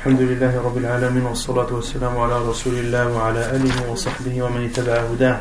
الحمد 0.00 0.20
لله 0.20 0.60
رب 0.64 0.76
العالمين 0.78 1.22
والصلاة 1.22 1.70
والسلام 1.74 2.18
على 2.18 2.36
رسول 2.48 2.74
الله 2.74 3.12
وعلى 3.12 3.40
آله 3.56 3.90
وصحبه 3.92 4.42
ومن 4.42 4.64
اتبع 4.64 4.96
هداه 5.12 5.40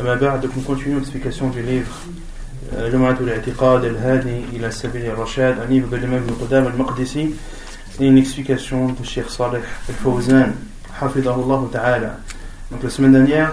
أما 0.00 0.14
بعد 0.14 0.46
nous 0.46 0.62
continuons 0.62 0.98
l'explication 1.00 1.50
du 1.50 1.62
livre 1.62 1.94
جمعة 2.92 3.16
الاعتقاد 3.20 3.84
الهادي 3.84 4.44
إلى 4.52 4.70
سبيل 4.70 5.06
الرشاد 5.06 5.58
un 5.60 5.66
livre 5.70 5.88
de 5.90 5.96
l'imam 5.96 6.22
Ibn 6.24 6.34
Qudam 6.34 6.66
al-Maqdisi 6.66 7.34
et 8.00 8.06
une 8.06 8.18
explication 8.18 8.86
de 8.86 9.04
Cheikh 9.04 9.30
Saleh 9.30 9.60
al-Fawzan 9.88 10.52
hafidahullah 11.00 11.60
ta'ala 11.72 12.16
donc 12.70 12.82
la 12.82 12.90
semaine 12.90 13.12
dernière 13.12 13.52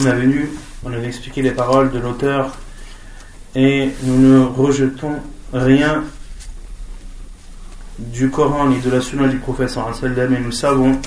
on 0.00 0.06
a 0.06 0.12
venu 0.12 0.48
on 0.84 0.92
avait 0.92 1.06
expliqué 1.06 1.42
les 1.42 1.52
paroles 1.52 1.90
de 1.90 1.98
l'auteur 1.98 2.56
et 3.54 3.90
nous 4.04 4.18
ne 4.18 4.44
rejetons 4.46 5.14
rien 5.52 6.02
du 7.99 8.29
Coran 8.29 8.67
ni 8.67 8.79
de 8.79 8.89
la 8.89 9.01
Sunna 9.01 9.27
du 9.27 9.37
prophète 9.37 9.69
sallam 9.69 10.33
et 10.33 10.39
nous 10.39 10.51
savons 10.51 10.99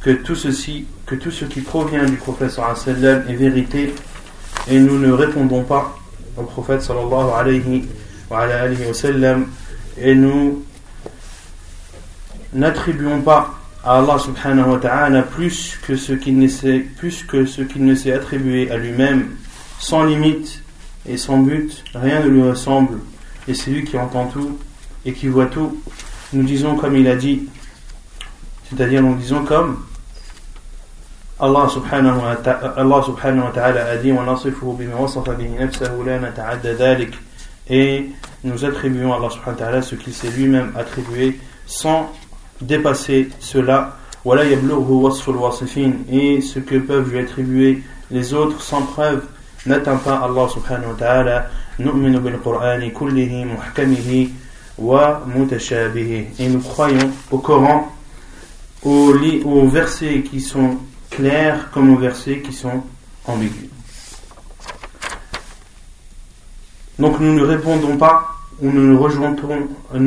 que 0.00 0.10
tout 0.10 0.36
ceci, 0.36 0.86
que 1.04 1.14
tout 1.16 1.30
ce 1.30 1.44
qui 1.44 1.60
provient 1.60 2.04
du 2.04 2.16
prophète 2.16 2.50
sallam 2.50 3.24
est 3.28 3.34
vérité 3.34 3.94
et 4.68 4.78
nous 4.78 4.98
ne 4.98 5.10
répondons 5.10 5.62
pas 5.62 5.96
au 6.36 6.42
prophète 6.42 6.82
sallallahu 6.82 7.30
alayhi 7.36 7.88
wa, 8.30 8.46
et 9.98 10.14
nous 10.14 10.62
n'attribuons 12.52 13.20
pas 13.22 13.54
à 13.84 13.98
Allah 13.98 14.18
subhanahu 14.18 14.70
wa 14.72 14.78
ta'ala 14.78 15.22
plus 15.22 15.78
que 15.86 15.96
ce 15.96 16.12
qu'il 16.12 16.38
ne 16.38 16.48
s'est 16.48 16.80
plus 16.98 17.22
que 17.22 17.46
ce 17.46 17.62
qu'il 17.62 17.84
ne 17.84 17.94
s'est 17.94 18.12
attribué 18.12 18.70
à 18.70 18.76
lui-même 18.76 19.36
sans 19.78 20.04
limite 20.04 20.62
et 21.08 21.16
sans 21.16 21.38
but 21.38 21.84
rien 21.94 22.20
ne 22.20 22.28
lui 22.28 22.42
ressemble 22.42 22.98
et 23.46 23.54
c'est 23.54 23.70
lui 23.70 23.84
qui 23.84 23.96
entend 23.96 24.26
tout 24.26 24.58
et 25.06 25.12
qui 25.12 25.28
voit 25.28 25.46
tout, 25.46 25.80
nous 26.32 26.42
disons 26.42 26.76
comme 26.76 26.96
il 26.96 27.06
a 27.06 27.14
dit, 27.14 27.48
c'est-à-dire 28.68 29.00
nous 29.02 29.14
disons 29.14 29.44
comme 29.44 29.84
Allah 31.38 31.68
subhanahu 31.70 32.18
wa 32.18 32.36
ta'ala 33.52 33.86
a 33.86 33.96
dit 33.96 34.12
et 37.68 38.06
nous 38.44 38.64
attribuons 38.64 39.12
à 39.12 39.16
Allah 39.16 39.30
subhanahu 39.30 39.52
wa 39.52 39.54
ta'ala 39.54 39.82
ce 39.82 39.94
qu'il 39.94 40.12
s'est 40.12 40.30
lui-même 40.30 40.72
attribué 40.76 41.38
sans 41.66 42.12
dépasser 42.60 43.28
cela. 43.38 43.96
et 46.10 46.40
ce 46.40 46.58
que 46.58 46.78
peuvent 46.78 47.10
lui 47.10 47.20
attribuer 47.20 47.82
les 48.10 48.34
autres 48.34 48.60
sans 48.60 48.82
preuve 48.82 49.22
n'atteint 49.66 49.98
pas 49.98 50.16
Allah 50.16 50.48
subhanahu 50.48 50.92
wa 50.92 50.96
ta'ala 50.98 51.46
wa. 54.78 55.22
Et 56.38 56.48
nous 56.48 56.60
croyons 56.60 57.10
au 57.30 57.38
Coran, 57.38 57.92
aux, 58.82 59.66
versets 59.68 60.22
qui 60.22 60.40
sont 60.40 60.76
clairs 61.10 61.70
comme 61.70 61.92
aux 61.94 61.98
versets 61.98 62.40
qui 62.40 62.52
sont 62.52 62.82
ambigus. 63.24 63.70
Donc 66.98 67.20
nous 67.20 67.34
ne 67.34 67.42
répondons 67.42 67.96
pas 67.96 68.28
ou 68.62 68.70
nous 68.70 68.94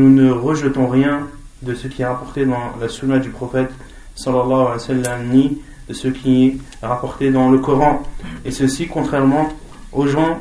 ne 0.09 0.31
rejetons, 0.31 0.87
rien 0.87 1.27
de 1.61 1.75
ce 1.75 1.87
qui 1.87 2.01
est 2.01 2.05
rapporté 2.05 2.45
dans 2.45 2.75
la 2.79 2.87
sunna 2.87 3.19
du 3.19 3.29
prophète 3.29 3.69
sallallahu 4.15 4.51
alayhi 4.51 4.71
wa 4.71 4.79
sallam 4.79 5.27
ni 5.27 5.61
de 5.87 5.93
ce 5.93 6.07
qui 6.07 6.47
est 6.47 6.57
rapporté 6.85 7.31
dans 7.31 7.49
le 7.49 7.59
Coran. 7.59 8.03
Et 8.45 8.51
ceci 8.51 8.87
contrairement 8.87 9.49
aux 9.91 10.07
gens 10.07 10.39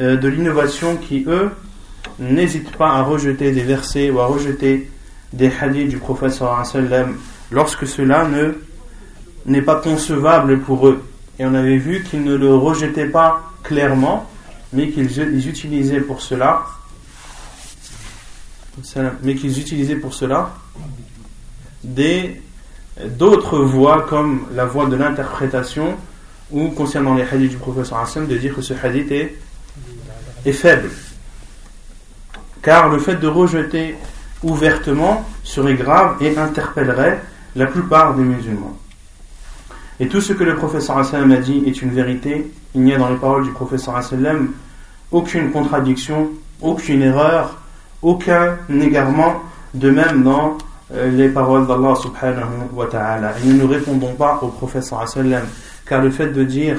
euh, 0.00 0.16
de 0.16 0.28
l'innovation 0.28 0.96
qui 0.96 1.24
eux 1.26 1.50
n'hésite 2.20 2.76
pas 2.76 2.90
à 2.90 3.02
rejeter 3.02 3.50
des 3.50 3.62
versets 3.62 4.10
ou 4.10 4.20
à 4.20 4.26
rejeter 4.26 4.90
des 5.32 5.50
hadiths 5.60 5.88
du 5.88 5.96
prophète 5.96 6.38
lorsque 7.50 7.86
cela 7.86 8.26
ne 8.26 8.52
n'est 9.46 9.62
pas 9.62 9.76
concevable 9.76 10.60
pour 10.60 10.86
eux. 10.86 11.02
Et 11.38 11.46
on 11.46 11.54
avait 11.54 11.78
vu 11.78 12.02
qu'ils 12.02 12.22
ne 12.22 12.34
le 12.34 12.54
rejetaient 12.54 13.08
pas 13.08 13.50
clairement, 13.62 14.28
mais 14.72 14.90
qu'ils 14.90 15.48
utilisaient 15.48 16.00
pour 16.00 16.20
cela 16.20 16.64
mais 19.22 19.34
qu'ils 19.34 19.58
utilisaient 19.58 19.96
pour 19.96 20.14
cela 20.14 20.54
d'autres 21.84 23.58
voies 23.58 24.02
comme 24.02 24.46
la 24.54 24.64
voie 24.64 24.86
de 24.86 24.96
l'interprétation 24.96 25.96
ou 26.50 26.68
concernant 26.68 27.14
les 27.14 27.22
hadiths 27.22 27.50
du 27.50 27.56
prophète 27.56 27.86
sallam 27.86 28.28
de 28.28 28.36
dire 28.36 28.54
que 28.54 28.62
ce 28.62 28.74
hadith 28.74 29.10
est, 29.10 29.36
est 30.44 30.52
faible 30.52 30.90
car 32.62 32.88
le 32.88 32.98
fait 32.98 33.16
de 33.16 33.26
rejeter 33.26 33.96
ouvertement 34.42 35.24
serait 35.44 35.74
grave 35.74 36.16
et 36.20 36.36
interpellerait 36.36 37.20
la 37.56 37.66
plupart 37.66 38.14
des 38.14 38.22
musulmans. 38.22 38.76
Et 39.98 40.08
tout 40.08 40.20
ce 40.20 40.32
que 40.32 40.44
le 40.44 40.56
professeur 40.56 40.98
a 40.98 41.36
dit 41.36 41.62
est 41.66 41.82
une 41.82 41.90
vérité. 41.90 42.50
Il 42.74 42.82
n'y 42.82 42.94
a 42.94 42.98
dans 42.98 43.10
les 43.10 43.16
paroles 43.16 43.44
du 43.44 43.50
professeur 43.50 44.00
aucune 45.12 45.50
contradiction, 45.50 46.30
aucune 46.62 47.02
erreur, 47.02 47.58
aucun 48.00 48.56
égarement, 48.80 49.42
de 49.74 49.90
même 49.90 50.22
dans 50.22 50.56
euh, 50.94 51.10
les 51.10 51.28
paroles 51.28 51.66
d'Allah 51.66 51.94
subhanahu 51.96 52.70
wa 52.72 52.86
ta'ala. 52.86 53.34
Et 53.38 53.46
nous 53.46 53.58
ne 53.58 53.64
répondons 53.64 54.14
pas 54.14 54.38
au 54.42 54.48
professeur 54.48 55.04
car 55.86 56.02
le 56.02 56.10
fait 56.10 56.28
de 56.28 56.44
dire 56.44 56.78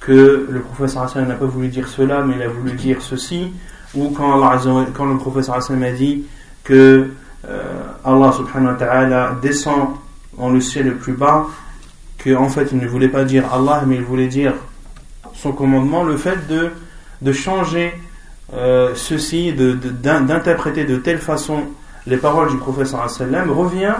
que 0.00 0.46
le 0.50 0.60
professeur 0.60 1.10
n'a 1.16 1.34
pas 1.34 1.46
voulu 1.46 1.68
dire 1.68 1.86
cela, 1.86 2.22
mais 2.22 2.34
il 2.36 2.42
a 2.42 2.48
voulu 2.48 2.72
dire 2.72 3.02
ceci, 3.02 3.52
ou 3.94 4.10
quand, 4.10 5.06
le 5.06 5.16
professeur 5.16 5.56
Hassan 5.56 5.82
a 5.82 5.92
dit 5.92 6.24
que 6.64 7.10
euh, 7.48 7.62
Allah 8.04 8.32
subhanahu 8.32 8.72
wa 8.72 8.74
ta'ala 8.74 9.36
descend 9.40 9.90
en 10.36 10.50
le 10.50 10.60
ciel 10.60 10.86
le 10.86 10.94
plus 10.96 11.14
bas, 11.14 11.46
qu'en 12.22 12.44
en 12.44 12.48
fait 12.48 12.68
il 12.72 12.78
ne 12.78 12.86
voulait 12.86 13.08
pas 13.08 13.24
dire 13.24 13.52
Allah 13.52 13.82
mais 13.86 13.96
il 13.96 14.02
voulait 14.02 14.26
dire 14.26 14.54
son 15.34 15.52
commandement, 15.52 16.02
le 16.02 16.16
fait 16.16 16.48
de, 16.48 16.70
de 17.22 17.32
changer 17.32 17.94
euh, 18.54 18.92
ceci, 18.94 19.52
d'interpréter 19.52 20.84
de, 20.84 20.96
de, 20.96 21.00
telle 21.00 21.18
façon 21.18 21.64
les 22.06 22.16
paroles 22.16 22.50
du 22.50 22.56
professeur 22.56 23.08
sallam 23.08 23.50
revient 23.50 23.94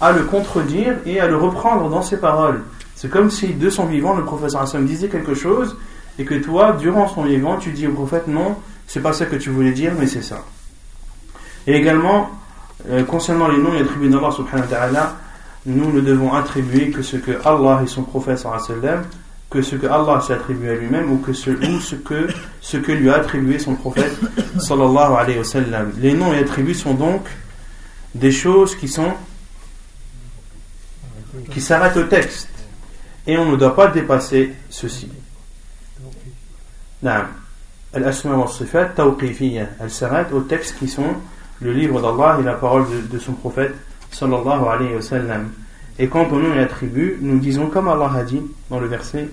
à 0.00 0.12
le 0.12 0.24
contredire 0.24 0.96
et 1.06 1.20
à 1.20 1.28
le 1.28 1.36
reprendre 1.36 1.88
dans 1.88 2.02
ses 2.02 2.18
paroles. 2.18 2.62
C'est 2.94 3.08
comme 3.08 3.30
si 3.30 3.54
de 3.54 3.70
son 3.70 3.86
vivant 3.86 4.14
le 4.14 4.24
professeur 4.24 4.66
sallam 4.68 4.86
disait 4.86 5.08
quelque 5.08 5.34
chose 5.34 5.76
et 6.18 6.24
que 6.24 6.34
toi, 6.34 6.72
durant 6.72 7.08
son 7.08 7.22
vivant, 7.22 7.56
tu 7.56 7.70
dis 7.70 7.86
au 7.86 7.92
prophète 7.92 8.28
non, 8.28 8.56
c'est 8.86 9.00
pas 9.00 9.12
ça 9.12 9.26
que 9.26 9.36
tu 9.36 9.50
voulais 9.50 9.72
dire, 9.72 9.92
mais 9.98 10.06
c'est 10.06 10.22
ça. 10.22 10.44
Et 11.66 11.74
également, 11.74 12.30
euh, 12.88 13.04
concernant 13.04 13.48
les 13.48 13.58
noms 13.58 13.74
et 13.74 13.80
attributs 13.80 14.08
d'Allah 14.08 14.30
subhanahu 14.30 14.62
wa 14.62 14.76
ta'ala, 14.76 15.16
nous 15.66 15.92
ne 15.92 16.00
devons 16.00 16.32
attribuer 16.32 16.90
que 16.90 17.02
ce 17.02 17.16
que 17.16 17.32
Allah 17.44 17.82
et 17.84 17.86
son 17.86 18.02
prophète 18.02 18.38
sallam, 18.38 19.04
que 19.48 19.62
ce 19.62 19.76
que 19.76 19.86
Allah 19.86 20.20
s'est 20.20 20.32
attribué 20.32 20.70
à 20.70 20.74
lui-même 20.74 21.12
ou, 21.12 21.18
que 21.18 21.32
ce, 21.32 21.50
ou 21.50 21.80
ce, 21.80 21.94
que, 21.94 22.26
ce 22.60 22.76
que 22.78 22.92
lui 22.92 23.10
a 23.10 23.16
attribué 23.16 23.58
son 23.58 23.76
prophète 23.76 24.18
sallallahu 24.58 25.14
alayhi 25.16 25.38
wa 25.38 25.44
sallam. 25.44 25.92
Les 25.98 26.14
noms 26.14 26.32
et 26.32 26.38
attributs 26.38 26.74
sont 26.74 26.94
donc 26.94 27.26
des 28.14 28.32
choses 28.32 28.74
qui 28.74 28.88
sont 28.88 29.12
qui 31.50 31.60
s'arrêtent 31.60 31.96
au 31.96 32.04
texte 32.04 32.48
et 33.26 33.38
on 33.38 33.52
ne 33.52 33.56
doit 33.56 33.74
pas 33.74 33.86
dépasser 33.88 34.52
ceci. 34.68 35.08
Non. 37.02 37.24
Al-Asma 37.94 38.36
wa 38.36 38.46
Sifat 38.48 38.94
aux 40.32 40.40
textes 40.40 40.78
qui 40.78 40.88
sont 40.88 41.14
le 41.60 41.72
livre 41.72 42.00
d'Allah 42.00 42.38
et 42.40 42.42
la 42.42 42.54
parole 42.54 42.84
de, 43.10 43.18
son 43.18 43.32
prophète 43.32 43.74
sallallahu 44.10 44.66
alayhi 44.68 44.94
wa 44.94 45.02
sallam. 45.02 45.50
Et 45.98 46.08
quant 46.08 46.26
au 46.30 46.40
nom 46.40 46.54
et 46.54 46.60
attribut, 46.60 47.18
nous 47.20 47.38
disons 47.38 47.66
comme 47.66 47.88
Allah 47.88 48.10
a 48.16 48.22
dit 48.22 48.40
dans 48.70 48.80
le 48.80 48.86
verset 48.86 49.28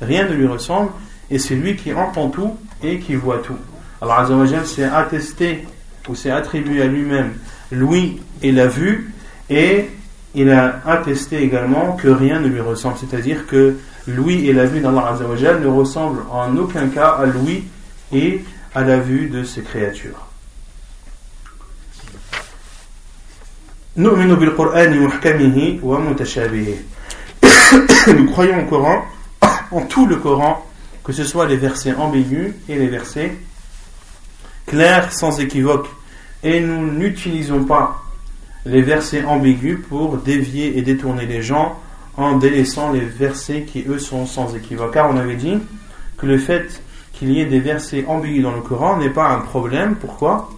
rien 0.00 0.28
ne 0.28 0.34
lui 0.34 0.46
ressemble 0.46 0.90
et 1.30 1.38
c'est 1.38 1.54
lui 1.54 1.76
qui 1.76 1.92
entend 1.94 2.28
tout 2.28 2.56
et 2.82 2.98
qui 2.98 3.14
voit 3.14 3.38
tout. 3.38 3.56
Allah 4.00 4.20
Azzawajal 4.20 4.66
s'est 4.66 4.84
attesté 4.84 5.64
ou 6.08 6.14
s'est 6.14 6.30
attribué 6.30 6.82
à 6.82 6.86
lui-même 6.86 7.34
l'ouïe 7.70 8.20
et 8.42 8.50
la 8.50 8.66
vue 8.66 9.12
et 9.48 9.86
il 10.34 10.50
a 10.50 10.80
attesté 10.86 11.42
également 11.42 11.92
que 11.92 12.08
rien 12.08 12.40
ne 12.40 12.48
lui 12.48 12.60
ressemble, 12.60 12.96
c'est-à-dire 12.98 13.46
que 13.46 13.76
l'ouïe 14.06 14.48
et 14.48 14.52
la 14.52 14.64
vue 14.64 14.80
d'Allah 14.80 15.08
Azzawajal 15.12 15.60
ne 15.60 15.66
ressemblent 15.66 16.22
en 16.30 16.56
aucun 16.56 16.88
cas 16.88 17.10
à 17.10 17.26
l'ouïe 17.26 17.64
et 18.12 18.42
à 18.74 18.82
la 18.82 18.98
vue 18.98 19.28
de 19.28 19.44
ses 19.44 19.62
créatures. 19.62 20.26
Nous 28.06 28.26
croyons 28.26 28.62
au 28.62 28.66
Coran, 28.66 29.04
en 29.70 29.82
tout 29.82 30.06
le 30.06 30.16
Coran, 30.16 30.66
que 31.04 31.12
ce 31.12 31.24
soit 31.24 31.46
les 31.46 31.56
versets 31.56 31.94
ambigus 31.94 32.54
et 32.68 32.76
les 32.76 32.88
versets 32.88 33.36
clairs 34.66 35.12
sans 35.12 35.40
équivoque. 35.40 35.88
Et 36.42 36.60
nous 36.60 36.90
n'utilisons 36.90 37.64
pas 37.64 38.02
les 38.64 38.82
versets 38.82 39.24
ambigus 39.24 39.78
pour 39.88 40.16
dévier 40.16 40.78
et 40.78 40.82
détourner 40.82 41.26
les 41.26 41.42
gens 41.42 41.78
en 42.16 42.36
délaissant 42.36 42.92
les 42.92 43.00
versets 43.00 43.62
qui 43.62 43.84
eux 43.88 43.98
sont 43.98 44.26
sans 44.26 44.54
équivoque. 44.54 44.94
Car 44.94 45.10
on 45.10 45.16
avait 45.16 45.36
dit 45.36 45.58
que 46.16 46.26
le 46.26 46.38
fait 46.38 46.82
qu'il 47.12 47.32
y 47.32 47.40
ait 47.40 47.46
des 47.46 47.60
versets 47.60 48.04
ambigus 48.06 48.42
dans 48.42 48.54
le 48.54 48.60
Coran 48.60 48.98
n'est 48.98 49.10
pas 49.10 49.30
un 49.30 49.40
problème. 49.40 49.96
Pourquoi? 49.96 50.50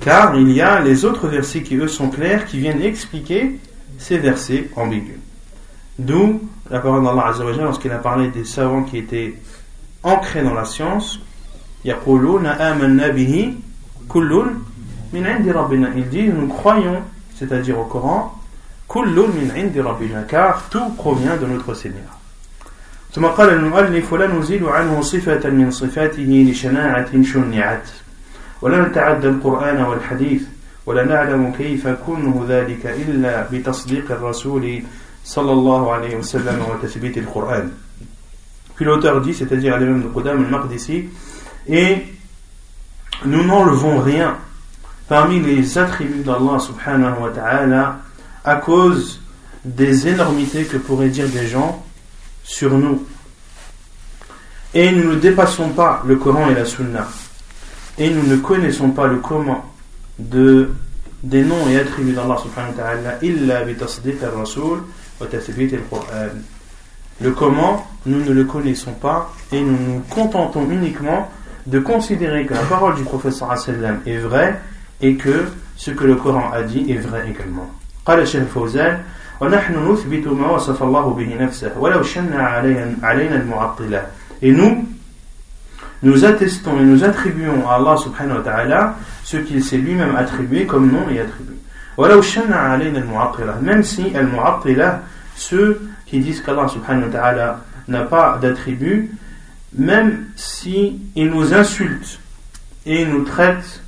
Car 0.00 0.36
il 0.36 0.50
y 0.50 0.60
a 0.60 0.80
les 0.80 1.04
autres 1.04 1.28
versets 1.28 1.62
qui 1.62 1.76
eux 1.76 1.88
sont 1.88 2.10
clairs, 2.10 2.44
qui 2.46 2.58
viennent 2.58 2.82
expliquer 2.82 3.58
ces 3.98 4.18
versets 4.18 4.68
ambigus. 4.76 5.18
D'où 5.98 6.40
la 6.70 6.80
parole 6.80 7.04
d'Allah 7.04 7.28
Azzawajal 7.28 7.64
lorsqu'il 7.64 7.92
a 7.92 7.98
parlé 7.98 8.28
des 8.28 8.44
savants 8.44 8.82
qui 8.82 8.98
étaient 8.98 9.34
ancrés 10.02 10.42
dans 10.42 10.54
la 10.54 10.64
science. 10.64 11.20
Ils 11.84 11.94
disent 16.10 16.32
nous 16.34 16.48
croyons, 16.48 17.02
c'est-à-dire 17.36 17.78
au 17.78 17.84
Coran, 17.84 18.34
car 18.88 20.68
tout 20.70 20.90
provient 20.96 21.36
de 21.36 21.46
notre 21.46 21.74
Seigneur. 21.74 22.18
ثم 23.14 23.26
قال 23.26 23.48
المؤلف 23.48 24.12
ولا 24.12 24.26
نزيل 24.26 24.64
عنه 24.64 25.00
صفة 25.00 25.50
من 25.50 25.70
صفاته 25.70 26.46
لشناعة 26.50 27.22
شنعت 27.22 27.88
ولا 28.62 28.88
نتعدى 28.88 29.28
القرآن 29.28 29.82
والحديث 29.82 30.42
ولا 30.86 31.04
نعلم 31.04 31.52
كيف 31.58 31.88
كونه 31.88 32.46
ذلك 32.48 32.86
إلا 32.86 33.46
بتصديق 33.52 34.10
الرسول 34.10 34.82
صلى 35.24 35.52
الله 35.52 35.92
عليه 35.92 36.16
وسلم 36.16 36.62
وتثبيت 36.70 37.18
القرآن 37.18 37.70
Puis 38.74 38.84
l'auteur 38.84 39.20
dit, 39.20 39.34
c'est-à-dire 39.34 39.78
l'imam 39.78 40.02
de 40.02 40.08
Qudam 40.08 40.44
al-Maqdisi, 40.44 41.04
et 41.68 41.98
nous 43.24 43.44
n'enlevons 43.44 44.00
rien 44.00 44.36
parmi 45.08 45.38
les 45.38 45.78
attributs 45.78 46.24
d'Allah 46.24 46.58
subhanahu 46.58 47.22
wa 47.22 47.30
ta'ala 47.30 48.00
à 48.44 48.56
cause 48.56 49.20
des 49.64 50.08
énormités 50.08 50.64
que 50.64 50.76
pourraient 50.76 51.08
dire 51.08 51.28
des 51.28 51.46
gens 51.46 51.84
sur 52.42 52.76
nous. 52.76 53.02
Et 54.74 54.90
nous 54.92 55.12
ne 55.12 55.14
dépassons 55.16 55.70
pas 55.70 56.02
le 56.06 56.16
Coran 56.16 56.50
et 56.50 56.54
la 56.54 56.64
Sunna. 56.64 57.08
Et 57.96 58.10
nous 58.10 58.26
ne 58.26 58.36
connaissons 58.36 58.90
pas 58.90 59.06
le 59.06 59.16
comment 59.16 59.64
de, 60.18 60.70
des 61.22 61.42
noms 61.42 61.68
et 61.68 61.78
attributs 61.78 62.12
d'Allah 62.12 62.36
subhanahu 62.36 62.72
wa 62.76 62.82
ta'ala. 62.82 63.18
Le 67.20 67.30
comment, 67.30 67.86
nous 68.06 68.24
ne 68.24 68.32
le 68.32 68.44
connaissons 68.44 68.92
pas 68.92 69.32
et 69.52 69.60
nous 69.60 69.78
nous 69.78 70.00
contentons 70.10 70.68
uniquement 70.68 71.30
de 71.66 71.78
considérer 71.78 72.44
que 72.44 72.54
la 72.54 72.62
parole 72.62 72.96
du 72.96 73.04
professeur 73.04 73.54
est 74.04 74.18
vraie 74.18 74.60
et 75.00 75.14
que 75.14 75.44
ce 75.76 75.92
que 75.92 76.04
le 76.04 76.16
Coran 76.16 76.50
a 76.52 76.62
dit 76.62 76.90
est 76.90 76.98
vrai 76.98 77.30
également. 77.30 77.70
قال 78.05 78.19
الشيخ 78.19 78.41
الفوزان 78.41 78.99
ونحن 79.41 79.91
نثبت 79.91 80.27
ما 80.27 80.51
وصف 80.51 80.83
الله 80.83 81.13
به 81.13 81.43
نفسه 81.43 81.71
ولو 81.77 82.03
شن 82.03 82.33
علينا 83.03 83.35
المعطلة 83.35 84.01
et 84.41 84.51
nous 84.51 84.87
nous 86.01 86.25
attestons 86.25 86.79
et 86.79 86.83
nous 86.83 87.03
attribuons 87.03 87.67
à 87.67 87.75
Allah 87.75 87.97
subhanahu 87.97 88.37
wa 88.37 88.43
ta'ala 88.43 88.95
ce 89.23 89.37
qu'il 89.37 89.63
s'est 89.63 89.77
lui-même 89.77 90.15
attribué 90.15 90.65
comme 90.65 90.91
nom 90.91 91.09
et 91.09 91.19
attribut 91.19 91.57
ولو 91.97 92.21
شن 92.21 92.53
علينا 92.53 92.99
المعطلة 92.99 93.61
même 93.61 93.83
si 93.83 94.15
المعطلة 94.15 94.99
ceux 95.35 95.81
qui 96.05 96.19
disent 96.19 96.41
qu'Allah 96.41 96.67
subhanahu 96.67 97.05
wa 97.05 97.11
ta'ala 97.11 97.59
n'a 97.87 98.03
pas 98.03 98.39
d'attribut 98.41 99.11
même 99.77 100.25
si 100.35 100.99
ils 101.15 101.29
nous 101.29 101.53
insultent 101.53 102.19
et 102.85 103.05
nous 103.05 103.23
traitent 103.23 103.81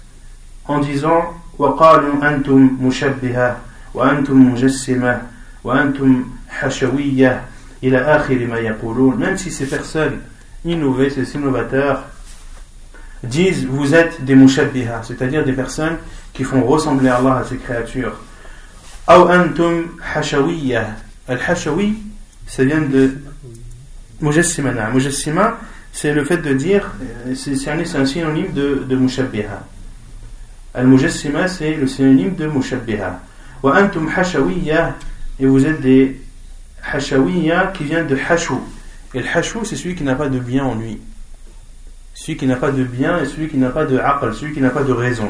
en 0.68 0.80
disant 0.80 1.36
وقالوا 1.58 2.30
أنتم 2.30 2.78
مشبهة 2.82 3.58
وأنتم 3.96 4.52
مجسمة 4.54 5.22
وأنتم 5.64 6.26
حشوية 6.50 7.42
إلى 7.84 7.98
آخر 7.98 8.48
ما 8.48 8.60
يقولون 8.60 9.18
même 9.20 9.38
si 9.38 9.52
ces 9.52 9.66
personnes 9.66 10.20
innovées, 10.66 11.10
ces 11.10 11.36
innovateurs 11.36 12.04
disent 13.24 13.66
vous 13.66 13.94
êtes 13.94 14.24
des 14.24 14.36
mushabbiha 14.36 15.02
c'est-à-dire 15.04 15.44
des 15.44 15.54
personnes 15.54 15.98
qui 16.34 16.44
font 16.44 16.64
ressembler 16.64 17.10
Allah 17.10 17.38
à 17.38 17.44
ses 17.44 17.58
créatures 17.58 18.16
أو 19.10 19.30
أنتم 19.30 19.86
حشوية 20.02 20.98
الحشوي 21.30 21.94
ça 22.48 22.64
vient 22.64 22.82
de 22.82 23.18
mujassima 24.22 24.72
mujassima 24.94 25.58
c'est 25.94 26.14
le 26.14 26.24
fait 26.24 26.38
de 26.38 26.54
dire 26.54 26.92
c'est 27.36 27.70
un 27.70 28.06
synonyme 28.06 28.54
de, 28.54 28.86
de 28.88 28.96
mushabbiha 28.96 29.64
al-mujassima 30.74 31.48
c'est 31.48 31.76
le 31.76 31.88
synonyme 31.88 32.36
de 32.36 32.48
mushabbiha 32.48 33.20
et 35.39 35.47
vous 35.47 35.67
êtes 35.67 35.81
des 35.81 36.21
hashawiyya 36.93 37.73
qui 37.75 37.85
viennent 37.85 38.07
de 38.07 38.17
hashou. 38.29 38.61
Et 39.15 39.21
le 39.21 39.27
hashou, 39.33 39.65
c'est 39.65 39.77
celui 39.77 39.95
qui 39.95 40.05
n'a 40.05 40.15
pas 40.15 40.29
de 40.29 40.39
bien 40.39 40.65
en 40.65 40.75
lui. 40.75 40.99
Celui 42.15 42.37
qui 42.37 42.47
n'a 42.47 42.57
pas 42.57 42.71
de 42.71 42.85
bien 42.85 43.19
et 43.19 43.27
celui 43.27 43.49
qui 43.49 43.57
n'a 43.57 43.71
pas 43.71 43.85
de 43.85 43.99
aql, 43.99 44.35
celui 44.35 44.55
qui 44.55 44.61
n'a 44.61 44.71
pas 44.71 44.83
de 44.83 44.93
raison. 44.93 45.29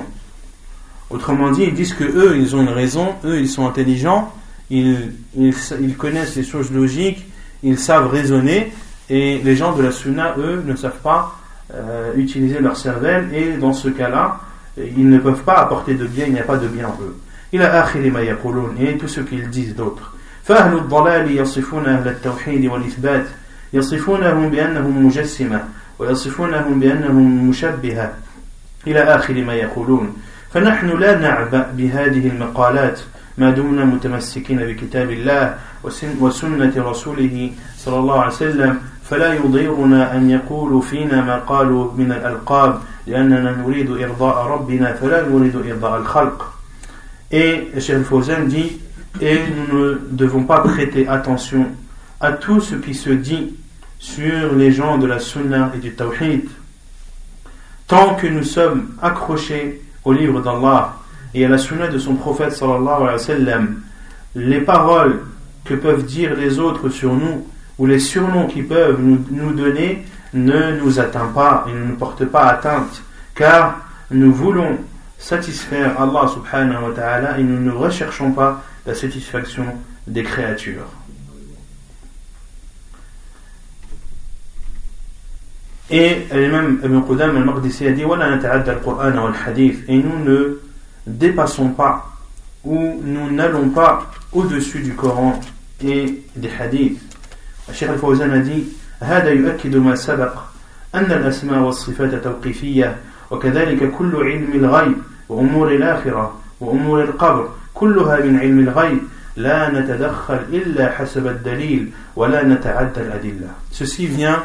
Autrement 1.10 1.50
dit, 1.50 1.64
ils 1.64 1.74
disent 1.74 1.94
que 1.94 2.04
eux, 2.04 2.36
ils 2.36 2.54
ont 2.56 2.62
une 2.62 2.68
raison, 2.68 3.14
eux, 3.24 3.38
ils 3.38 3.48
sont 3.48 3.66
intelligents, 3.66 4.32
ils, 4.70 5.12
ils, 5.36 5.96
connaissent 5.96 6.34
les 6.34 6.42
choses 6.42 6.72
logiques, 6.72 7.24
ils 7.62 7.78
savent 7.78 8.08
raisonner, 8.08 8.72
et 9.08 9.38
les 9.38 9.56
gens 9.56 9.76
de 9.76 9.82
la 9.82 9.92
sunna, 9.92 10.34
eux, 10.38 10.64
ne 10.66 10.74
savent 10.74 10.98
pas 11.02 11.38
euh, 11.72 12.12
utiliser 12.16 12.58
leur 12.58 12.76
cervelle, 12.76 13.32
et 13.32 13.56
dans 13.56 13.72
ce 13.72 13.88
cas-là, 13.88 14.40
ils 14.76 15.08
ne 15.08 15.18
peuvent 15.18 15.42
pas 15.42 15.58
apporter 15.58 15.94
de 15.94 16.06
bien, 16.06 16.26
il 16.26 16.32
n'y 16.32 16.40
a 16.40 16.44
pas 16.44 16.58
de 16.58 16.66
bien 16.66 16.88
en 16.88 16.98
eux. 17.02 17.16
إلى 17.56 17.64
آخر 17.64 18.10
ما 18.10 18.20
يقولون 18.20 18.76
et 18.78 18.98
tout 18.98 19.08
ce 19.08 19.20
qu'ils 19.20 19.50
فأهل 20.46 20.76
الضلال 20.76 21.36
يصفون 21.36 21.86
أهل 21.86 22.08
التوحيد 22.08 22.66
والإثبات 22.66 23.26
يصفونهم 23.72 24.50
بأنهم 24.50 25.06
مجسمة 25.06 25.60
ويصفونهم 25.98 26.80
بأنهم 26.80 27.48
مشبهة. 27.48 28.12
إلى 28.86 29.00
آخر 29.00 29.34
ما 29.34 29.54
يقولون. 29.54 30.16
فنحن 30.52 30.98
لا 30.98 31.18
نعبأ 31.18 31.66
بهذه 31.76 32.28
المقالات 32.28 33.00
ما 33.38 33.50
دمنا 33.50 33.84
متمسكين 33.84 34.58
بكتاب 34.58 35.10
الله 35.10 35.54
وسنة 36.20 36.72
رسوله 36.76 37.50
صلى 37.78 37.98
الله 37.98 38.20
عليه 38.20 38.32
وسلم. 38.32 38.78
فلا 39.10 39.34
يضيرنا 39.34 40.16
أن 40.16 40.30
يقولوا 40.30 40.80
فينا 40.80 41.20
ما 41.20 41.36
قالوا 41.36 41.92
من 41.92 42.12
الألقاب 42.12 42.80
لأننا 43.06 43.50
نريد 43.50 43.90
إرضاء 43.90 44.46
ربنا 44.46 44.92
فلا 44.92 45.28
نريد 45.28 45.56
إرضاء 45.56 46.00
الخلق. 46.00 46.55
Et 47.30 47.68
Cheikh 47.78 48.04
Fawzan 48.04 48.46
dit 48.46 48.78
Et 49.20 49.38
nous 49.70 49.78
ne 49.78 49.98
devons 50.10 50.44
pas 50.44 50.60
prêter 50.60 51.08
attention 51.08 51.66
à 52.20 52.32
tout 52.32 52.60
ce 52.60 52.74
qui 52.76 52.94
se 52.94 53.10
dit 53.10 53.54
sur 53.98 54.54
les 54.54 54.72
gens 54.72 54.98
de 54.98 55.06
la 55.06 55.18
Sunna 55.18 55.72
et 55.74 55.78
du 55.78 55.92
Tawhid. 55.92 56.48
Tant 57.86 58.14
que 58.14 58.26
nous 58.26 58.44
sommes 58.44 58.88
accrochés 59.00 59.82
au 60.04 60.12
livre 60.12 60.40
d'Allah 60.40 60.96
et 61.34 61.44
à 61.44 61.48
la 61.48 61.58
Sunna 61.58 61.88
de 61.88 61.98
son 61.98 62.14
prophète 62.14 62.52
sallallahu 62.52 63.08
alayhi 63.08 63.44
wa 63.44 63.60
les 64.34 64.60
paroles 64.60 65.22
que 65.64 65.74
peuvent 65.74 66.04
dire 66.04 66.36
les 66.36 66.58
autres 66.58 66.88
sur 66.90 67.12
nous 67.14 67.46
ou 67.78 67.86
les 67.86 67.98
surnoms 67.98 68.46
qu'ils 68.46 68.66
peuvent 68.66 69.00
nous, 69.00 69.24
nous 69.30 69.52
donner 69.52 70.04
ne 70.34 70.78
nous 70.78 71.00
atteignent 71.00 71.32
pas 71.34 71.66
et 71.68 71.72
ne 71.72 71.84
nous 71.84 71.96
portent 71.96 72.26
pas 72.26 72.44
atteinte 72.44 73.02
car 73.34 73.80
nous 74.10 74.32
voulons 74.32 74.78
satisfaire 75.17 75.99
Allah 76.01 76.27
subhanahu 76.27 76.89
wa 76.89 76.93
ta'ala 76.95 77.39
et 77.39 77.43
nous 77.43 77.59
ne 77.59 77.71
recherchons 77.71 78.31
pas 78.31 78.63
la 78.85 78.95
satisfaction 78.95 79.65
des 80.07 80.23
créatures. 80.23 80.87
Et 85.89 86.25
l'imam 86.33 86.79
Ibn 86.83 87.01
Qudam 87.01 87.35
al-Maqdisi 87.37 87.87
a 87.87 87.91
dit 87.91 88.03
Et 89.87 89.97
nous 89.97 90.19
ne 90.23 90.59
dépassons 91.05 91.69
pas 91.69 92.07
ou 92.63 93.01
nous 93.03 93.31
n'allons 93.31 93.69
pas 93.69 94.09
au-dessus 94.31 94.79
du 94.79 94.93
Coran 94.93 95.39
et 95.83 96.23
des 96.35 96.49
hadiths. 96.59 96.99
الشيخ 97.69 97.89
الفوزان 97.89 98.31
a 98.33 98.39
dit 98.39 98.65
هذا 99.01 99.29
يؤكد 99.29 99.75
ما 99.75 99.95
سبق 99.95 100.33
أن 100.95 101.11
الأسماء 101.11 101.61
والصفات 101.61 102.15
توقيفية 102.15 102.95
وكذلك 103.31 103.91
كل 103.91 104.15
علم 104.15 104.51
الغيب 104.53 104.97
وأمور 105.29 105.71
الآخرة 105.71 106.35
وأمور 106.59 107.03
القبر 107.03 107.49
كلها 107.73 108.19
من 108.19 108.39
علم 108.39 108.59
الغيب 108.59 108.99
لا 109.35 109.69
نتدخل 109.69 110.39
إلا 110.53 110.91
حسب 110.91 111.27
الدليل 111.27 111.91
ولا 112.15 112.43
نتعدى 112.43 113.01
الأدلة 113.01 113.49
Ceci 113.71 114.07
vient 114.07 114.43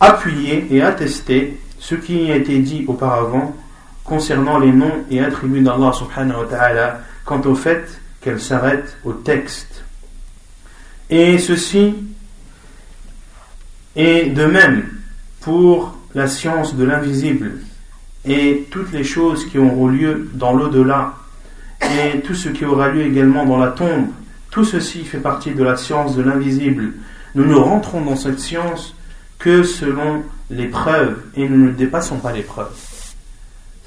appuyer 0.00 0.66
et 0.70 0.82
attester 0.82 1.58
ce 1.78 1.94
qui 1.94 2.30
a 2.30 2.36
été 2.36 2.58
dit 2.58 2.84
auparavant 2.86 3.56
concernant 4.04 4.58
les 4.58 4.72
noms 4.72 5.04
et 5.10 5.20
attributs 5.20 5.62
d'Allah 5.62 5.92
subhanahu 5.92 6.40
wa 6.40 6.46
ta'ala 6.46 7.00
quant 7.24 7.40
au 7.42 7.54
fait 7.54 8.00
qu'elle 8.20 8.40
s'arrête 8.40 8.96
au 9.04 9.12
texte. 9.12 9.84
Et 11.08 11.38
ceci 11.38 11.94
est 13.96 14.26
de 14.26 14.44
même 14.44 14.84
pour 15.40 15.96
la 16.14 16.26
science 16.26 16.74
de 16.74 16.84
l'invisible 16.84 17.52
et 18.27 18.67
toutes 18.69 18.91
les 18.91 19.03
choses 19.03 19.45
qui 19.45 19.57
auront 19.57 19.87
lieu 19.87 20.29
dans 20.33 20.53
l'au-delà 20.53 21.13
et 21.81 22.19
tout 22.19 22.35
ce 22.35 22.49
qui 22.49 22.65
aura 22.65 22.89
lieu 22.89 23.03
également 23.03 23.45
dans 23.45 23.57
la 23.57 23.67
tombe, 23.67 24.07
tout 24.51 24.65
ceci 24.65 25.03
fait 25.03 25.19
partie 25.19 25.51
de 25.51 25.63
la 25.63 25.77
science 25.77 26.15
de 26.15 26.21
l'invisible. 26.21 26.93
Nous 27.35 27.45
ne 27.45 27.55
rentrons 27.55 28.01
dans 28.01 28.15
cette 28.15 28.39
science 28.39 28.95
que 29.39 29.63
selon 29.63 30.23
les 30.49 30.67
preuves 30.67 31.17
et 31.35 31.47
nous 31.47 31.67
ne 31.67 31.71
dépassons 31.71 32.17
pas 32.17 32.31
les 32.31 32.41
preuves. 32.41 32.75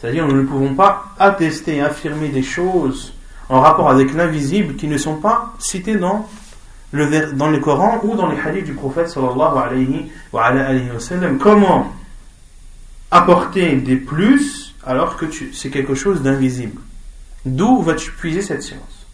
C'est-à-dire, 0.00 0.26
nous 0.26 0.36
ne 0.36 0.46
pouvons 0.46 0.74
pas 0.74 1.12
attester 1.18 1.76
et 1.76 1.80
affirmer 1.82 2.28
des 2.28 2.42
choses 2.42 3.12
en 3.50 3.60
rapport 3.60 3.90
avec 3.90 4.14
l'invisible 4.14 4.76
qui 4.76 4.86
ne 4.86 4.96
sont 4.96 5.16
pas 5.16 5.52
citées 5.58 5.96
dans 5.96 6.26
le, 6.92 7.34
dans 7.34 7.50
le 7.50 7.58
Coran 7.58 8.00
ou 8.04 8.16
dans 8.16 8.28
les 8.28 8.38
hadiths 8.40 8.64
du 8.64 8.72
prophète 8.72 9.08
sallallahu 9.08 9.58
alayhi 9.58 10.10
wa, 10.32 10.44
alayhi 10.44 10.90
wa 10.90 11.00
sallam. 11.00 11.38
Comment 11.38 11.92
apporter 13.10 13.76
des 13.76 13.96
plus 13.96 14.74
alors 14.84 15.16
que 15.16 15.26
c'est 15.52 15.70
quelque 15.70 15.94
chose 15.94 16.22
d'invisible 16.22 16.80
D'où 17.44 17.82
vas-tu 17.82 18.12
puiser 18.12 18.42
cette 18.42 18.62
science? 18.62 19.06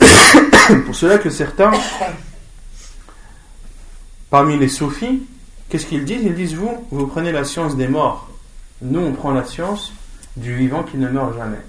Pour 0.84 0.96
cela 0.96 1.18
que 1.18 1.30
certains, 1.30 1.70
parmi 4.30 4.58
les 4.58 4.68
soufis, 4.68 5.22
qu'est-ce 5.68 5.86
qu'ils 5.86 6.04
disent? 6.04 6.24
Ils 6.24 6.34
disent, 6.34 6.54
vous, 6.54 6.86
vous 6.90 7.06
prenez 7.06 7.30
la 7.30 7.44
science 7.44 7.76
des 7.76 7.86
morts. 7.86 8.28
Nous, 8.82 8.98
on 8.98 9.12
prend 9.12 9.32
la 9.32 9.44
science 9.44 9.92
du 10.36 10.56
vivant 10.56 10.82
qui 10.82 10.96
ne 10.96 11.08
meurt 11.08 11.36
jamais. 11.36 11.60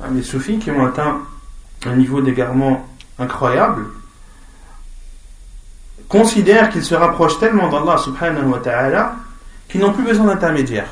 Ah, 0.00 0.08
les 0.12 0.22
soufis 0.22 0.58
qui 0.58 0.70
ont 0.70 0.86
atteint 0.86 1.20
un 1.84 1.96
niveau 1.96 2.22
d'égarement 2.22 2.88
incroyable 3.18 3.86
considèrent 6.08 6.70
qu'ils 6.70 6.84
se 6.84 6.94
rapprochent 6.94 7.38
tellement 7.38 7.68
d'Allah 7.68 7.98
subhanahu 7.98 8.46
wa 8.46 8.58
ta'ala 8.58 9.16
qu'ils 9.68 9.80
n'ont 9.80 9.92
plus 9.92 10.04
besoin 10.04 10.26
d'intermédiaire. 10.26 10.88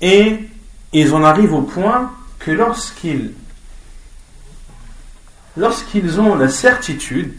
Et 0.00 0.48
ils 0.92 1.14
en 1.14 1.22
arrivent 1.22 1.54
au 1.54 1.62
point 1.62 2.12
que 2.38 2.50
lorsqu'ils 2.50 3.34
ont 6.20 6.34
la 6.34 6.48
certitude 6.48 7.38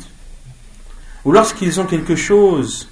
ou 1.26 1.32
lorsqu'ils 1.32 1.80
ont 1.80 1.86
quelque 1.86 2.16
chose 2.16 2.90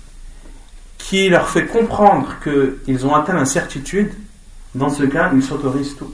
qui 0.97 1.29
leur 1.29 1.49
fait 1.49 1.65
comprendre 1.65 2.35
qu'ils 2.43 3.05
ont 3.05 3.13
atteint 3.13 3.33
la 3.33 3.45
certitude, 3.45 4.11
dans 4.73 4.89
ce 4.89 5.03
cas, 5.03 5.31
ils 5.33 5.43
s'autorisent 5.43 5.95
tout. 5.95 6.13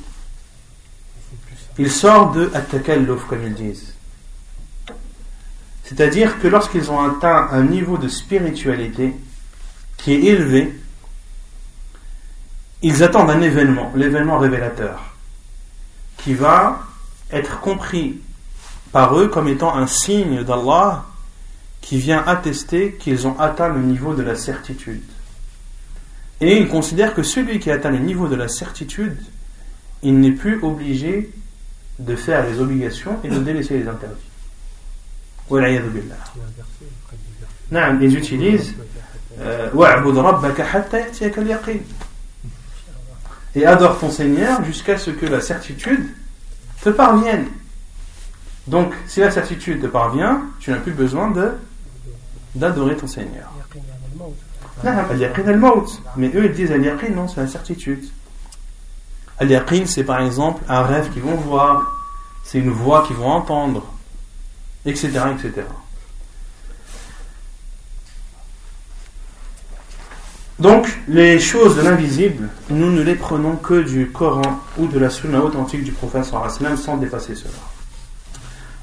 Ils 1.80 1.92
sortent 1.92 2.36
de 2.36 2.52
at-takalluf, 2.54 3.26
comme 3.26 3.44
ils 3.44 3.54
disent. 3.54 3.91
C'est-à-dire 5.92 6.40
que 6.40 6.48
lorsqu'ils 6.48 6.90
ont 6.90 7.02
atteint 7.02 7.50
un 7.52 7.64
niveau 7.64 7.98
de 7.98 8.08
spiritualité 8.08 9.14
qui 9.98 10.14
est 10.14 10.24
élevé, 10.24 10.74
ils 12.82 13.04
attendent 13.04 13.30
un 13.30 13.42
événement, 13.42 13.92
l'événement 13.94 14.38
révélateur, 14.38 15.14
qui 16.16 16.34
va 16.34 16.80
être 17.30 17.60
compris 17.60 18.22
par 18.94 19.20
eux 19.20 19.28
comme 19.28 19.50
étant 19.50 19.76
un 19.76 19.86
signe 19.86 20.44
d'Allah 20.46 21.04
qui 21.82 21.98
vient 21.98 22.24
attester 22.26 22.94
qu'ils 22.94 23.28
ont 23.28 23.38
atteint 23.38 23.68
le 23.68 23.82
niveau 23.82 24.14
de 24.14 24.24
la 24.24 24.36
certitude. 24.36 25.04
Et 26.40 26.58
ils 26.58 26.70
considèrent 26.70 27.14
que 27.14 27.24
celui 27.24 27.60
qui 27.60 27.70
atteint 27.70 27.92
le 27.92 28.00
niveau 28.00 28.30
de 28.30 28.36
la 28.36 28.48
certitude, 28.48 29.18
il 30.04 30.22
n'est 30.22 30.32
plus 30.32 30.64
obligé 30.64 31.34
de 32.00 32.16
faire 32.16 32.50
les 32.50 32.62
obligations 32.62 33.20
et 33.26 33.28
de 33.28 33.40
délaisser 33.40 33.78
les 33.78 33.90
interdits. 33.90 34.31
Non, 37.72 37.98
ils 38.02 38.18
utilisent 38.18 38.76
et 43.56 43.66
adore 43.66 44.00
ton 44.00 44.10
Seigneur 44.10 44.64
jusqu'à 44.64 44.98
ce 44.98 45.12
que 45.12 45.26
la 45.26 45.42
certitude 45.42 46.10
te 46.82 46.90
parvienne. 46.90 47.48
Donc, 48.68 48.94
si 49.08 49.20
la 49.20 49.32
certitude 49.32 49.82
te 49.82 49.88
parvient, 49.88 50.44
tu 50.60 50.72
n'as 50.72 50.78
plus 50.78 50.94
besoin 50.94 51.34
d'adorer 52.56 52.96
ton 52.96 53.08
Seigneur. 53.08 53.52
Mais 56.16 56.32
eux, 56.36 56.46
ils 56.46 56.54
disent 56.54 56.72
al-yaqin, 56.72 57.10
non, 57.10 57.28
c'est 57.28 57.42
la 57.42 57.48
certitude. 57.48 58.04
Al-yaqin, 59.40 59.86
c'est 59.86 60.04
par 60.04 60.22
exemple 60.22 60.64
un 60.70 60.84
rêve 60.84 61.12
qu'ils 61.12 61.24
vont 61.24 61.36
voir, 61.36 61.98
c'est 62.44 62.60
une 62.60 62.70
voix 62.70 63.04
qu'ils 63.06 63.16
vont 63.16 63.32
entendre, 63.32 63.91
etc., 64.85 65.09
etc. 65.35 65.63
Donc, 70.59 70.89
les 71.07 71.39
choses 71.39 71.77
de 71.77 71.83
l'invisible, 71.83 72.49
nous 72.71 72.91
ne 72.91 73.03
les 73.03 73.15
prenons 73.15 73.57
que 73.57 73.83
du 73.83 74.07
Coran 74.11 74.61
ou 74.79 74.87
de 74.87 74.99
la 74.99 75.11
sunna 75.11 75.41
authentique 75.41 75.85
du 75.85 75.93
prophète 75.93 76.25
sans 76.25 76.97
dépasser 76.97 77.35
cela. 77.35 77.53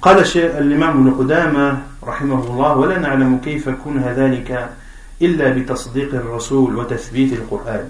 قال 0.03 0.19
الشيخ 0.19 0.55
الإمام 0.55 0.89
ابن 0.89 1.13
قدامة 1.13 1.77
رحمه 2.03 2.43
الله 2.43 2.77
ولا 2.77 2.99
نعلم 2.99 3.37
كيف 3.37 3.69
كون 3.69 4.03
ذلك 4.03 4.69
إلا 5.21 5.49
بتصديق 5.49 6.13
الرسول 6.13 6.75
وتثبيت 6.75 7.33
القرآن 7.33 7.89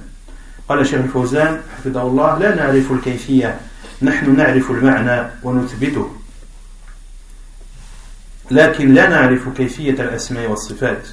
قال 0.69 0.79
الشيخ 0.79 0.99
الفوزان 0.99 1.61
حفظه 1.77 2.01
الله 2.01 2.37
لا 2.37 2.55
نعرف 2.55 2.91
الكيفية 2.91 3.59
نحن 4.01 4.35
نعرف 4.35 4.71
المعنى 4.71 5.29
ونثبته 5.43 6.11
لكن 8.51 8.93
لا 8.93 9.09
نعرف 9.09 9.49
كيفية 9.49 9.93
الأسماء 9.93 10.49
والصفات 10.49 11.07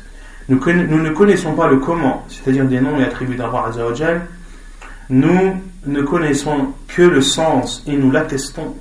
nous, 0.50 0.58
nous 0.66 1.00
ne 1.00 1.10
connaissons 1.10 1.52
pas 1.54 1.68
le 1.68 1.76
comment, 1.76 2.24
c'est-à-dire 2.28 2.64
des 2.64 2.80
noms 2.80 2.98
et 2.98 3.04
attributs 3.04 3.36
d'Allah 3.36 3.66
Azzawajal, 3.68 4.22
nous 5.08 5.62
ne 5.86 6.02
connaissons 6.02 6.72
que 6.88 7.02
le 7.02 7.20
sens 7.20 7.84
et 7.86 7.96
nous 7.96 8.10
l'attestons. 8.10 8.74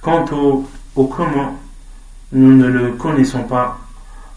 Quant 0.00 0.24
au, 0.30 0.68
au 0.94 1.06
comment, 1.06 1.58
nous 2.32 2.52
ne 2.52 2.68
le 2.68 2.92
connaissons 2.92 3.42
pas 3.42 3.78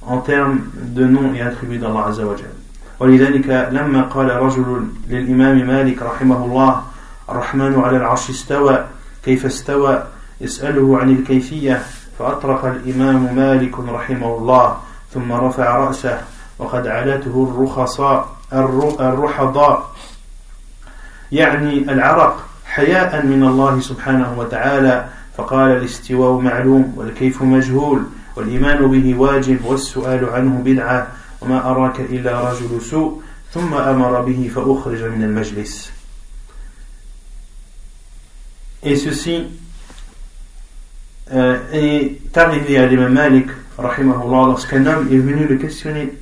en 0.01 0.17
termes 0.17 0.61
de 0.75 1.05
noms 1.05 1.31
et 1.35 1.41
attributs 1.41 1.77
d'Allah 1.77 2.07
Azzawajal. 2.07 2.53
ولذلك 2.99 3.69
لما 3.71 4.01
قال 4.01 4.29
رجل 4.29 4.87
للإمام 5.09 5.67
مالك 5.67 6.01
رحمه 6.01 6.45
الله 6.45 6.83
الرحمن 7.29 7.79
على 7.79 7.97
العرش 7.97 8.29
استوى 8.29 8.85
كيف 9.23 9.45
استوى 9.45 10.03
يسأله 10.41 10.97
عن 10.97 11.09
الكيفية 11.09 11.81
فأطرق 12.18 12.64
الإمام 12.64 13.36
مالك 13.36 13.78
رحمه 13.78 14.36
الله 14.36 14.76
ثم 15.14 15.32
رفع 15.32 15.76
رأسه 15.76 16.20
وقد 16.58 16.86
علته 16.86 17.48
الرخصاء 17.50 18.36
الرحضاء. 19.00 19.92
يعني 21.32 21.78
العرق 21.78 22.46
حياء 22.64 23.26
من 23.26 23.42
الله 23.42 23.80
سبحانه 23.80 24.38
وتعالى 24.38 25.08
فقال 25.36 25.70
الاستواء 25.70 26.40
معلوم 26.40 26.92
والكيف 26.96 27.42
مجهول 27.42 28.02
والإيمان 28.36 28.86
به 28.86 29.14
واجب 29.18 29.64
والسؤال 29.64 30.28
عنه 30.30 30.62
بدعة 30.64 31.06
وما 31.40 31.70
أراك 31.70 32.00
إلا 32.00 32.50
رجل 32.50 32.80
سوء 32.82 33.22
ثم 33.52 33.74
أمر 33.74 34.20
به 34.20 34.50
فأخرج 34.54 35.02
من 35.02 35.22
المجلس. 35.22 35.92
Et 38.84 38.96
ceci 38.96 39.46
euh, 41.32 41.58
est 41.72 42.36
arrivé 42.36 42.78
à 42.78 42.86
l'imam 42.86 43.12
Malik, 43.12 43.46
rahimahullah, 43.78 44.46
lorsqu'un 44.48 44.84
homme 44.86 45.08
est 45.10 45.16
venu 45.16 45.46
le 45.46 45.56
questionner 45.56 46.12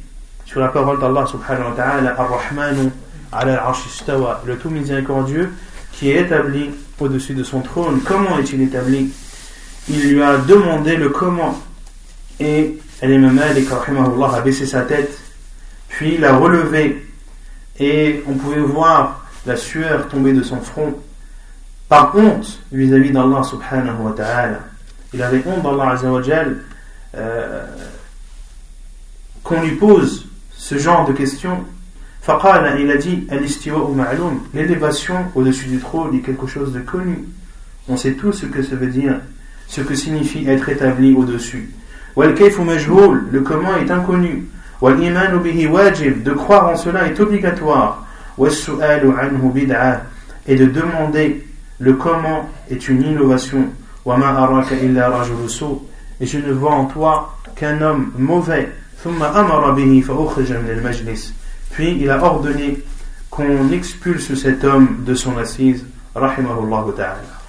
sur 0.44 0.60
la 0.60 0.68
parole 0.68 1.00
d'Allah 1.00 1.26
subhanahu 1.26 1.70
wa 1.70 1.76
ta'ala, 1.76 2.14
Ar-Rahmanu 2.18 2.90
ala 3.32 3.64
al 3.64 4.36
le 4.46 4.56
tout 4.56 4.70
miséricordieux, 4.70 5.50
qui 5.92 6.10
est 6.10 6.22
établi 6.22 6.70
au-dessus 6.98 7.34
de 7.34 7.42
son 7.42 7.60
trône. 7.60 8.00
Comment 8.04 8.38
est-il 8.38 8.62
établi? 8.62 9.10
Il 9.88 10.14
lui 10.14 10.22
a 10.22 10.38
demandé 10.38 10.96
le 10.96 11.08
comment. 11.08 11.58
Et 12.38 12.78
l'imam 13.02 13.34
Malik, 13.34 13.68
rahimahullah, 13.68 14.36
a 14.36 14.40
baissé 14.40 14.66
sa 14.66 14.82
tête, 14.82 15.18
puis 15.88 16.18
l'a 16.18 16.36
relevé, 16.36 17.04
et 17.78 18.22
on 18.28 18.34
pouvait 18.34 18.60
voir 18.60 19.26
la 19.46 19.56
sueur 19.56 20.08
tomber 20.08 20.32
de 20.32 20.42
son 20.42 20.60
front, 20.60 20.94
par 21.88 22.14
honte 22.16 22.60
vis-à-vis 22.70 23.10
d'Allah 23.10 23.42
subhanahu 23.42 24.02
wa 24.02 24.12
ta'ala. 24.12 24.69
Il 25.12 25.22
avait 25.22 25.42
honte 25.46 25.62
d'Allah 25.62 25.90
azawajal 25.90 26.56
euh, 27.16 27.64
qu'on 29.42 29.62
lui 29.62 29.72
pose 29.72 30.26
ce 30.52 30.78
genre 30.78 31.06
de 31.06 31.12
questions. 31.12 31.64
Faqala, 32.22 32.78
il 32.78 32.90
a 32.90 32.96
dit 32.96 33.26
l'élévation 34.54 35.26
au-dessus 35.34 35.66
du 35.66 35.78
trône 35.78 36.14
est 36.14 36.20
quelque 36.20 36.46
chose 36.46 36.72
de 36.72 36.80
connu. 36.80 37.24
On 37.88 37.96
sait 37.96 38.12
tous 38.12 38.32
ce 38.32 38.46
que 38.46 38.62
ça 38.62 38.76
veut 38.76 38.88
dire, 38.88 39.20
ce 39.66 39.80
que 39.80 39.94
signifie 39.94 40.46
être 40.46 40.68
établi 40.68 41.14
au-dessus. 41.14 41.70
Le 42.16 43.40
comment 43.40 43.76
est 43.76 43.90
inconnu. 43.90 44.48
De 44.82 46.32
croire 46.32 46.68
en 46.68 46.76
cela 46.76 47.06
est 47.06 47.18
obligatoire. 47.20 48.06
Et 50.46 50.56
de 50.56 50.66
demander 50.66 51.46
le 51.78 51.92
comment 51.94 52.48
est 52.70 52.88
une 52.88 53.02
innovation. 53.02 53.68
Et 56.22 56.26
je 56.26 56.38
ne 56.38 56.52
vois 56.52 56.72
en 56.72 56.84
toi 56.86 57.36
qu'un 57.54 57.80
homme 57.80 58.12
mauvais. 58.18 58.70
Puis 61.70 61.98
il 62.00 62.10
a 62.10 62.22
ordonné 62.22 62.78
qu'on 63.30 63.70
expulse 63.72 64.34
cet 64.34 64.64
homme 64.64 65.04
de 65.06 65.14
son 65.14 65.38
assise. 65.38 65.84
rahimahullah 66.14 66.84
ta'ala. 66.96 67.40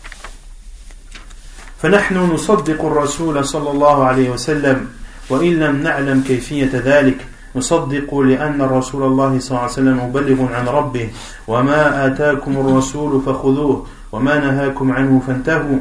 فنحن 1.81 2.17
نصدق 2.17 2.85
الرسول 2.85 3.45
صلى 3.45 3.71
الله 3.71 4.05
عليه 4.05 4.29
وسلم 4.29 4.87
وإن 5.29 5.53
لم 5.59 5.75
نعلم 5.83 6.23
كيفية 6.27 6.69
ذلك 6.73 7.25
نصدق 7.55 8.19
لأن 8.19 8.61
رسول 8.61 9.03
الله 9.03 9.39
صلى 9.39 9.49
الله 9.49 9.61
عليه 9.61 9.71
وسلم 9.71 9.97
مبلغ 10.09 10.53
عن 10.53 10.67
ربه 10.67 11.09
وما 11.47 12.05
آتاكم 12.05 12.51
الرسول 12.57 13.21
فخذوه 13.21 13.85
وما 14.11 14.37
نهاكم 14.39 14.91
عنه 14.91 15.21
فانتهوا 15.27 15.79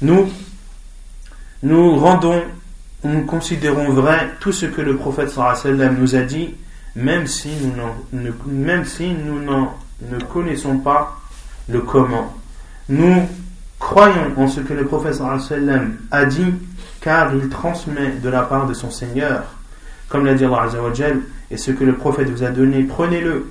Nous, 0.00 0.28
nous 1.62 1.96
rendons, 1.96 2.42
nous 3.04 3.24
considérons 3.24 3.90
vrai 3.90 4.30
tout 4.40 4.52
ce 4.52 4.66
que 4.66 4.80
le 4.80 4.96
prophète 4.96 5.30
sallam 5.30 5.96
nous 5.98 6.16
a 6.16 6.20
dit, 6.22 6.54
même 6.96 7.26
si 7.26 7.50
nous 7.62 7.74
n'en, 7.74 7.94
même 8.46 8.84
si 8.84 9.12
nous 9.12 9.40
ne 9.40 10.20
connaissons 10.24 10.78
pas 10.78 11.20
le 11.68 11.80
comment. 11.80 12.34
Nous 12.88 13.28
croyons 13.78 14.32
en 14.36 14.48
ce 14.48 14.60
que 14.60 14.72
le 14.72 14.86
prophète 14.86 15.14
sallam 15.14 15.98
a 16.10 16.24
dit, 16.24 16.54
car 17.00 17.32
il 17.34 17.48
transmet 17.48 18.16
de 18.22 18.28
la 18.28 18.42
part 18.42 18.66
de 18.66 18.74
son 18.74 18.90
Seigneur. 18.90 19.44
Comme 20.08 20.24
l'a 20.24 20.34
dit 20.34 20.44
Allah 20.44 20.66
et 21.50 21.56
ce 21.56 21.70
que 21.70 21.84
le 21.84 21.94
prophète 21.94 22.30
vous 22.30 22.42
a 22.42 22.50
donné, 22.50 22.82
prenez-le 22.82 23.50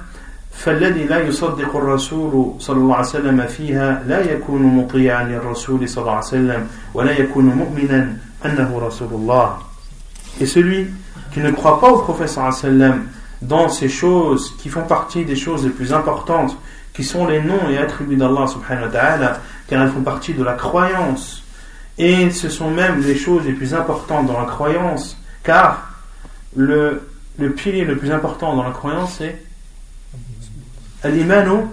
فالذي 0.60 1.04
لا 1.04 1.20
يصدق 1.20 1.76
الرسول 1.76 2.54
صلى 2.58 2.76
الله 2.76 2.94
عليه 2.96 3.08
وسلم 3.08 3.46
فيها 3.46 4.02
لا 4.06 4.32
يكون 4.32 4.62
مطيعا 4.62 5.24
للرسول 5.24 5.88
صلى 5.88 6.02
الله 6.02 6.14
عليه 6.14 6.26
وسلم 6.26 6.66
ولا 6.94 7.12
يكون 7.18 7.44
مؤمنا 7.44 8.16
أنه 8.44 8.78
رسول 8.78 9.08
الله 9.12 9.58
Et 10.40 10.46
celui 10.46 10.86
qui 11.32 11.40
ne 11.40 11.50
croit 11.50 11.80
pas 11.80 11.90
au 11.90 11.98
prophète 11.98 12.28
sallallahu 12.28 12.58
alayhi 12.58 12.78
wa 12.78 12.86
sallam 12.88 13.06
dans 13.42 13.68
ces 13.68 13.88
choses 13.88 14.54
qui 14.58 14.68
font 14.68 14.82
partie 14.82 15.24
des 15.24 15.36
choses 15.36 15.64
les 15.64 15.70
plus 15.70 15.92
importantes, 15.92 16.56
qui 16.94 17.04
sont 17.04 17.26
les 17.26 17.40
noms 17.40 17.68
et 17.70 17.78
attributs 17.78 18.16
d'Allah 18.16 18.46
subhanahu 18.46 18.86
wa 18.86 18.90
ta'ala, 18.90 19.40
car 19.68 19.82
elles 19.82 19.90
font 19.90 20.02
partie 20.02 20.34
de 20.34 20.42
la 20.42 20.54
croyance 20.54 21.42
et 21.98 22.30
ce 22.30 22.48
sont 22.48 22.70
même 22.70 23.00
les 23.02 23.16
choses 23.16 23.44
les 23.44 23.52
plus 23.52 23.74
importantes 23.74 24.26
dans 24.26 24.38
la 24.38 24.46
croyance, 24.46 25.18
car 25.42 25.90
le, 26.54 27.08
le 27.38 27.50
pilier 27.52 27.84
le 27.84 27.96
plus 27.96 28.10
important 28.10 28.54
dans 28.54 28.62
la 28.62 28.70
croyance, 28.70 29.16
c'est 29.18 29.42
Al-Imanu 31.02 31.66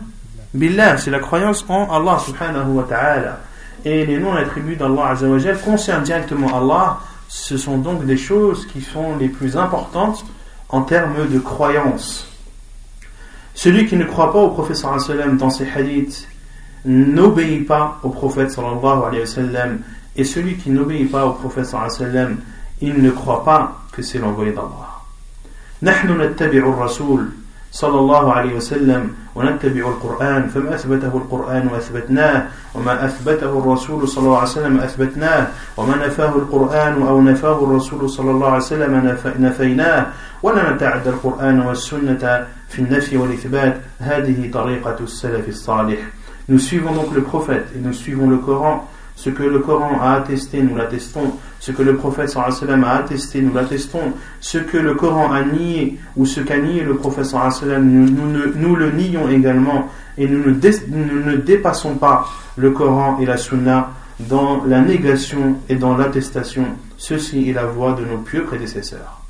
Billah, 0.54 0.98
c'est 0.98 1.10
la 1.10 1.20
croyance 1.20 1.66
en 1.68 1.90
Allah 1.92 2.20
subhanahu 2.20 2.74
wa 2.74 2.84
ta'ala. 2.84 3.40
Et 3.84 4.06
les 4.06 4.20
noms 4.20 4.38
et 4.38 4.42
attributs 4.42 4.76
d'Allah 4.76 5.10
azawajal 5.10 5.60
concernent 5.60 6.04
directement 6.04 6.56
Allah. 6.56 7.00
Ce 7.28 7.58
sont 7.58 7.80
donc 7.80 8.06
des 8.06 8.18
choses 8.18 8.68
qui 8.68 8.82
sont 8.82 9.18
les 9.18 9.30
plus 9.30 9.58
importantes 9.58 10.24
en 10.70 10.82
termes 10.82 11.28
de 11.28 11.40
croyance. 11.40 12.28
Celui 13.56 13.88
qui 13.88 13.96
ne 13.96 14.06
croit 14.06 14.32
pas 14.32 14.40
au 14.40 14.50
prophète 14.50 14.76
sallallahu 14.76 15.38
dans 15.38 15.50
ses 15.50 15.68
hadiths 15.70 16.28
n'obéit 16.86 17.66
pas 17.66 18.00
au 18.04 18.10
prophète 18.10 18.52
sallallahu 18.52 19.08
alayhi 19.08 19.22
wa 19.22 19.26
sallam 19.26 19.80
et 20.16 20.24
celui 20.24 20.56
qui 20.56 20.70
n'obéit 20.70 21.10
pas 21.10 21.26
au 21.26 21.32
prophète 21.32 21.66
sallam, 21.66 22.38
il 22.82 23.02
ne 23.02 23.10
croit 23.12 23.44
pas 23.44 23.82
que 23.92 24.02
c'est 24.02 24.20
l'envoyé 24.20 24.52
d'Allah. 24.52 24.90
نحن 25.84 26.22
نتبع 26.22 26.58
الرسول 26.58 27.30
صلى 27.73 27.99
الله 27.99 28.33
عليه 28.33 28.55
وسلم 28.55 29.11
ونتبع 29.35 29.89
القرآن 29.89 30.49
فما 30.49 30.75
أثبته 30.75 31.13
القرآن 31.17 31.69
أثبتناه 31.69 32.47
وما 32.75 33.05
أثبته 33.05 33.59
الرسول 33.59 34.09
صلى 34.09 34.25
الله 34.25 34.39
عليه 34.39 34.49
وسلم 34.49 34.79
أثبتناه 34.79 35.47
وما 35.77 36.07
نفاه 36.07 36.37
القرآن 36.37 37.03
أو 37.03 37.21
نفاه 37.23 37.65
الرسول 37.65 38.11
صلى 38.11 38.31
الله 38.31 38.47
عليه 38.47 38.65
وسلم 38.65 39.19
نفيناه. 39.39 40.07
ولا 40.43 40.73
نتعدى 40.73 41.11
القرآن 41.11 41.61
والسنة 41.61 42.47
في 42.69 42.79
النفي 42.79 43.17
والإثبات. 43.17 43.81
هذه 44.01 44.51
طريقة 44.53 44.97
السلف 45.01 45.49
الصالح. 45.49 45.99
Nous 46.49 46.59
suivons 46.59 46.93
donc 46.93 47.13
le 47.15 47.23
prophète 47.23 47.67
et 47.77 47.79
nous 47.79 47.93
suivons 47.93 48.31
le 48.31 48.39
Coran. 48.39 48.89
Ce 49.19 49.31
que 49.31 49.43
le 49.43 49.59
Coran 49.59 50.01
a 50.01 50.13
attesté, 50.13 50.63
nous 50.63 50.77
l'attestons. 50.77 51.33
Ce 51.59 51.73
que 51.73 51.83
le 51.83 51.97
prophète 51.97 52.31
sallam 52.31 52.85
a 52.85 52.99
attesté, 52.99 53.43
nous 53.43 53.53
l'attestons. 53.53 54.13
Ce 54.39 54.59
que 54.59 54.77
le 54.77 54.95
Coran 54.95 55.33
a 55.33 55.43
nié 55.43 55.99
ou 56.17 56.25
ce 56.25 56.39
qu'a 56.39 56.59
nié 56.59 56.85
le 56.85 56.95
prophète 56.95 57.25
sallam, 57.25 57.85
nous, 57.85 58.09
nous, 58.09 58.53
nous, 58.55 58.77
le 58.77 58.93
nions 58.93 59.29
également 59.29 59.89
et 60.19 60.29
nous 60.29 60.45
ne, 60.45 61.37
dépassons 61.37 61.97
pas 61.97 62.29
le 62.57 62.71
Coran 62.71 63.19
et 63.21 63.27
la 63.27 63.37
Sunna 63.37 63.91
dans 64.21 64.63
la 64.65 64.83
négation 64.83 65.57
et 65.69 65.75
dans 65.75 65.97
l'attestation. 65.97 66.67
Ceci 66.97 67.51
est 67.51 67.55
la 67.55 67.67
voie 67.67 67.95
de 67.95 68.05
nos 68.05 68.19
pieux 68.19 68.45
prédécesseurs. 68.45 69.21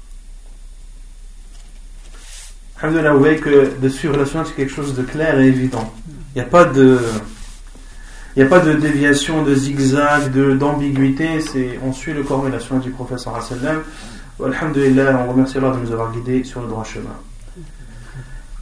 vous 2.83 3.18
voyez 3.18 3.38
que 3.38 3.72
de 3.81 3.88
suivre 3.88 4.18
la 4.18 4.27
Sunna, 4.27 4.44
c'est 4.44 4.55
quelque 4.55 4.74
chose 4.74 4.94
de 4.94 5.03
clair 5.03 5.40
et 5.40 5.46
évident. 5.46 5.90
Il 6.35 6.42
n'y 6.42 6.46
a 6.46 6.51
pas 6.51 6.66
de 6.66 6.98
il 8.38 8.41
n'y 8.41 8.47
a 8.47 8.49
pas 8.49 8.60
de 8.60 8.73
déviation, 8.73 9.43
de 9.43 9.54
zigzag, 9.54 10.32
d'ambiguïté. 10.58 11.39
C'est 11.39 11.80
on 11.86 11.93
suit 11.93 12.13
le 12.13 12.23
Coran 12.23 12.47
et 12.47 12.52
la 12.52 12.60
sunna 12.60 12.80
du 12.80 12.89
professeur 12.89 13.39
sallam. 13.43 13.84
Alhamdulillah, 14.43 15.26
on 15.28 15.32
remercie 15.32 15.60
Allah 15.60 15.71
de 15.71 15.86
nous 15.86 15.91
avoir 15.91 16.12
guidés 16.12 16.43
sur 16.43 16.62
le 16.62 16.67
droit 16.67 16.84
chemin. 16.84 17.15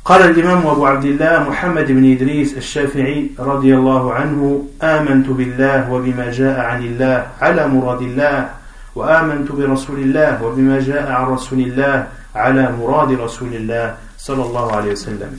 قال 0.04 0.22
الإمام 0.22 0.68
أبو 0.68 0.86
عبد 0.86 1.06
الله 1.06 1.50
محمد 1.50 1.88
بن 1.92 2.12
إدريس 2.12 2.58
الشافعي 2.58 3.32
رضي 3.40 3.76
الله 3.76 4.14
عنه 4.14 4.68
آمنت 4.82 5.30
بالله 5.30 5.92
وبما 5.92 6.32
جاء 6.32 6.60
عن 6.60 6.84
الله 6.84 7.28
على 7.42 7.68
مراد 7.68 8.02
الله 8.02 8.50
وآمنت 8.96 9.52
برسول 9.52 10.00
الله 10.00 10.44
وبما 10.44 10.80
جاء 10.80 11.12
عن 11.12 11.26
رسول 11.26 11.60
الله 11.60 12.08
على 12.36 12.72
مراد 12.82 13.12
رسول 13.12 13.54
الله 13.54 13.96
صلى 14.18 14.44
الله 14.44 14.76
عليه 14.76 14.92
وسلم 14.92 15.32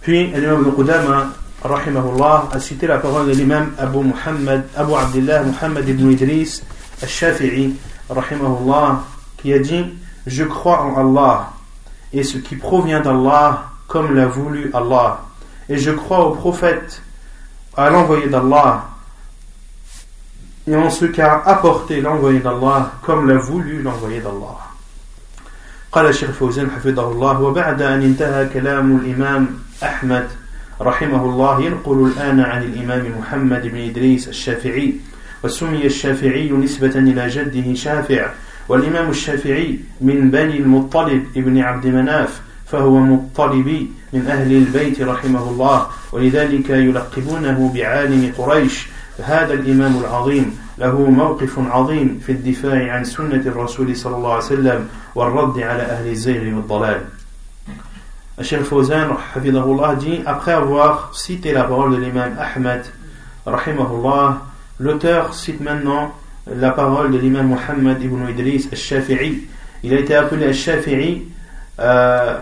Puis 0.00 0.30
l'imam 0.30 0.62
Ibn 0.62 0.70
Qudama 0.70 1.32
rahimahullah, 1.62 2.48
a 2.52 2.60
cité 2.60 2.86
la 2.86 2.98
parole 2.98 3.26
de 3.26 3.32
l'imam 3.32 3.72
Abu 3.78 3.98
Muhammad, 3.98 4.66
Abu 4.76 4.94
Abdullah 4.94 5.42
Muhammad 5.42 5.88
ibn 5.88 6.10
Idris 6.10 6.62
al-Shafi'i, 7.02 7.74
rahimahullah, 8.08 9.02
qui 9.36 9.52
a 9.52 9.58
dit 9.58 9.84
Je 10.26 10.44
crois 10.44 10.82
en 10.82 10.96
Allah 10.96 11.52
et 12.12 12.22
ce 12.22 12.38
qui 12.38 12.56
provient 12.56 13.00
d'Allah 13.00 13.64
comme 13.86 14.14
l'a 14.14 14.26
voulu 14.26 14.70
Allah. 14.74 15.20
Et 15.68 15.78
je 15.78 15.90
crois 15.90 16.26
au 16.26 16.30
prophète, 16.32 17.02
à 17.76 17.90
l'envoyé 17.90 18.28
d'Allah, 18.28 18.88
et 20.66 20.76
en 20.76 20.90
ce 20.90 21.06
qu'a 21.06 21.42
apporté 21.44 22.00
l'envoyé 22.00 22.40
d'Allah 22.40 22.92
comme 23.02 23.28
l'a 23.28 23.38
voulu 23.38 23.82
l'envoyé 23.82 24.20
d'Allah. 24.20 24.68
قال 25.92 26.06
الشيخ 26.06 26.30
فوزان 26.30 26.70
حفظه 26.70 27.12
الله 27.12 27.40
وبعد 27.40 27.82
أن 27.82 28.02
انتهى 28.02 28.46
كلام 28.46 28.96
الإمام 28.96 29.48
أحمد 29.82 30.28
رحمه 30.83 31.25
الله 31.25 31.61
ينقل 31.61 32.11
الآن 32.11 32.39
عن 32.39 32.63
الإمام 32.63 33.19
محمد 33.19 33.67
بن 33.67 33.77
إدريس 33.89 34.27
الشافعي 34.27 34.93
وسمي 35.43 35.85
الشافعي 35.85 36.51
نسبة 36.51 36.95
إلى 36.95 37.27
جده 37.27 37.73
شافع 37.73 38.29
والإمام 38.69 39.09
الشافعي 39.09 39.79
من 40.01 40.31
بني 40.31 40.57
المطلب 40.57 41.23
ابن 41.37 41.59
عبد 41.59 41.87
مناف 41.87 42.41
فهو 42.67 42.99
مطلبي 42.99 43.91
من 44.13 44.27
أهل 44.27 44.51
البيت 44.51 45.01
رحمه 45.01 45.49
الله 45.49 45.87
ولذلك 46.11 46.69
يلقبونه 46.69 47.71
بعالم 47.75 48.31
قريش. 48.37 48.87
هذا 49.23 49.53
الإمام 49.53 49.97
العظيم 49.97 50.57
له 50.77 51.09
موقف 51.09 51.59
عظيم 51.59 52.21
في 52.25 52.31
الدفاع 52.31 52.93
عن 52.93 53.03
سنة 53.03 53.43
الرسول 53.45 53.95
صلى 53.95 54.15
الله 54.15 54.33
عليه 54.33 54.45
وسلم 54.45 54.87
والرد 55.15 55.59
على 55.59 55.83
أهل 55.83 56.07
الزيغ 56.07 56.55
والضلال. 56.55 57.01
Cheikh 58.41 58.63
Fawzan 58.63 59.09
dit 59.99 60.21
après 60.25 60.53
avoir 60.53 61.15
cité 61.15 61.51
la 61.53 61.65
parole 61.65 61.91
de 61.91 61.97
l'imam 61.97 62.35
Ahmed 62.39 62.81
rahimahullah 63.45 64.41
l'auteur 64.79 65.35
cite 65.35 65.61
maintenant 65.61 66.15
la 66.47 66.71
parole 66.71 67.11
de 67.11 67.19
l'imam 67.19 67.47
Muhammad 67.47 68.01
ibn 68.01 68.27
Idris 68.27 68.69
al-Shafi'i. 68.71 69.47
Il 69.83 69.93
a 69.93 69.99
été 69.99 70.15
appelé 70.15 70.47
al-Shafi'i 70.47 71.27
euh, 71.79 72.39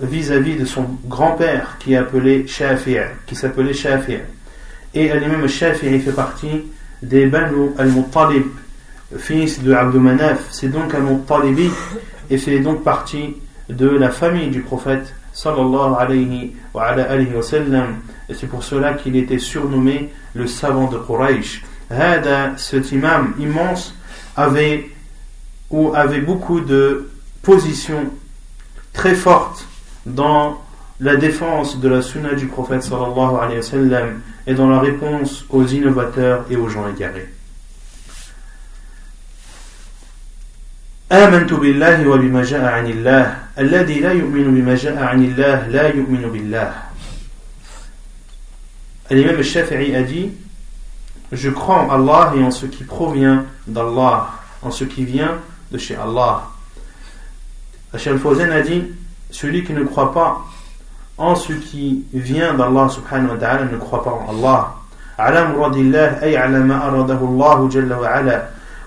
vis-à-vis 0.00 0.54
de 0.54 0.64
son 0.64 0.86
grand-père 1.06 1.76
qui 1.80 1.96
appelé 1.96 2.46
Shafi'i 2.46 3.00
qui 3.26 3.34
s'appelait 3.34 3.74
Shafi'i 3.74 4.20
et 4.94 5.12
l'imam 5.12 5.42
al-Shafi'i 5.42 5.98
fait 5.98 6.12
partie 6.12 6.62
des 7.02 7.26
Banu 7.26 7.70
al-Muttalib 7.78 8.44
fils 9.18 9.60
de 9.60 9.72
Abdou 9.72 10.00
c'est 10.52 10.68
donc 10.68 10.94
al-Muttalibi 10.94 11.68
et 12.30 12.38
fait 12.38 12.60
donc 12.60 12.84
partie 12.84 13.34
de 13.68 13.88
la 13.88 14.10
famille 14.10 14.48
du 14.48 14.60
prophète 14.60 15.12
sallallahu 15.32 15.94
alayhi 15.98 16.54
wa 16.74 17.42
sallam 17.42 17.96
et 18.28 18.34
c'est 18.34 18.46
pour 18.46 18.62
cela 18.62 18.94
qu'il 18.94 19.16
était 19.16 19.38
surnommé 19.38 20.10
le 20.34 20.46
savant 20.46 20.88
de 20.88 20.98
Quraysh 20.98 21.62
Hada, 21.90 22.56
cet 22.56 22.92
imam 22.92 23.34
immense 23.38 23.94
avait 24.36 24.90
ou 25.70 25.92
avait 25.94 26.20
beaucoup 26.20 26.60
de 26.60 27.10
position 27.42 28.10
très 28.92 29.14
forte 29.14 29.66
dans 30.06 30.62
la 31.00 31.16
défense 31.16 31.80
de 31.80 31.88
la 31.88 32.02
sunna 32.02 32.34
du 32.34 32.46
prophète 32.46 32.82
sallallahu 32.82 33.36
alayhi 33.40 33.60
wa 33.74 34.00
et 34.46 34.54
dans 34.54 34.68
la 34.68 34.80
réponse 34.80 35.44
aux 35.50 35.64
innovateurs 35.64 36.44
et 36.50 36.56
aux 36.56 36.68
gens 36.68 36.88
égarés. 36.88 37.28
آمنت 41.12 41.52
بالله 41.52 42.08
وبما 42.08 42.42
جاء 42.42 42.64
عن 42.64 42.86
الله 42.86 43.36
الذي 43.58 44.00
لا 44.00 44.12
يؤمن 44.12 44.54
بما 44.54 44.74
جاء 44.74 44.96
عن 45.02 45.24
الله 45.24 45.66
لا 45.68 45.88
يؤمن 45.88 46.30
بالله 46.32 46.72
L'imam 49.10 49.36
al-Shafi'i 49.36 49.94
a 49.94 50.02
dit 50.02 50.30
Je 51.32 51.50
crois 51.50 51.80
en 51.82 51.90
Allah 51.90 52.32
et 52.34 52.42
en 52.42 52.50
ce 52.50 52.64
qui 52.64 52.84
provient 52.84 53.44
d'Allah, 53.66 54.30
en 54.62 54.70
ce 54.70 54.84
qui 54.84 55.04
vient 55.04 55.36
de 55.70 55.76
chez 55.76 55.96
Allah. 55.96 56.44
Hachal 57.92 58.18
Fawzan 58.18 58.50
a 58.50 58.62
dit 58.62 58.84
Celui 59.30 59.64
qui 59.64 59.74
ne 59.74 59.84
croit 59.84 60.14
pas 60.14 60.40
en 61.18 61.34
ce 61.34 61.52
qui 61.52 62.06
vient 62.14 62.54
d'Allah 62.54 62.88
subhanahu 62.88 63.32
wa 63.32 63.36
ta'ala 63.36 63.64
ne 63.64 63.76
croit 63.76 64.02
pas 64.02 64.12
en 64.12 64.30
Allah. 64.30 64.76
على 65.18 65.44
مراد 65.44 65.76
الله 65.76 66.22
أي 66.22 66.36
على 66.36 66.58
ما 66.58 66.88
أراده 66.88 67.20
الله 67.20 67.68
جل 67.68 67.92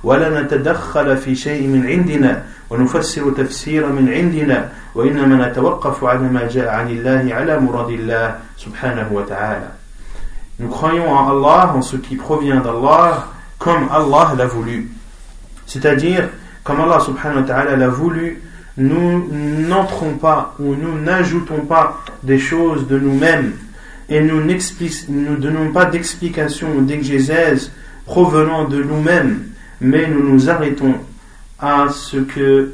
ولا 0.04 0.42
نتدخل 0.42 1.16
في 1.16 1.34
شيء 1.34 1.66
من 1.66 1.86
عندنا 1.86 2.42
ونفسر 2.70 3.30
تفسيرا 3.30 3.88
من 3.88 4.08
عندنا 4.08 4.68
وإنما 4.94 5.48
نتوقف 5.48 6.04
على 6.04 6.28
ما 6.28 6.48
جاء 6.48 6.68
عن 6.68 6.88
الله 6.90 7.34
على 7.34 7.60
مراد 7.60 7.90
الله 7.90 8.34
سبحانه 8.56 9.08
وتعالى 9.12 9.70
Nous 10.60 10.68
croyons 10.68 11.10
en 11.10 11.30
Allah, 11.30 11.72
en 11.74 11.80
ce 11.80 11.96
qui 11.96 12.16
provient 12.16 12.60
d'Allah, 12.60 13.28
comme 13.58 13.88
Allah 13.90 14.34
l'a 14.36 14.44
voulu. 14.44 14.90
C'est-à-dire, 15.64 16.28
comme 16.64 16.82
Allah 16.82 17.00
subhanahu 17.00 17.40
wa 17.40 17.46
ta'ala 17.46 17.76
l'a 17.76 17.88
voulu, 17.88 18.42
nous 18.76 19.26
n'entrons 19.66 20.14
pas 20.14 20.54
ou 20.58 20.74
nous 20.74 20.98
n'ajoutons 21.00 21.62
pas 21.66 22.02
des 22.22 22.38
choses 22.38 22.86
de 22.88 22.98
nous-mêmes 22.98 23.52
et 24.10 24.20
nous 24.20 24.42
ne 24.42 25.36
donnons 25.36 25.72
pas 25.72 25.86
d'explication 25.86 26.68
ou 26.76 26.82
d'exégèse 26.82 27.72
provenant 28.04 28.64
de 28.64 28.82
nous-mêmes, 28.82 29.44
mais 29.84 30.06
nous 30.08 30.32
nous 30.32 30.50
arrêtons 30.50 30.94
à 31.58 31.86
ce 31.90 32.18
que 32.18 32.72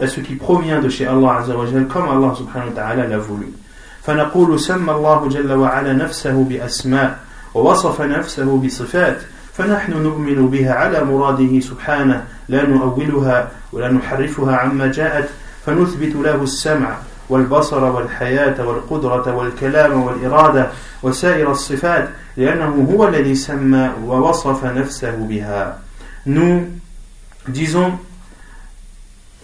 à 0.00 0.06
ce 0.06 0.20
qui 0.20 0.34
provient 0.34 0.80
de 0.80 0.88
chez 0.88 1.06
Allah 1.06 1.44
comme 1.88 2.08
Allah 2.08 2.34
subhanahu 2.34 2.70
wa 2.70 2.74
ta'ala 2.74 3.06
l'a 3.06 3.18
voulu. 3.18 3.52
فنقول 4.02 4.60
سمى 4.60 4.92
الله 4.92 5.28
جل 5.28 5.52
وعلا 5.52 5.92
نفسه 5.92 6.44
بأسماء 6.44 7.18
ووصف 7.54 8.00
نفسه 8.00 8.56
بصفات 8.56 9.18
فنحن 9.54 9.92
نؤمن 9.92 10.50
بها 10.50 10.72
على 10.72 11.04
مراده 11.04 11.60
سبحانه 11.60 12.24
لا 12.48 12.66
نؤولها 12.66 13.50
ولا 13.72 13.92
نحرفها 13.92 14.56
عما 14.56 14.86
جاءت 14.86 15.28
فنثبت 15.66 16.16
له 16.16 16.42
السمع 16.42 16.96
والبصر 17.28 17.84
والحياة 17.84 18.68
والقدرة 18.68 19.36
والكلام 19.36 20.02
والإرادة 20.02 20.68
وسائر 21.02 21.50
الصفات 21.50 22.08
nous 26.25 26.67
disons 27.47 27.93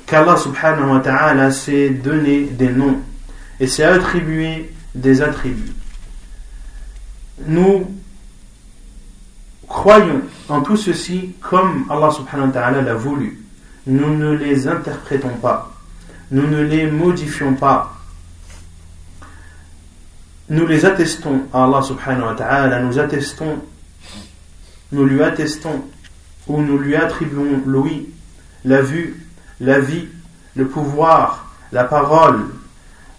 qu'Allah 0.05 0.37
subhanahu 0.37 0.91
wa 0.91 0.99
ta'ala 0.99 1.49
s'est 1.49 1.89
donné 1.89 2.41
des 2.43 2.69
noms 2.69 2.99
et 3.59 3.65
s'est 3.65 3.83
attribué 3.83 4.71
des 4.93 5.23
attributs. 5.23 5.73
Nous 7.47 7.89
croyons 9.67 10.21
en 10.49 10.61
tout 10.61 10.77
ceci 10.77 11.33
comme 11.41 11.87
Allah 11.89 12.11
subhanahu 12.11 12.47
wa 12.47 12.53
ta'ala 12.53 12.81
l'a 12.83 12.93
voulu. 12.93 13.39
Nous 13.87 14.15
ne 14.15 14.33
les 14.33 14.67
interprétons 14.67 15.35
pas. 15.41 15.73
Nous 16.29 16.45
ne 16.45 16.61
les 16.61 16.91
modifions 16.91 17.55
pas. 17.55 18.02
Nous 20.49 20.67
les 20.67 20.85
attestons 20.85 21.43
à 21.53 21.63
Allah 21.63 21.81
subhanahu 21.81 22.25
wa 22.25 22.33
ta'ala. 22.35 22.81
Nous 22.81 22.99
attestons, 22.99 23.59
nous 24.91 25.05
lui 25.05 25.23
attestons 25.23 25.83
ou 26.47 26.61
nous 26.61 26.77
lui 26.77 26.95
attribuons 26.95 27.61
l'ouïe, 27.65 28.09
la 28.65 28.81
vue, 28.81 29.25
la 29.61 29.79
vie, 29.79 30.07
le 30.55 30.67
pouvoir, 30.67 31.53
la 31.71 31.85
parole, 31.85 32.41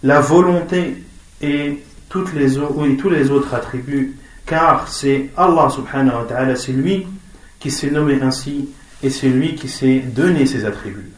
la 0.03 0.19
volonté 0.19 1.03
et, 1.41 1.83
toutes 2.09 2.33
les, 2.33 2.53
tous 2.97 3.09
les 3.09 3.31
autres 3.31 3.53
attributs 3.53 4.15
car 4.45 4.87
c'est 4.87 5.31
Allah 5.35 5.69
subhanahu 5.69 6.15
wa 6.15 6.23
ta'ala, 6.23 6.55
c'est 6.55 6.71
lui 6.71 7.07
qui 7.59 7.71
s'est 7.71 7.89
nommé 7.89 8.21
ainsi 8.21 8.69
et 9.01 9.09
c'est 9.09 9.27
lui 9.27 9.55
qui 9.55 9.67
s'est 9.67 9.99
donné 9.99 10.45
ses 10.45 10.65
attributs. 10.65 11.11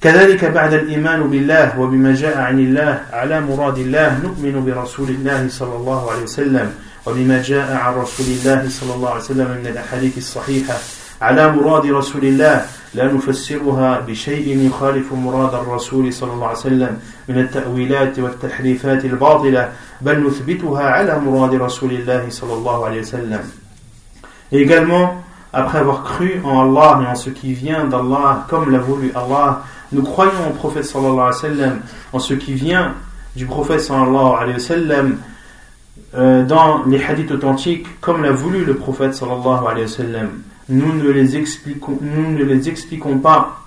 كذلك 0.00 0.44
بعد 0.44 0.74
الإيمان 0.74 1.22
بالله 1.22 1.78
وبما 1.80 2.14
جاء 2.14 2.38
عن 2.38 2.58
الله 2.58 3.00
على 3.12 3.40
مراد 3.40 3.78
الله 3.78 4.18
نؤمن 4.22 4.64
برسول 4.64 5.08
الله 5.08 5.48
صلى 5.48 5.76
الله 5.76 6.10
عليه 6.10 6.22
وسلم 6.22 6.72
وبما 7.06 7.42
جاء 7.42 7.76
عن 7.76 7.94
رسول 7.94 8.26
الله 8.26 8.68
صلى 8.68 8.94
الله 8.94 9.10
عليه 9.10 9.20
وسلم 9.20 9.48
من 9.60 9.66
الأحاديث 9.66 10.18
الصحيحة 10.18 10.74
على 11.22 11.52
مراد 11.52 11.86
رسول 11.86 12.24
الله. 12.24 12.64
لا 12.94 13.12
نفسرها 13.12 14.00
بشيء 14.00 14.66
يخالف 14.66 15.12
مراد 15.12 15.54
الرسول 15.54 16.12
صلى 16.12 16.32
الله 16.32 16.46
عليه 16.46 16.58
وسلم 16.58 16.98
من 17.28 17.38
التأويلات 17.38 18.18
والتحريفات 18.18 19.04
الباطلة 19.04 19.68
بل 20.00 20.26
نثبتها 20.26 20.82
على 20.82 21.18
مراد 21.18 21.54
رسول 21.54 21.92
الله 21.92 22.22
صلى 22.30 22.54
الله 22.54 22.86
عليه 22.86 23.00
وسلم. 23.00 23.42
Également, 24.52 25.22
après 25.52 25.78
avoir 25.78 26.02
cru 26.04 26.40
en 26.44 26.60
Allah 26.60 27.00
et 27.02 27.06
en 27.12 27.14
ce 27.14 27.30
qui 27.30 27.52
vient 27.52 27.84
d'Allah, 27.84 28.46
comme 28.48 28.70
l'a 28.70 28.78
voulu 28.78 29.12
Allah, 29.14 29.62
nous 29.92 30.02
croyons 30.02 30.48
au 30.50 30.52
prophète 30.52 30.84
sallallahu 30.84 31.12
alayhi 31.12 31.26
wa 31.26 31.32
sallam, 31.32 31.80
en 32.12 32.18
ce 32.18 32.34
qui 32.34 32.54
vient 32.54 32.94
du 33.36 33.46
prophète 33.46 33.80
sallallahu 33.80 34.34
alayhi 34.38 34.54
wa 34.54 34.58
sallam, 34.58 35.18
euh, 36.14 36.44
dans 36.44 36.84
les 36.84 37.02
hadiths 37.02 37.30
authentiques, 37.30 38.00
comme 38.00 38.22
l'a 38.22 38.32
voulu 38.32 38.64
le 38.64 38.74
prophète 38.74 39.14
sallallahu 39.14 39.66
alayhi 39.66 39.82
wa 39.82 39.88
sallam. 39.88 40.28
nous 40.68 40.92
ne 40.92 41.10
les 41.10 41.36
expliquons, 41.36 41.98
nous 42.00 42.32
ne 42.32 42.44
les 42.44 42.68
expliquons 42.68 43.18
pas 43.18 43.62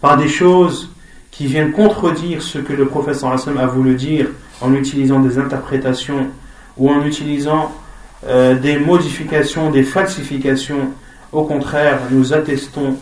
par 0.00 0.16
des 0.16 0.28
choses 0.28 0.90
qui 1.30 1.46
viennent 1.46 1.72
contredire 1.72 2.42
ce 2.42 2.58
que 2.58 2.72
le 2.72 2.86
prophète 2.86 3.24
a 3.24 3.66
voulu 3.66 3.96
dire 3.96 4.28
en 4.60 4.72
utilisant 4.74 5.18
des 5.18 5.38
interprétations 5.38 6.28
ou 6.76 6.90
en 6.90 7.04
utilisant 7.04 7.72
euh, 8.26 8.54
des 8.54 8.78
modifications, 8.78 9.70
des 9.70 9.82
falsifications. 9.82 10.90
Au 11.32 11.42
contraire, 11.44 11.98
nous 12.10 12.32
attestons 12.32 12.96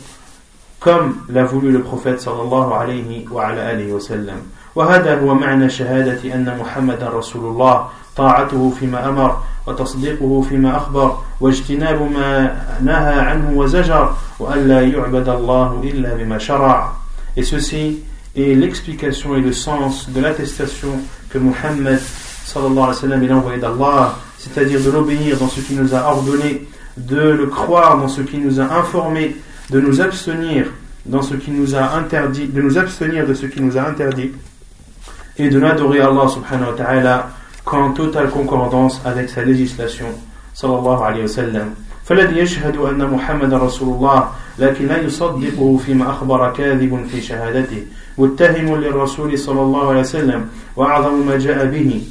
comme 0.82 1.14
l'a 1.28 1.44
voulu 1.44 1.70
le 1.70 1.80
prophète 1.80 2.20
sallallahu 2.20 2.72
alayhi 2.72 3.26
wa 3.30 3.46
alayhi 3.46 3.92
wa 3.92 4.00
sallam. 4.00 4.42
وهذا 4.74 5.20
هو 5.20 5.34
معنى 5.34 5.70
شهادة 5.70 6.34
أن 6.34 6.56
محمد 6.60 7.02
رسول 7.02 7.44
الله 7.44 7.88
طاعته 8.16 8.72
فيما 8.80 9.08
أمر 9.08 9.42
وتصديقه 9.66 10.42
فيما 10.48 10.76
أخبر 10.76 11.18
واجتناب 11.40 12.02
ما 12.02 12.56
نهى 12.80 13.20
عنه 13.20 13.52
وزجر 13.54 14.14
وألا 14.40 14.80
يعبد 14.80 15.28
الله 15.28 15.80
إلا 15.84 16.14
بما 16.14 16.38
شرع 16.38 16.92
Et 17.36 17.42
ceci 17.42 18.00
est 18.36 18.54
l'explication 18.54 19.36
et 19.36 19.40
le 19.40 19.52
sens 19.52 20.08
de 20.10 20.20
l'attestation 20.20 20.88
que 21.30 21.38
Muhammad 21.38 21.98
sallallahu 22.44 22.72
alayhi 22.72 22.88
wa 22.88 22.94
sallam 22.94 23.22
est 23.22 23.26
l'envoyé 23.26 23.58
d'Allah, 23.58 24.16
c'est-à-dire 24.38 24.80
de 24.80 24.90
l'obéir 24.90 25.38
dans 25.38 25.48
ce 25.48 25.60
qu'il 25.60 25.80
nous 25.80 25.94
a 25.94 26.12
ordonné, 26.12 26.66
de 26.98 27.20
le 27.20 27.46
croire 27.46 27.96
dans 27.96 28.08
ce 28.08 28.20
qu'il 28.20 28.44
nous 28.44 28.60
a 28.60 28.64
informé, 28.64 29.36
de 29.71 29.79
nous 29.79 30.01
abstenir 30.01 30.67
dans 31.05 31.21
ce 31.21 31.35
qu'il 31.35 31.53
nous 31.53 31.75
a 31.75 31.95
interdit, 31.95 32.47
de 32.47 32.61
nous 32.61 32.77
abstenir 32.77 33.25
de 33.25 33.33
ce 33.33 33.45
qu'il 33.45 33.65
nous 33.65 33.77
a 33.77 33.81
interdit, 33.81 34.31
et 35.37 35.49
de 35.49 35.59
l'adorer 35.59 36.01
Allah 36.01 36.27
subhanahu 36.27 36.71
wa 36.71 36.77
ta'ala 36.77 37.29
qu'en 37.63 37.91
totale 37.91 38.29
concordance 38.29 39.01
avec 39.05 39.29
sa 39.29 39.43
législation 39.43 40.07
sallallahu 40.53 41.03
alayhi 41.03 41.23
wa 41.23 41.27
sallam. 41.27 41.73
فالذي 42.07 42.39
يشهد 42.39 42.77
أن 42.77 43.09
محمد 43.09 43.53
رسول 43.53 43.95
الله 43.95 44.29
لكن 44.59 44.87
لا 44.87 45.01
يصدقه 45.01 45.77
فيما 45.85 46.09
أخبر 46.09 46.53
كاذب 46.53 47.05
في 47.11 47.21
شهادته 47.21 47.83
متهم 48.17 48.75
للرسول 48.75 49.39
صلى 49.39 49.61
الله 49.61 49.89
عليه 49.89 49.99
وسلم 49.99 50.45
وأعظم 50.75 51.27
ما 51.27 51.37
جاء 51.37 51.65
به 51.65 52.01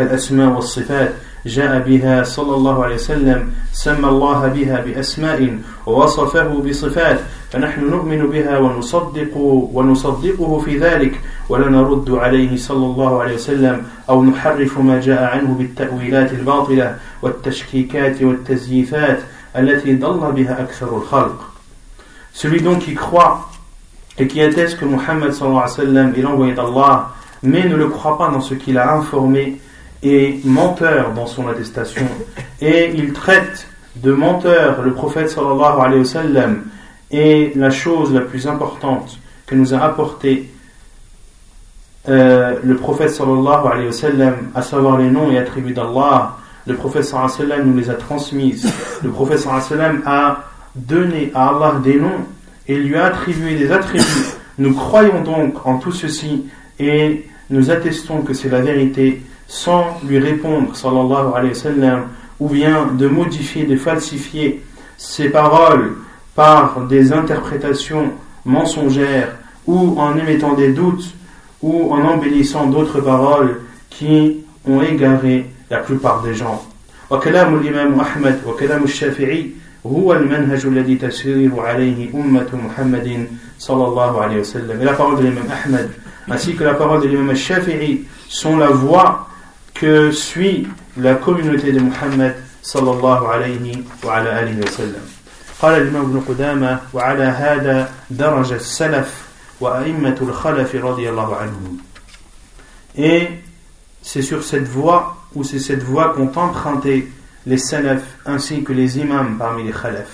الأسماء 0.00 0.48
والصفات 0.48 1.12
جاء 1.47 1.79
بها 1.79 2.23
صلى 2.23 2.55
الله 2.55 2.83
عليه 2.83 2.95
وسلم 2.95 3.51
سمى 3.73 4.09
الله 4.09 4.47
بها 4.47 4.81
بأسماء 4.81 5.57
ووصفه 5.85 6.47
بصفات 6.47 7.19
فنحن 7.51 7.89
نؤمن 7.89 8.27
بها 8.27 8.57
ونصدق 8.57 9.37
ونصدقه 9.73 10.59
في 10.59 10.77
ذلك 10.77 11.21
ولا 11.49 11.69
نرد 11.69 12.11
عليه 12.11 12.57
صلى 12.57 12.85
الله 12.85 13.21
عليه 13.21 13.35
وسلم 13.35 13.83
أو 14.09 14.23
نحرف 14.23 14.77
ما 14.77 14.99
جاء 14.99 15.23
عنه 15.23 15.53
بالتأويلات 15.53 16.31
الباطلة 16.31 16.95
والتشكيكات 17.21 18.21
والتزييفات 18.23 19.19
التي 19.57 19.95
ضل 19.95 20.31
بها 20.31 20.61
أكثر 20.61 20.97
الخلق. 20.97 21.39
Celui 22.33 22.61
donc 22.61 22.79
qui 22.79 22.93
croit 22.93 23.49
et 24.19 24.27
qui 24.27 24.41
atteste 24.41 24.77
que 24.79 24.85
Muhammad 24.85 25.31
sallallahu 25.31 25.63
alayhi 25.63 25.79
wa 25.79 25.85
sallam 25.85 26.13
est 26.15 26.21
l'envoyé 26.21 26.53
d'Allah, 26.53 27.09
mais 27.43 27.63
ne 27.63 27.75
le 27.75 27.87
croit 27.87 28.17
pas 28.17 28.29
dans 28.29 28.41
ce 28.41 28.53
qu'il 28.53 28.77
a 28.77 28.93
informé 28.93 29.59
et 30.03 30.39
menteur 30.43 31.13
dans 31.13 31.27
son 31.27 31.47
attestation 31.47 32.05
et 32.61 32.91
il 32.93 33.13
traite 33.13 33.67
de 33.95 34.11
menteur 34.11 34.81
le 34.83 34.93
prophète 34.93 35.29
sallallahu 35.29 35.81
alayhi 35.81 35.99
wa 35.99 36.05
sallam 36.05 36.63
Et 37.09 37.53
la 37.55 37.69
chose 37.69 38.13
la 38.13 38.21
plus 38.21 38.47
importante 38.47 39.17
que 39.45 39.55
nous 39.55 39.73
a 39.73 39.79
apporté 39.79 40.51
euh, 42.09 42.57
le 42.63 42.75
prophète 42.75 43.11
sallallahu 43.11 43.67
alayhi 43.67 43.87
wa 43.87 43.93
sallam, 43.93 44.35
à 44.53 44.61
savoir 44.61 44.97
les 44.97 45.09
noms 45.09 45.31
et 45.31 45.37
attributs 45.37 45.73
d'Allah, 45.73 46.37
le 46.65 46.75
prophète 46.75 47.05
sallallahu 47.05 47.31
alayhi 47.31 47.49
wa 47.49 47.55
sallam 47.55 47.71
nous 47.71 47.77
les 47.77 47.89
a 47.89 47.93
transmises. 47.93 48.71
Le 49.03 49.09
prophète 49.09 49.39
sallallahu 49.39 49.63
alayhi 49.71 49.79
wa 49.79 49.85
sallam 49.85 50.03
a 50.05 50.43
donné 50.75 51.31
à 51.33 51.49
Allah 51.49 51.79
des 51.83 51.95
noms 51.99 52.25
et 52.67 52.75
lui 52.75 52.95
a 52.95 53.05
attribué 53.05 53.55
des 53.55 53.71
attributs. 53.71 54.03
Nous 54.57 54.73
croyons 54.73 55.21
donc 55.21 55.65
en 55.65 55.77
tout 55.77 55.91
ceci 55.91 56.45
et 56.79 57.25
nous 57.49 57.71
attestons 57.71 58.21
que 58.21 58.33
c'est 58.33 58.49
la 58.49 58.59
vérité 58.59 59.21
sans 59.46 60.00
lui 60.08 60.18
répondre 60.18 60.74
sallallahu 60.74 61.34
alayhi 61.34 61.54
wa 61.54 61.58
sallam 61.58 62.00
ou 62.40 62.48
bien 62.48 62.86
de 62.86 63.06
modifier, 63.06 63.64
de 63.64 63.76
falsifier 63.76 64.62
ses 64.96 65.28
paroles 65.28 65.92
par 66.34 66.80
des 66.88 67.12
interprétations 67.12 68.12
mensongères 68.44 69.36
ou 69.66 69.98
en 69.98 70.16
émettant 70.16 70.54
des 70.54 70.72
doutes 70.72 71.14
ou 71.62 71.92
en 71.92 72.02
embellissant 72.04 72.66
d'autres 72.66 73.00
paroles 73.00 73.60
qui 73.90 74.38
ont 74.66 74.82
égaré 74.82 75.46
la 75.70 75.78
plupart 75.78 76.22
des 76.22 76.34
gens. 76.34 76.66
وكلام 77.10 77.54
الإمام 77.54 78.00
أحمد 78.00 78.40
وكلام 78.46 78.84
الشافعي 78.84 79.50
هو 79.86 80.12
المنهج 80.12 80.66
الذي 80.66 80.94
تسير 80.94 81.60
عليه 81.60 82.14
أمة 82.14 82.48
محمد 82.52 83.26
صلى 83.58 83.84
الله 83.84 84.20
عليه 84.22 84.40
وسلم. 84.40 84.80
Et 84.80 84.84
la 84.84 84.94
parole 84.94 85.16
de 85.18 85.22
l'imam 85.22 85.44
Ahmed 85.64 85.90
ainsi 86.30 86.54
que 86.54 86.64
la 86.64 86.74
parole 86.74 87.02
de 87.02 87.08
l'imam 87.08 87.34
Shafi'i 87.34 88.04
sont 88.28 88.56
la 88.56 88.68
voie 88.68 89.25
que 89.76 90.12
suit 90.12 90.68
la 90.96 91.14
communauté 91.14 91.72
de 91.72 91.80
Muhammad 91.80 92.34
صلى 92.62 92.90
الله 92.90 93.28
عليه 93.28 93.82
وعلى 94.04 94.42
آله 94.42 94.66
وسلم. 94.66 95.02
قال 95.60 95.82
الإمام 95.82 96.02
ابن 96.02 96.20
قدامة 96.28 96.80
وعلى 96.92 97.24
هذا 97.24 97.90
درج 98.10 98.52
السلف 98.52 99.32
Et 102.96 103.28
c'est 104.02 104.22
sur 104.22 104.42
cette 104.42 104.66
voie, 104.66 105.16
ou 105.34 105.44
c'est 105.44 105.60
cette 105.60 105.82
voie 105.82 106.12
qu'ont 106.14 106.32
emprunté 106.34 107.12
les 107.46 107.58
salaf 107.58 108.02
ainsi 108.26 108.64
que 108.64 108.72
les 108.72 108.98
imams 108.98 109.38
parmi 109.38 109.62
les 109.64 109.72
khalaf. 109.72 110.08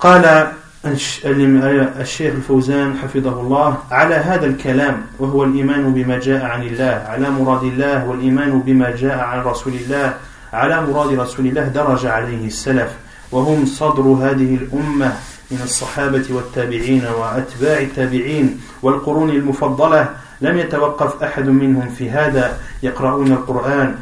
قال 0.00 0.52
الشيخ 0.85 2.33
الفوزان 2.35 2.97
حفظه 2.97 3.41
الله. 3.41 3.77
على 3.91 4.15
هذا 4.15 4.45
الكلام 4.45 5.01
وهو 5.19 5.43
الإيمان 5.43 5.93
بما 5.93 6.19
جاء 6.19 6.45
عن 6.45 6.63
الله 6.63 7.05
على 7.07 7.29
مراد 7.29 7.63
الله 7.63 8.07
والإيمان 8.07 8.59
بما 8.59 8.95
جاء 8.95 9.19
عن 9.19 9.41
رسول 9.41 9.73
الله 9.73 10.13
على 10.53 10.81
مراد 10.81 11.19
رسول 11.19 11.47
الله 11.47 11.67
درج 11.67 12.05
عليه 12.05 12.47
السلف. 12.47 12.91
وهم 13.31 13.65
صدر 13.65 14.01
هذه 14.01 14.55
الأمة 14.55 15.13
من 15.51 15.61
الصحابة 15.63 16.25
والتابعين 16.29 17.05
وأتباع 17.05 17.77
التابعين 17.79 18.59
والقرون 18.81 19.29
المفضلة. 19.29 20.09
لم 20.41 20.57
يتوقف 20.57 21.23
أحد 21.23 21.47
منهم 21.47 21.89
في 21.89 22.09
هذا. 22.09 22.57
يقرؤون 22.83 23.31
القرآن 23.31 23.95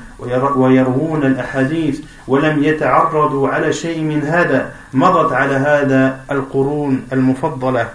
ويروون 0.56 1.26
الأحاديث 1.26 2.00
ولم 2.28 2.64
يتعرضوا 2.64 3.50
على 3.50 3.74
شيء 3.74 4.02
من 4.02 4.22
هذا 4.22 4.72
مضت 4.94 5.34
على 5.34 5.56
هذا 5.56 6.20
القرون 6.32 7.08
المفضلة. 7.14 7.90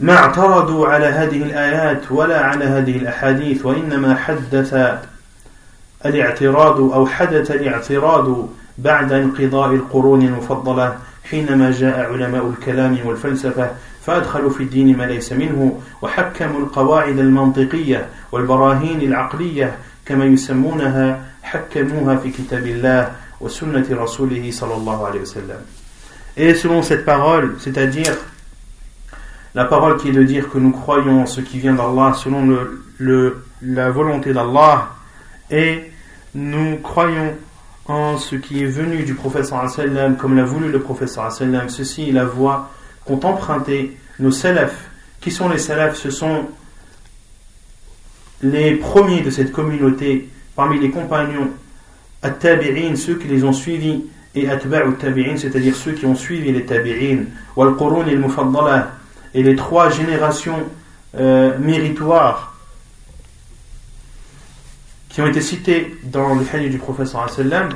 ما 0.00 0.16
اعترضوا 0.16 0.88
على 0.88 1.06
هذه 1.06 1.42
الآيات 1.42 2.12
ولا 2.12 2.40
على 2.40 2.64
هذه 2.64 2.96
الأحاديث 2.96 3.66
وإنما 3.66 4.14
حدث 4.14 4.98
الاعتراض 6.06 6.80
أو 6.80 7.06
حدث 7.06 7.50
الاعتراض 7.50 8.48
بعد 8.78 9.12
انقضاء 9.12 9.70
القرون 9.70 10.22
المفضلة 10.22 10.96
حينما 11.30 11.70
جاء 11.70 12.12
علماء 12.12 12.46
الكلام 12.46 12.98
والفلسفة 13.04 13.70
فأدخلوا 14.06 14.50
في 14.50 14.62
الدين 14.62 14.96
ما 14.96 15.04
ليس 15.04 15.32
منه 15.32 15.80
وحكموا 16.02 16.60
القواعد 16.60 17.18
المنطقية 17.18 18.06
والبراهين 18.32 19.00
العقلية 19.00 19.76
كما 20.05 20.25
يسمونها 20.25 21.25
حكموها 21.43 22.15
في 22.15 22.29
كتاب 22.31 22.67
الله 22.67 23.11
وسنة 23.41 23.85
رسوله 23.91 24.51
صلى 24.51 24.73
الله 24.73 25.07
عليه 25.07 25.21
وسلم 25.21 25.61
Et 26.37 26.53
selon 26.53 26.83
cette 26.83 27.03
parole, 27.03 27.55
c'est-à-dire 27.59 28.13
la 29.55 29.65
parole 29.65 29.97
qui 29.97 30.09
est 30.09 30.11
de 30.11 30.21
dire 30.21 30.49
que 30.49 30.59
nous 30.59 30.71
croyons 30.71 31.23
en 31.23 31.25
ce 31.25 31.41
qui 31.41 31.57
vient 31.57 31.73
d'Allah 31.73 32.13
selon 32.13 32.45
le, 32.45 32.83
le, 32.99 33.43
la 33.63 33.89
volonté 33.89 34.31
d'Allah 34.31 34.89
et 35.49 35.91
nous 36.35 36.77
croyons 36.77 37.33
en 37.87 38.17
ce 38.17 38.35
qui 38.35 38.63
est 38.63 38.67
venu 38.67 39.03
du 39.03 39.15
prophète 39.15 39.45
sallam 39.45 40.15
comme 40.15 40.35
l'a 40.35 40.43
voulu 40.43 40.71
le 40.71 40.79
prophète 40.79 41.09
sallam 41.09 41.69
ceci 41.69 42.09
est 42.09 42.11
la 42.11 42.25
voie 42.25 42.69
qu'ont 43.05 43.19
emprunté 43.23 43.97
nos 44.19 44.29
salafs 44.29 44.91
qui 45.21 45.31
sont 45.31 45.49
les 45.49 45.57
salafs 45.57 45.95
ce 45.95 46.11
sont 46.11 46.45
les 48.42 48.74
premiers 48.74 49.20
de 49.20 49.30
cette 49.30 49.52
communauté 49.52 50.28
parmi 50.56 50.78
les 50.78 50.90
compagnons 50.90 51.50
at-tabi'in 52.22 52.96
ceux 52.96 53.16
qui 53.16 53.28
les 53.28 53.44
ont 53.44 53.52
suivis 53.52 54.04
et 54.34 54.48
atba'u 54.48 54.94
tabi'in 54.94 55.36
c'est-à-dire 55.36 55.74
ceux 55.76 55.92
qui 55.92 56.06
ont 56.06 56.14
suivi 56.14 56.52
les 56.52 56.64
tabi'in 56.64 57.24
wal 57.56 57.76
qurun 57.76 58.08
al 58.08 58.18
mufaddala 58.18 58.92
et 59.34 59.42
les 59.42 59.56
trois 59.56 59.90
générations 59.90 60.58
euh, 61.16 61.58
méritoires 61.58 62.54
qui 65.08 65.20
ont 65.20 65.26
été 65.26 65.40
cités 65.40 65.96
dans 66.04 66.34
le 66.34 66.44
hadith 66.52 66.70
du 66.70 66.78
prophète 66.78 67.08
sallam 67.08 67.68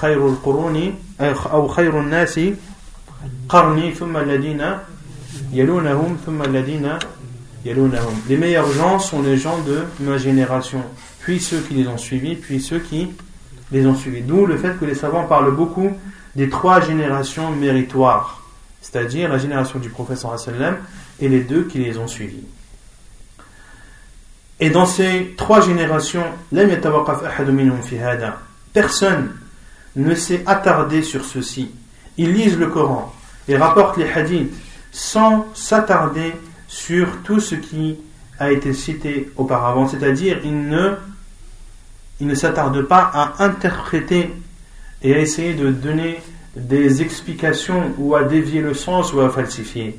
khayrul 0.00 0.36
quruni 0.42 0.94
ou 1.20 1.68
khayrun 1.68 2.04
nasi 2.04 2.54
qarni 3.48 3.92
thumma 3.92 4.20
alladina 4.20 4.82
yalunahum 5.52 6.16
thumma 6.24 6.46
yalunahum 6.46 6.98
les 7.64 8.36
meilleurs 8.36 8.70
gens 8.72 8.98
sont 8.98 9.22
les 9.22 9.36
gens 9.36 9.58
de 9.58 9.84
ma 10.00 10.16
génération. 10.18 10.82
Puis 11.20 11.40
ceux 11.40 11.60
qui 11.60 11.74
les 11.74 11.88
ont 11.88 11.98
suivis 11.98 12.36
puis 12.36 12.60
ceux 12.60 12.78
qui 12.78 13.10
les 13.72 13.86
ont 13.86 13.94
suivis. 13.94 14.22
D'où 14.22 14.46
le 14.46 14.56
fait 14.56 14.78
que 14.78 14.84
les 14.84 14.94
savants 14.94 15.24
parlent 15.24 15.54
beaucoup 15.54 15.90
des 16.34 16.48
trois 16.48 16.80
générations 16.80 17.50
méritoires 17.50 18.38
c'est-à-dire 18.80 19.28
la 19.28 19.38
génération 19.38 19.78
du 19.78 19.90
prophète 19.90 20.18
sallam 20.18 20.76
et 21.20 21.28
les 21.28 21.40
deux 21.40 21.64
qui 21.64 21.78
les 21.78 21.98
ont 21.98 22.06
suivis. 22.06 22.44
Et 24.60 24.70
dans 24.70 24.86
ces 24.86 25.34
trois 25.36 25.60
générations, 25.60 26.24
personne 28.72 29.30
ne 29.96 30.14
s'est 30.14 30.42
attardé 30.46 31.02
sur 31.02 31.24
ceci. 31.24 31.70
Ils 32.16 32.32
lisent 32.32 32.58
le 32.58 32.66
Coran 32.68 33.14
et 33.46 33.56
rapportent 33.56 33.98
les 33.98 34.10
hadiths 34.10 34.52
sans 34.90 35.46
s'attarder 35.54 36.32
sur 36.68 37.22
tout 37.24 37.40
ce 37.40 37.56
qui 37.56 37.96
a 38.38 38.52
été 38.52 38.72
cité 38.72 39.30
auparavant. 39.36 39.88
C'est-à-dire, 39.88 40.38
ils 40.44 40.68
ne, 40.68 40.92
ils 42.20 42.26
ne 42.26 42.34
s'attardent 42.34 42.82
pas 42.82 43.10
à 43.12 43.42
interpréter 43.42 44.32
et 45.02 45.14
à 45.14 45.18
essayer 45.18 45.54
de 45.54 45.70
donner 45.70 46.20
des 46.54 47.02
explications 47.02 47.92
ou 47.98 48.14
à 48.14 48.22
dévier 48.22 48.60
le 48.60 48.74
sens 48.74 49.12
ou 49.12 49.20
à 49.20 49.30
falsifier 49.30 49.98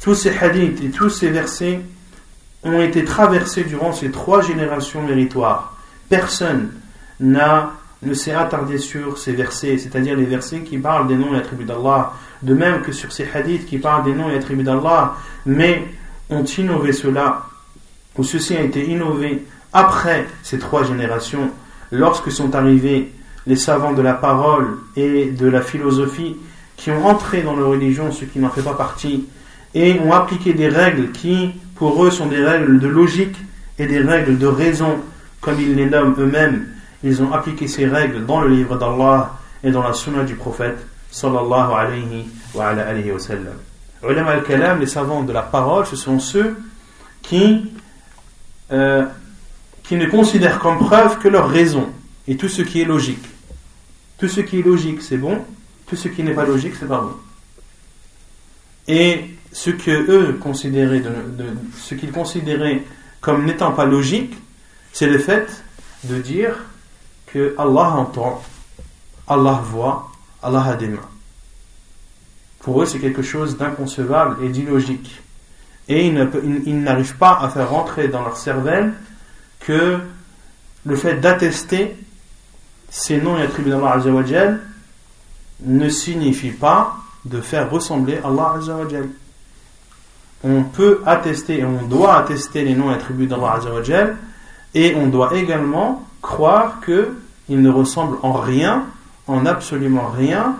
tous 0.00 0.14
ces 0.14 0.38
hadiths 0.38 0.82
et 0.82 0.90
tous 0.90 1.10
ces 1.10 1.30
versets 1.30 1.80
ont 2.62 2.80
été 2.80 3.04
traversés 3.04 3.64
durant 3.64 3.92
ces 3.92 4.10
trois 4.10 4.42
générations 4.42 5.02
méritoires. 5.02 5.76
Personne 6.08 6.70
n'a, 7.20 7.72
ne 8.02 8.14
s'est 8.14 8.32
attardé 8.32 8.78
sur 8.78 9.18
ces 9.18 9.32
versets, 9.32 9.78
c'est-à-dire 9.78 10.16
les 10.16 10.24
versets 10.24 10.60
qui 10.60 10.78
parlent 10.78 11.08
des 11.08 11.16
noms 11.16 11.34
et 11.34 11.38
attributs 11.38 11.64
d'Allah, 11.64 12.12
de 12.42 12.54
même 12.54 12.82
que 12.82 12.92
sur 12.92 13.12
ces 13.12 13.28
hadiths 13.32 13.66
qui 13.66 13.78
parlent 13.78 14.04
des 14.04 14.14
noms 14.14 14.30
et 14.30 14.36
attributs 14.36 14.62
d'Allah, 14.62 15.16
mais 15.46 15.84
ont 16.30 16.44
innové 16.44 16.92
cela, 16.92 17.46
ou 18.16 18.24
ceci 18.24 18.56
a 18.56 18.62
été 18.62 18.88
innové 18.88 19.44
après 19.72 20.26
ces 20.42 20.58
trois 20.58 20.84
générations, 20.84 21.50
lorsque 21.90 22.30
sont 22.30 22.54
arrivés 22.54 23.12
les 23.46 23.56
savants 23.56 23.92
de 23.92 24.02
la 24.02 24.14
parole 24.14 24.78
et 24.96 25.26
de 25.26 25.48
la 25.48 25.62
philosophie 25.62 26.36
qui 26.76 26.90
ont 26.90 27.06
entré 27.06 27.42
dans 27.42 27.56
leur 27.56 27.70
religion, 27.70 28.12
ce 28.12 28.24
qui 28.24 28.38
n'en 28.38 28.50
fait 28.50 28.62
pas 28.62 28.74
partie, 28.74 29.26
et 29.74 29.98
ont 30.00 30.12
appliqué 30.12 30.54
des 30.54 30.68
règles 30.68 31.10
qui, 31.12 31.50
pour 31.74 32.04
eux, 32.04 32.10
sont 32.10 32.26
des 32.26 32.42
règles 32.44 32.78
de 32.78 32.88
logique 32.88 33.36
et 33.78 33.86
des 33.86 33.98
règles 33.98 34.38
de 34.38 34.46
raison, 34.46 34.98
comme 35.40 35.60
ils 35.60 35.74
les 35.74 35.86
nomment 35.86 36.14
eux-mêmes. 36.18 36.66
Ils 37.02 37.22
ont 37.22 37.32
appliqué 37.32 37.68
ces 37.68 37.86
règles 37.86 38.26
dans 38.26 38.40
le 38.40 38.48
livre 38.48 38.76
d'Allah 38.76 39.38
et 39.62 39.70
dans 39.70 39.82
la 39.82 39.92
sunna 39.92 40.24
du 40.24 40.34
prophète 40.34 40.78
sallallahu 41.10 41.72
alayhi 41.72 42.28
wa, 42.54 42.68
alayhi 42.68 43.10
wa 43.10 43.18
sallam. 43.18 43.56
Ulama 44.02 44.32
al-kalam, 44.32 44.80
les 44.80 44.86
savants 44.86 45.22
de 45.22 45.32
la 45.32 45.42
parole, 45.42 45.86
ce 45.86 45.96
sont 45.96 46.18
ceux 46.18 46.56
qui, 47.22 47.72
euh, 48.70 49.04
qui 49.82 49.96
ne 49.96 50.06
considèrent 50.06 50.58
comme 50.58 50.78
preuve 50.78 51.18
que 51.18 51.28
leur 51.28 51.48
raison 51.48 51.88
et 52.26 52.36
tout 52.36 52.48
ce 52.48 52.62
qui 52.62 52.80
est 52.80 52.84
logique. 52.84 53.24
Tout 54.18 54.28
ce 54.28 54.40
qui 54.40 54.60
est 54.60 54.62
logique, 54.62 55.02
c'est 55.02 55.16
bon. 55.16 55.44
Tout 55.86 55.96
ce 55.96 56.08
qui 56.08 56.22
n'est 56.22 56.34
pas 56.34 56.44
logique, 56.44 56.74
c'est 56.78 56.88
pas 56.88 57.00
bon. 57.00 57.14
Et 58.86 59.24
ce 59.52 59.70
que 59.70 59.90
eux 59.90 60.38
considéraient 60.40 61.02
ce 61.76 61.94
qu'ils 61.94 62.12
considéraient 62.12 62.82
comme 63.20 63.44
n'étant 63.44 63.72
pas 63.72 63.84
logique, 63.84 64.34
c'est 64.92 65.06
le 65.06 65.18
fait 65.18 65.62
de 66.04 66.18
dire 66.18 66.54
que 67.32 67.54
Allah 67.58 67.94
entend 67.96 68.42
Allah 69.28 69.60
voit, 69.62 70.10
Allah 70.42 70.64
a 70.64 70.74
des 70.74 70.88
mains. 70.88 71.08
Pour 72.60 72.82
eux, 72.82 72.86
c'est 72.86 72.98
quelque 72.98 73.22
chose 73.22 73.56
d'inconcevable 73.56 74.42
et 74.44 74.48
d'illogique. 74.48 75.20
Et 75.88 76.06
ils 76.06 76.82
n'arrivent 76.82 77.16
pas 77.16 77.38
à 77.40 77.48
faire 77.48 77.70
rentrer 77.70 78.08
dans 78.08 78.22
leur 78.22 78.36
cervelle 78.36 78.94
que 79.60 79.98
le 80.84 80.96
fait 80.96 81.16
d'attester 81.16 81.96
ces 82.90 83.20
noms 83.20 83.38
et 83.38 83.42
attributs 83.42 83.70
d'Allah 83.70 83.94
Azzawajal 83.94 84.60
ne 85.60 85.88
signifie 85.88 86.50
pas 86.50 86.96
de 87.24 87.40
faire 87.40 87.70
ressembler 87.70 88.18
Allah 88.24 88.54
Azzawajal. 88.58 89.08
On 90.44 90.62
peut 90.62 91.02
attester 91.04 91.60
et 91.60 91.64
on 91.64 91.86
doit 91.86 92.18
attester 92.18 92.64
les 92.64 92.74
noms 92.74 92.90
et 92.90 92.94
attributs 92.94 93.26
d'Allah 93.26 93.54
Azzawajal 93.54 94.16
et 94.74 94.94
on 94.94 95.08
doit 95.08 95.34
également 95.36 96.07
croire 96.21 96.79
qu'il 96.85 97.61
ne 97.61 97.69
ressemble 97.69 98.17
en 98.23 98.33
rien, 98.33 98.85
en 99.27 99.45
absolument 99.45 100.09
rien, 100.09 100.55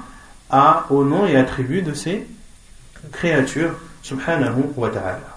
à, 0.50 0.86
aux 0.90 1.04
noms 1.04 1.26
et 1.26 1.36
attributs 1.36 1.82
de 1.82 1.94
ces 1.94 2.28
créatures, 3.12 3.74
subhanahu 4.02 4.64
wa 4.76 4.90
ta'ala. 4.90 5.30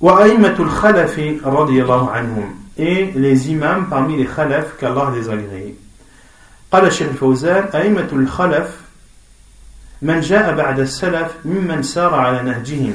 وأئمة 0.00 0.54
الخلف 0.60 1.18
رضي 1.44 1.82
الله 1.82 2.10
عنهم 2.10 2.54
et 2.78 3.10
les 3.16 3.50
imams 3.50 3.88
parmi 3.90 4.16
les 4.16 4.26
khalaf 4.26 4.76
qu'Allah 4.78 5.10
les 5.14 5.28
a 5.28 5.32
agréés. 5.32 5.74
قال 6.72 6.84
الشيخ 6.84 7.08
الفوزان 7.08 7.68
أئمة 7.74 8.08
الخلف 8.12 8.80
من 10.02 10.20
جاء 10.20 10.54
بعد 10.54 10.80
السلف 10.80 11.34
ممن 11.44 11.82
سار 11.82 12.14
على 12.14 12.42
نهجهم 12.42 12.94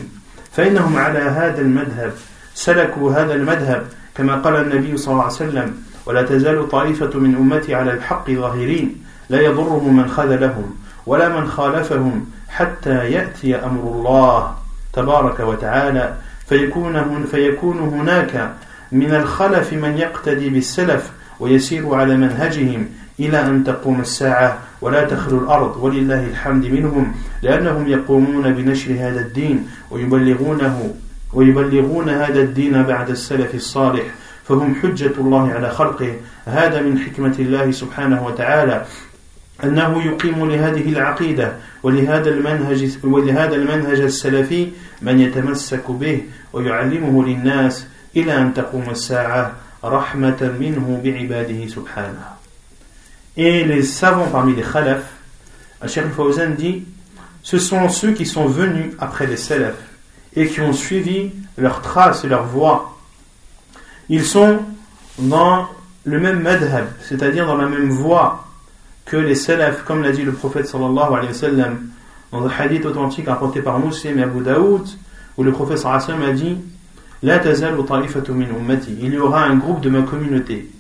فإنهم 0.54 0.98
على 0.98 1.20
هذا 1.20 1.62
المذهب 1.62 2.14
سلكوا 2.56 3.12
هذا 3.12 3.34
المذهب 3.34 3.88
كما 4.19 4.35
قال 4.37 4.57
النبي 4.57 4.97
صلى 4.97 5.13
الله 5.13 5.25
عليه 5.25 5.35
وسلم 5.35 5.75
ولا 6.07 6.23
تزال 6.23 6.69
طائفة 6.69 7.19
من 7.19 7.35
أمتي 7.35 7.75
على 7.75 7.93
الحق 7.93 8.31
ظاهرين 8.31 9.05
لا 9.31 9.41
يضرهم 9.41 9.97
من 9.97 10.09
خذلهم 10.09 10.75
ولا 11.07 11.29
من 11.29 11.49
خالفهم 11.49 12.27
حتى 12.49 13.11
يأتي 13.11 13.57
أمر 13.57 13.83
الله 13.83 14.55
تبارك 14.93 15.41
وتعالى 15.41 16.15
فيكون, 16.49 17.25
فيكون 17.31 17.79
هناك 17.79 18.53
من 18.93 19.15
الخلف 19.15 19.73
من 19.73 19.99
يقتدي 19.99 20.51
بالسلف 20.51 21.11
ويسير 21.41 21.95
على 21.95 22.17
منهجهم 22.17 22.89
إلى 23.21 23.47
أن 23.47 23.65
تقوم 23.65 24.01
الساعة 24.01 24.59
ولا 24.81 25.05
تخلو 25.05 25.39
الأرض 25.39 25.77
ولله 25.77 26.27
الحمد 26.27 26.67
منهم 26.67 27.15
لأنهم 27.43 27.89
يقومون 27.89 28.53
بنشر 28.53 28.93
هذا 28.93 29.21
الدين 29.21 29.69
ويبلغونه 29.91 30.95
ويبلغون 31.33 32.09
هذا 32.09 32.41
الدين 32.41 32.83
بعد 32.83 33.11
السلف 33.11 33.55
الصالح 33.55 34.05
فهم 34.45 34.75
حجة 34.83 35.13
الله 35.19 35.53
على 35.53 35.71
خلقه. 35.71 36.15
هذا 36.47 36.83
من 36.83 36.99
حكمة 36.99 37.37
الله 37.39 37.71
سبحانه 37.71 38.27
وتعالى 38.27 38.85
أنه 39.65 40.03
يقيم 40.03 40.51
لهذه 40.51 40.89
العقيدة 40.89 41.53
ولهذا 41.83 42.31
المنهج 42.31 42.91
ولهذا 43.05 43.55
المنهج 43.55 44.01
السلفي 44.01 44.69
من 45.03 45.21
يتمسك 45.21 45.91
به 45.91 46.23
ويعلمه 46.53 47.25
للناس 47.25 47.87
إلى 48.17 48.39
أن 48.39 48.55
تقوم 48.55 48.91
الساعة 48.91 49.53
رحمة 49.85 50.57
منه 50.61 51.01
بعباده 51.05 51.67
سبحانه. 51.67 52.39
Et 53.37 53.65
les 53.65 53.83
savants 53.83 54.29
parmi 54.33 54.55
les 54.57 54.63
khalaf, 54.63 55.03
Cheikh 55.87 56.11
Fawzan 56.17 56.57
dit, 56.57 56.83
ce 57.43 57.59
sont 57.59 57.89
ceux 57.89 58.13
qui 58.13 58.27
sont 58.27 58.47
venus 58.47 58.95
après 58.99 59.27
les 59.27 59.37
salaf 59.37 59.75
et 60.39 60.47
qui 60.47 60.61
ont 60.61 60.73
suivi 60.73 61.33
leurs 61.57 61.83
traces 61.83 62.25
et 62.25 62.29
leurs 62.29 62.47
voies. 62.47 62.97
Ils 64.09 64.25
sont 64.25 64.61
dans 65.19 65.67
le 66.05 66.21
même 66.21 66.41
madhab, 66.41 66.87
c'est-à-dire 67.03 67.45
dans 67.45 67.57
la 67.57 67.67
même 67.67 67.91
voie 67.91 68.45
que 69.05 69.17
les 69.17 69.35
salaf, 69.35 69.83
comme 69.83 70.03
l'a 70.03 70.13
dit 70.13 70.23
le 70.23 70.31
prophète 70.31 70.69
sallallahu 70.69 71.13
alayhi 71.13 71.29
wa 71.29 71.35
sallam, 71.35 71.79
dans 72.31 72.47
un 72.47 72.51
hadith 72.57 72.87
authentique 72.87 73.27
rapporté 73.27 73.63
par 73.63 73.81
Muslim 73.81 74.21
et 74.21 74.23
Abu 74.23 74.45
Daoud, 74.45 74.87
où 75.37 75.43
le 75.43 75.51
prophète 75.51 75.79
sallallahu 75.79 76.05
alayhi 76.05 76.21
wa 76.21 76.27
sallam 76.27 76.31
a 76.31 76.39
dit 76.39 76.57
La 77.25 77.43
Il 79.03 79.13
y 79.13 79.19
aura 79.19 79.43
un 79.43 79.57
groupe 79.57 79.81
de 79.81 79.91
ma 79.91 80.03
communauté 80.03 80.71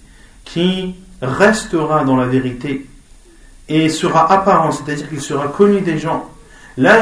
qui 0.44 0.94
restera 1.20 2.04
dans 2.04 2.16
la 2.16 2.26
vérité 2.26 2.86
et 3.68 3.88
sera 3.88 4.32
apparent, 4.32 4.70
c'est-à-dire 4.70 5.08
qu'il 5.08 5.20
sera 5.20 5.48
connu 5.48 5.80
des 5.80 5.98
gens. 5.98 6.30
La 6.76 7.00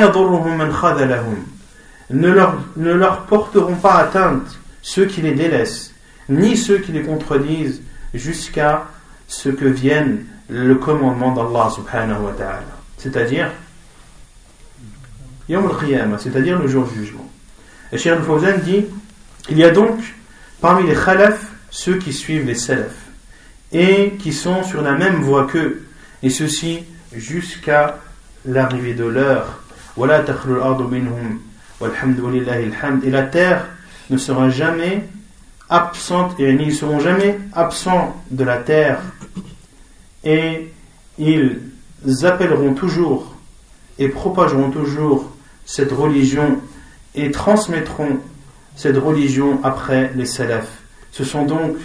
ne 2.10 2.30
leur, 2.30 2.56
ne 2.76 2.92
leur 2.92 3.22
porteront 3.22 3.76
pas 3.76 3.94
atteinte 3.94 4.58
ceux 4.82 5.06
qui 5.06 5.22
les 5.22 5.32
délaissent, 5.32 5.92
ni 6.28 6.56
ceux 6.56 6.78
qui 6.78 6.92
les 6.92 7.02
contredisent, 7.02 7.82
jusqu'à 8.14 8.86
ce 9.28 9.48
que 9.48 9.64
vienne 9.64 10.24
le 10.48 10.76
commandement 10.76 11.32
d'Allah 11.32 11.70
subhanahu 11.70 12.22
wa 12.22 12.32
ta'ala. 12.32 12.62
C'est-à-dire, 12.98 13.50
c'est-à-dire 15.48 16.58
le 16.58 16.68
jour 16.68 16.86
du 16.86 16.94
jugement. 16.94 17.28
Et 17.92 17.98
Cheikh 17.98 18.14
al 18.44 18.62
dit 18.62 18.86
il 19.48 19.58
y 19.58 19.64
a 19.64 19.70
donc 19.70 20.00
parmi 20.60 20.86
les 20.86 20.94
khalaf 20.94 21.40
ceux 21.70 21.98
qui 21.98 22.12
suivent 22.12 22.46
les 22.46 22.54
salaf 22.54 22.94
et 23.72 24.14
qui 24.18 24.32
sont 24.32 24.62
sur 24.62 24.82
la 24.82 24.92
même 24.92 25.16
voie 25.16 25.46
qu'eux, 25.46 25.86
et 26.22 26.30
ceci 26.30 26.84
jusqu'à 27.12 27.98
l'arrivée 28.44 28.94
de 28.94 29.04
l'heure. 29.04 29.62
Et 31.82 33.10
la 33.10 33.22
terre 33.22 33.66
ne 34.10 34.16
sera 34.16 34.48
jamais 34.48 35.04
absente, 35.68 36.38
et 36.38 36.50
ils 36.50 36.66
ne 36.66 36.70
seront 36.70 37.00
jamais 37.00 37.38
absents 37.52 38.16
de 38.30 38.44
la 38.44 38.58
terre. 38.58 39.00
Et 40.24 40.72
ils 41.18 41.60
appelleront 42.22 42.74
toujours 42.74 43.34
et 43.98 44.08
propageront 44.08 44.70
toujours 44.70 45.30
cette 45.64 45.92
religion 45.92 46.60
et 47.14 47.30
transmettront 47.30 48.18
cette 48.76 48.98
religion 48.98 49.58
après 49.64 50.12
les 50.14 50.26
salafs. 50.26 50.82
Ce 51.10 51.24
sont 51.24 51.44
donc 51.44 51.76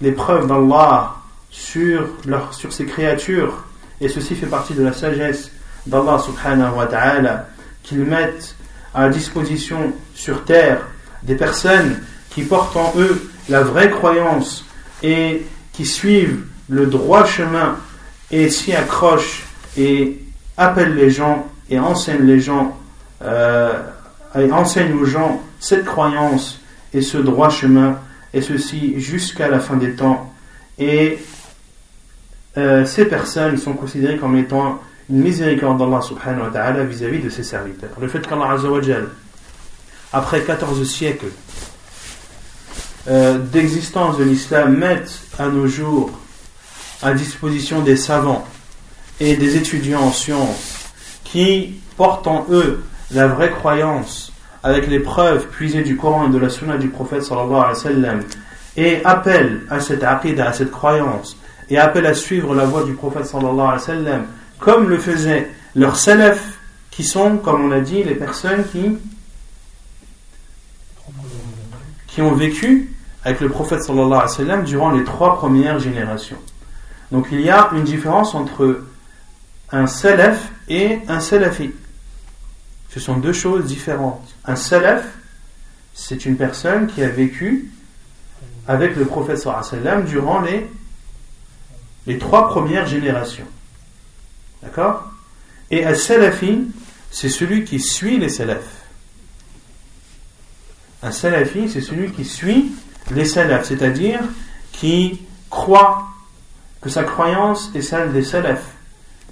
les 0.00 0.12
preuves 0.12 0.48
d'Allah 0.48 1.14
sur, 1.50 2.08
sur 2.52 2.72
ces 2.72 2.86
créatures. 2.86 3.64
Et 4.00 4.08
ceci 4.08 4.34
fait 4.34 4.46
partie 4.46 4.74
de 4.74 4.82
la 4.82 4.92
sagesse 4.92 5.50
d'Allah 5.86 6.18
subhanahu 6.18 6.76
wa 6.76 6.86
ta'ala 6.86 7.48
qu'ils 7.82 8.04
mettent 8.04 8.56
à 8.94 9.08
disposition 9.08 9.92
sur 10.14 10.44
terre 10.44 10.86
des 11.22 11.34
personnes 11.34 12.00
qui 12.30 12.42
portent 12.42 12.76
en 12.76 12.92
eux 12.96 13.30
la 13.48 13.62
vraie 13.62 13.90
croyance 13.90 14.64
et 15.02 15.46
qui 15.72 15.86
suivent 15.86 16.44
le 16.68 16.86
droit 16.86 17.24
chemin 17.24 17.76
et 18.30 18.48
s'y 18.48 18.72
accroche 18.74 19.44
et 19.76 20.18
appelle 20.56 20.94
les 20.94 21.10
gens 21.10 21.46
et 21.68 21.78
enseigne 21.78 22.22
les 22.22 22.40
gens, 22.40 22.76
euh, 23.22 23.72
et 24.38 24.50
enseigne 24.52 24.92
aux 24.94 25.04
gens 25.04 25.40
cette 25.58 25.84
croyance 25.84 26.60
et 26.92 27.02
ce 27.02 27.18
droit 27.18 27.50
chemin, 27.50 27.98
et 28.34 28.42
ceci 28.42 28.98
jusqu'à 29.00 29.48
la 29.48 29.60
fin 29.60 29.76
des 29.76 29.94
temps. 29.94 30.32
Et 30.78 31.18
euh, 32.56 32.84
ces 32.84 33.04
personnes 33.04 33.56
sont 33.56 33.74
considérées 33.74 34.16
comme 34.16 34.36
étant 34.36 34.80
miséricorde 35.10 35.78
d'Allah 35.78 36.00
subhanahu 36.00 36.44
wa 36.44 36.50
ta'ala 36.50 36.84
vis-à-vis 36.84 37.18
de 37.20 37.28
ses 37.28 37.42
serviteurs. 37.42 37.90
Le 38.00 38.08
fait 38.08 38.26
qu'Allah 38.26 38.56
après 40.12 40.42
14 40.42 40.88
siècles 40.88 41.30
euh, 43.08 43.38
d'existence 43.38 44.18
de 44.18 44.24
l'islam, 44.24 44.76
mette 44.76 45.20
à 45.38 45.48
nos 45.48 45.66
jours 45.66 46.10
à 47.02 47.12
disposition 47.12 47.80
des 47.80 47.96
savants 47.96 48.46
et 49.20 49.36
des 49.36 49.56
étudiants 49.56 50.02
en 50.02 50.12
sciences 50.12 50.90
qui 51.24 51.80
portent 51.96 52.26
en 52.26 52.46
eux 52.50 52.82
la 53.10 53.26
vraie 53.26 53.50
croyance 53.50 54.32
avec 54.62 54.86
les 54.88 55.00
preuves 55.00 55.46
puisées 55.48 55.82
du 55.82 55.96
Coran 55.96 56.28
et 56.28 56.30
de 56.30 56.38
la 56.38 56.50
Sunna 56.50 56.76
du 56.76 56.88
prophète 56.88 57.22
sallallahu 57.22 57.54
alayhi 57.54 57.68
wa 57.68 57.74
sallam 57.74 58.20
et 58.76 59.00
appellent 59.04 59.62
à 59.70 59.80
cette 59.80 60.04
aqidah, 60.04 60.48
à 60.48 60.52
cette 60.52 60.70
croyance 60.70 61.36
et 61.70 61.78
appellent 61.78 62.06
à 62.06 62.14
suivre 62.14 62.54
la 62.54 62.64
voie 62.64 62.84
du 62.84 62.92
prophète 62.92 63.24
sallallahu 63.24 63.52
alayhi 63.60 63.72
wa 63.72 63.78
sallam 63.78 64.26
comme 64.60 64.88
le 64.88 64.98
faisaient 64.98 65.50
leurs 65.74 65.96
salafs 65.96 66.58
qui 66.90 67.04
sont, 67.04 67.38
comme 67.38 67.64
on 67.64 67.72
a 67.72 67.80
dit, 67.80 68.04
les 68.04 68.14
personnes 68.14 68.64
qui 72.06 72.22
ont 72.22 72.32
vécu 72.32 72.94
avec 73.24 73.40
le 73.40 73.48
prophète 73.48 73.82
sallallahu 73.82 74.20
alayhi 74.38 74.48
wa 74.48 74.56
durant 74.58 74.90
les 74.90 75.04
trois 75.04 75.36
premières 75.36 75.78
générations. 75.78 76.38
Donc 77.10 77.28
il 77.32 77.40
y 77.40 77.50
a 77.50 77.70
une 77.72 77.84
différence 77.84 78.34
entre 78.34 78.84
un 79.72 79.86
salaf 79.86 80.50
et 80.68 80.98
un 81.08 81.20
salafi. 81.20 81.72
Ce 82.90 83.00
sont 83.00 83.16
deux 83.16 83.32
choses 83.32 83.64
différentes. 83.66 84.28
Un 84.44 84.56
salaf, 84.56 85.04
c'est 85.94 86.26
une 86.26 86.36
personne 86.36 86.86
qui 86.86 87.02
a 87.02 87.08
vécu 87.08 87.70
avec 88.66 88.96
le 88.96 89.04
prophète 89.04 89.38
sallam 89.38 90.04
durant 90.04 90.40
les, 90.40 90.68
les 92.06 92.18
trois 92.18 92.48
premières 92.48 92.86
générations. 92.86 93.46
D'accord? 94.62 95.10
Et 95.70 95.84
un 95.84 95.94
salafi, 95.94 96.68
c'est 97.10 97.28
celui 97.28 97.64
qui 97.64 97.80
suit 97.80 98.18
les 98.18 98.28
salafs. 98.28 98.84
Un 101.02 101.12
salafi, 101.12 101.68
c'est 101.68 101.80
celui 101.80 102.10
qui 102.12 102.24
suit 102.24 102.72
les 103.10 103.24
salafs, 103.24 103.66
c'est-à-dire 103.66 104.20
qui 104.72 105.22
croit 105.48 106.08
que 106.80 106.88
sa 106.88 107.04
croyance 107.04 107.70
est 107.74 107.82
celle 107.82 108.12
des 108.12 108.22
salafs, 108.22 108.74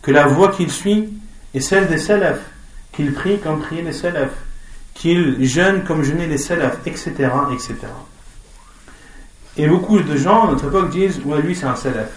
que 0.02 0.10
la 0.10 0.26
voie 0.26 0.52
qu'il 0.52 0.70
suit 0.70 1.12
est 1.54 1.60
celle 1.60 1.88
des 1.88 1.98
salafs, 1.98 2.40
qu'il 2.92 3.12
prie 3.12 3.38
comme 3.38 3.60
priaient 3.60 3.82
les 3.82 3.92
salafs, 3.92 4.34
qu'il 4.94 5.44
jeûne 5.44 5.84
comme 5.84 6.02
jeûnaient 6.02 6.26
les 6.26 6.38
salafs, 6.38 6.78
etc., 6.86 7.30
etc. 7.52 7.76
Et 9.56 9.66
beaucoup 9.66 10.00
de 10.00 10.16
gens 10.16 10.46
à 10.46 10.50
notre 10.52 10.68
époque 10.68 10.90
disent 10.90 11.20
Ouais, 11.24 11.42
lui 11.42 11.54
c'est 11.54 11.66
un 11.66 11.76
salaf. 11.76 12.10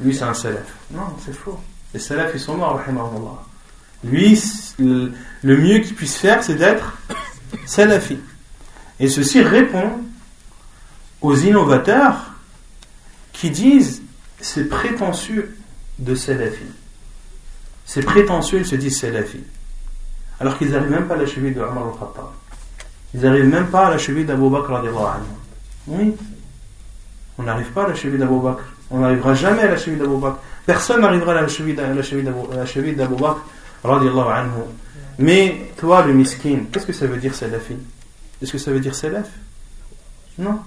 Lui 0.00 0.14
c'est 0.14 0.24
un 0.24 0.34
salaf. 0.34 0.66
Non, 0.90 1.16
c'est 1.24 1.34
faux. 1.34 1.58
Les 1.94 2.00
salafs 2.00 2.32
ils 2.34 2.40
sont 2.40 2.56
morts, 2.56 2.80
Lui, 4.04 4.42
le 4.78 5.12
mieux 5.42 5.78
qu'il 5.80 5.94
puisse 5.94 6.16
faire, 6.16 6.42
c'est 6.42 6.54
d'être 6.54 6.98
salafi. 7.66 8.18
Et 8.98 9.08
ceci 9.08 9.42
répond 9.42 10.00
aux 11.20 11.36
innovateurs 11.36 12.32
qui 13.32 13.50
disent 13.50 14.02
c'est 14.40 14.68
prétentieux 14.68 15.56
de 15.98 16.14
salafi. 16.14 16.64
C'est 17.84 18.02
prétentieux, 18.02 18.60
ils 18.60 18.66
se 18.66 18.76
disent 18.76 19.00
salafi. 19.00 19.40
Alors 20.40 20.58
qu'ils 20.58 20.70
n'arrivent 20.70 20.90
même 20.90 21.06
pas 21.06 21.14
à 21.14 21.18
la 21.18 21.26
cheville 21.26 21.54
de 21.54 21.60
Omar 21.60 21.88
al-Khattab. 21.88 22.30
Ils 23.14 23.20
n'arrivent 23.20 23.48
même 23.48 23.68
pas 23.68 23.86
à 23.86 23.90
la 23.90 23.98
cheville 23.98 24.24
d'Abu 24.24 24.48
Bakr. 24.48 24.72
Oui. 25.86 26.14
On 27.42 27.46
n'arrive 27.46 27.72
pas 27.72 27.84
à 27.84 27.88
la 27.88 27.94
cheville 27.94 28.18
Bakr. 28.18 28.62
On 28.90 29.00
n'arrivera 29.00 29.34
jamais 29.34 29.62
à 29.62 29.70
la 29.70 29.76
cheville 29.76 29.98
d'Abu 29.98 30.16
Bakr. 30.16 30.38
Personne 30.64 31.00
n'arrivera 31.00 31.32
à 31.32 31.40
la 31.40 31.48
cheville 31.48 31.74
d'Abu 32.94 33.16
Bakr. 33.16 33.40
Mais 35.18 35.70
toi, 35.76 36.04
le 36.06 36.14
miskin, 36.14 36.60
qu'est-ce 36.70 36.86
que 36.86 36.92
ça 36.92 37.06
veut 37.06 37.16
dire 37.16 37.34
salafi 37.34 37.76
Est-ce 38.40 38.52
que 38.52 38.58
ça 38.58 38.70
veut 38.70 38.78
dire 38.78 38.94
salaf? 38.94 39.28
Non. 40.38 40.60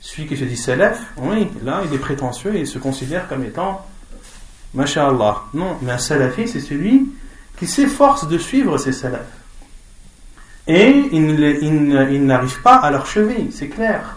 Celui 0.00 0.26
qui 0.26 0.36
se 0.36 0.44
dit 0.44 0.56
salaf, 0.56 1.00
oui, 1.18 1.48
là, 1.62 1.82
il 1.84 1.94
est 1.94 1.98
prétentieux 1.98 2.56
et 2.56 2.60
il 2.60 2.66
se 2.66 2.78
considère 2.78 3.28
comme 3.28 3.44
étant 3.44 3.86
Masha'Allah. 4.74 5.42
Non, 5.52 5.76
mais 5.82 5.92
un 5.92 5.98
salafi, 5.98 6.48
c'est 6.48 6.60
celui 6.60 7.12
qui 7.58 7.66
s'efforce 7.66 8.26
de 8.26 8.38
suivre 8.38 8.78
ses 8.78 8.92
salafs. 8.92 9.20
Et 10.66 11.08
il, 11.12 12.24
n'arrive 12.24 12.62
pas 12.62 12.76
à 12.76 12.90
leur 12.90 13.06
cheville, 13.06 13.50
c'est 13.52 13.68
clair. 13.68 14.16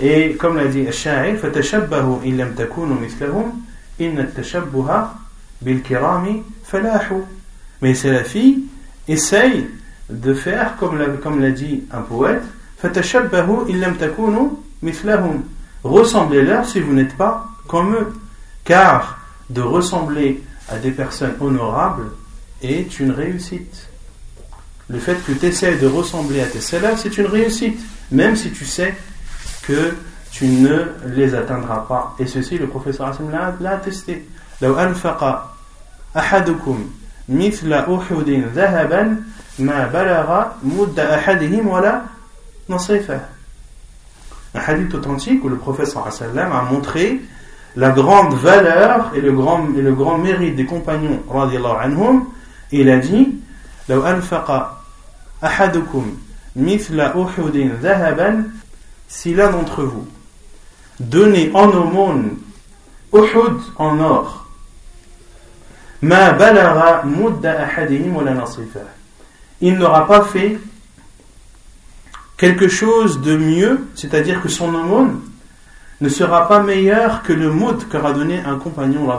Et 0.00 0.34
comme 0.34 0.56
l'a 0.56 0.66
dit 0.66 0.86
Al-Sha'ir, 0.86 1.38
فَتَشَبَّهُ 1.38 2.22
إِن 2.24 2.36
لَمْ 2.36 2.54
تَكُونُوا 2.54 2.96
مِثْلَهُمْ 3.00 3.52
إِنَّ 4.00 4.18
التَّشَبُّهَ 4.18 5.10
بِالْكِرَامِ 5.62 6.42
فَلَاحُ 6.64 7.12
Mais 7.82 7.94
salafis 7.94 8.64
essaye 9.06 9.66
de 10.10 10.34
faire, 10.34 10.76
comme 10.76 10.98
l'a, 10.98 11.06
comme 11.08 11.40
l'a 11.40 11.50
dit 11.50 11.84
un 11.92 12.00
poète, 12.00 12.42
فَتَشَبَّهُ 12.82 13.68
إِن 13.68 13.80
لَمْ 13.80 13.94
تَكُونُوا 13.96 14.50
مِثْلَهُمْ 14.82 15.42
Ressemblez-leur 15.84 16.66
si 16.66 16.80
vous 16.80 16.92
n'êtes 16.92 17.16
pas 17.16 17.46
comme 17.68 17.94
eux. 17.94 18.12
Car 18.64 19.18
de 19.50 19.60
ressembler 19.60 20.42
à 20.68 20.78
des 20.78 20.90
personnes 20.90 21.34
honorables 21.40 22.12
est 22.62 22.98
une 23.00 23.10
réussite. 23.10 23.88
Le 24.88 24.98
fait 24.98 25.16
que 25.24 25.32
tu 25.32 25.46
essaies 25.46 25.76
de 25.76 25.86
ressembler 25.86 26.40
à 26.40 26.46
tes 26.46 26.60
salafs, 26.60 27.00
c'est 27.02 27.18
une 27.18 27.26
réussite, 27.26 27.78
même 28.10 28.36
si 28.36 28.50
tu 28.50 28.64
sais 28.64 28.94
que 29.66 29.94
tu 30.30 30.46
ne 30.46 30.86
les 31.14 31.34
atteindras 31.34 31.84
pas. 31.88 32.14
Et 32.18 32.26
ceci, 32.26 32.58
le 32.58 32.66
professeur 32.66 33.08
Hassan 33.08 33.30
l'a 33.60 33.70
attesté. 33.70 34.26
لو 34.62 34.78
أنفق 34.78 35.50
أحدكم 36.16 36.90
مثل 37.28 37.72
أحد 37.72 38.44
ذهبا 38.54 39.16
ما 39.58 39.86
بلغ 39.86 40.44
مد 40.62 41.00
أحدهم 41.00 41.68
ولا 41.68 42.02
نصيفه 42.68 43.20
un 44.54 44.60
hadith 44.60 44.94
authentique 44.94 45.42
où 45.44 45.48
le 45.48 45.56
professeur 45.56 46.06
a 46.06 46.62
montré 46.70 47.20
la 47.74 47.90
grande 47.90 48.34
valeur 48.34 49.10
et 49.14 49.20
le 49.20 49.32
grand, 49.32 49.66
et 49.74 49.80
le 49.80 49.94
grand 49.94 50.18
mérite 50.18 50.56
des 50.56 50.66
compagnons 50.66 51.22
anhum, 51.80 52.26
et 52.70 52.80
il 52.80 52.90
a 52.90 52.98
dit 52.98 53.34
لو 53.88 54.06
أنفق 54.06 54.78
أحدكم 55.44 56.16
مثل 56.56 57.00
أحد 57.00 57.56
ذهبا 57.82 58.44
si 59.07 59.33
l'un 59.33 59.51
d'entre 59.51 59.83
vous 59.83 60.07
donnait 60.99 61.51
en 61.53 61.69
aumône 61.69 62.37
Uhud 63.13 63.61
en 63.77 63.99
or, 63.99 64.47
il 69.61 69.77
n'aura 69.77 70.07
pas 70.07 70.23
fait 70.23 70.59
quelque 72.37 72.67
chose 72.67 73.21
de 73.21 73.35
mieux, 73.35 73.87
c'est-à-dire 73.95 74.41
que 74.41 74.49
son 74.49 74.73
aumône 74.75 75.21
ne 75.99 76.09
sera 76.09 76.47
pas 76.47 76.59
meilleur 76.61 77.23
que 77.23 77.33
le 77.33 77.51
moud 77.51 77.87
qu'aura 77.89 78.13
donné 78.13 78.39
un 78.39 78.57
compagnon 78.57 79.09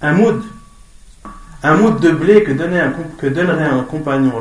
un 0.00 0.12
moud 0.12 0.42
un 1.64 1.76
moud 1.76 2.00
de 2.00 2.10
blé 2.10 2.42
que, 2.42 2.50
un, 2.52 3.30
donnerait 3.30 3.64
un 3.64 3.82
compagnon 3.84 4.32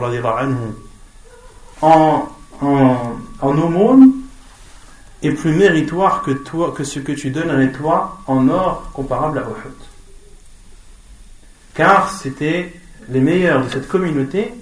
en 1.82 2.30
en, 2.62 3.18
aumône 3.41 4.12
est 5.24 5.32
plus 5.32 5.53
méritoire 5.53 6.22
que, 6.22 6.32
toi, 6.32 6.74
que 6.76 6.84
ce 6.84 6.99
que 6.99 7.12
tu 7.12 7.30
donnerais 7.30 7.72
toi 7.72 8.20
en 8.28 8.47
or 8.49 8.89
comparable 8.93 9.39
à 9.39 9.41
Uhud 9.41 9.74
car 11.74 12.12
c'était 12.12 12.74
les 13.09 13.20
meilleurs 13.20 13.66
de 13.66 13.70
cette 13.70 13.88
communauté 13.88 14.53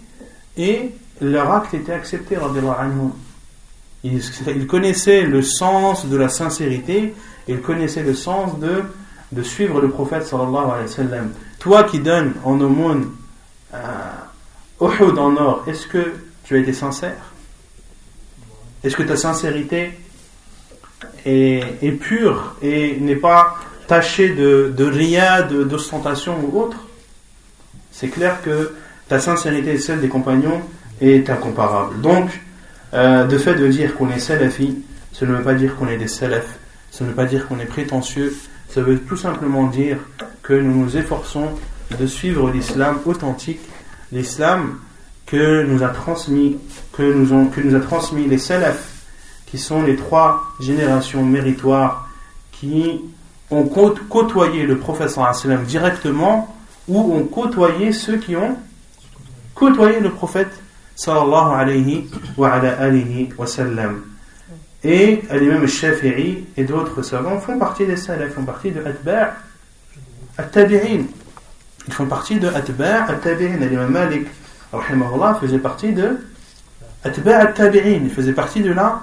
et 0.58 0.92
leur 1.22 1.52
acte 1.52 1.74
était 1.74 1.92
accepté 1.92 2.36
anhu. 2.38 3.10
Il, 4.04 4.22
il 4.56 4.68
connaissait 4.68 5.24
le 5.24 5.42
sens 5.42 6.06
de 6.06 6.16
la 6.16 6.30
sincérité, 6.30 7.14
il 7.48 7.62
connaissait 7.62 8.04
le 8.04 8.14
sens 8.14 8.58
de, 8.60 8.84
de 9.32 9.44
suivre 9.44 9.82
le 9.82 9.90
prophète 9.90 10.34
alayhi 10.34 10.48
wa. 10.50 10.78
Toi 11.60 11.84
qui 11.84 12.00
donnes 12.00 12.34
en 12.46 12.60
aumône 12.62 13.12
euh, 13.74 13.78
Uhud 14.82 15.18
en 15.20 15.36
or, 15.36 15.64
est-ce 15.68 15.88
que 15.88 16.14
tu 16.46 16.56
as 16.56 16.60
été 16.60 16.72
sincère? 16.72 17.29
Est-ce 18.84 18.96
que 18.96 19.04
ta 19.04 19.18
sincérité 19.18 19.92
est, 21.26 22.00
pure 22.00 22.56
et 22.62 22.98
n'est 23.00 23.16
pas 23.16 23.58
tachée 23.88 24.30
de, 24.30 24.84
ria, 24.84 25.44
d'ostentation 25.44 26.36
ou 26.42 26.60
autre? 26.60 26.78
C'est 27.92 28.08
clair 28.08 28.42
que 28.42 28.74
ta 29.08 29.20
sincérité 29.20 29.72
est 29.72 29.78
celle 29.80 30.00
des 30.00 30.08
compagnons 30.08 30.62
est 31.02 31.30
incomparable. 31.30 32.00
Donc, 32.02 32.30
euh, 32.94 33.26
de 33.26 33.38
fait 33.38 33.56
de 33.56 33.68
dire 33.68 33.96
qu'on 33.96 34.10
est 34.10 34.20
salafi, 34.20 34.78
ça 35.14 35.26
ne 35.26 35.34
veut 35.34 35.44
pas 35.44 35.54
dire 35.54 35.76
qu'on 35.76 35.88
est 35.88 35.98
des 35.98 36.08
salafs, 36.08 36.58
ça 36.92 37.04
ne 37.04 37.10
veut 37.10 37.16
pas 37.16 37.26
dire 37.26 37.48
qu'on 37.48 37.60
est 37.60 37.66
prétentieux, 37.66 38.36
ça 38.70 38.82
veut 38.82 39.00
tout 39.00 39.18
simplement 39.18 39.68
dire 39.68 39.98
que 40.42 40.54
nous 40.54 40.86
nous 40.86 40.98
efforçons 40.98 41.50
de 42.00 42.06
suivre 42.06 42.50
l'islam 42.52 43.00
authentique, 43.06 43.62
l'islam 44.12 44.80
que 45.30 45.64
nous 45.64 45.84
a 45.84 45.90
transmis, 45.90 46.58
que 46.92 47.04
nous, 47.04 47.34
ont, 47.34 47.46
que 47.46 47.62
nous 47.62 47.76
a 47.76 47.80
transmis 47.80 48.28
les 48.28 48.40
salafs, 48.40 48.90
qui 49.46 49.60
sont 49.60 49.84
les 49.84 49.96
trois 49.96 50.44
générations 50.60 51.24
méritoires 51.24 52.10
qui 52.52 53.02
ont 53.52 53.64
côtoyé 54.10 54.66
le 54.66 54.78
professeur 54.78 55.32
directement 55.66 56.56
ou 56.88 57.16
ont 57.16 57.24
côtoyé 57.24 57.94
ceux 57.94 58.18
qui 58.18 58.36
ont 58.36 58.58
côtoyé 59.56 60.00
le 60.00 60.12
prophète 60.12 60.52
sallallahu 60.96 61.54
alayhi 61.60 62.10
wa 62.38 62.54
ala 62.54 62.80
alihi 62.80 63.30
wa 63.38 63.48
sallam. 63.48 64.02
Et 64.84 65.22
l'imam 65.32 65.62
al-Shafi'i 65.62 66.46
et 66.58 66.64
d'autres 66.64 67.02
savants 67.02 67.40
font 67.40 67.58
partie 67.60 67.86
des 67.86 67.98
salafs, 67.98 68.34
font 68.34 68.44
partie 68.44 68.72
de 68.72 68.82
Atba' 68.82 69.34
al-Tabi'in. 70.38 71.04
Ils 71.88 71.94
font 71.94 72.06
partie 72.06 72.40
de 72.40 72.48
Atba' 72.48 73.06
al-Tabi'in. 73.08 73.58
L'imam 73.58 73.92
Malik, 73.92 74.28
rahimahullah, 74.73 75.39
faisait 75.41 75.59
partie 75.59 75.93
de 75.93 76.19
Atba' 77.05 77.37
al-Tabi'in. 77.37 78.01
Il 78.05 78.11
faisait 78.11 78.33
partie 78.33 78.63
de 78.63 78.73
la 78.73 79.01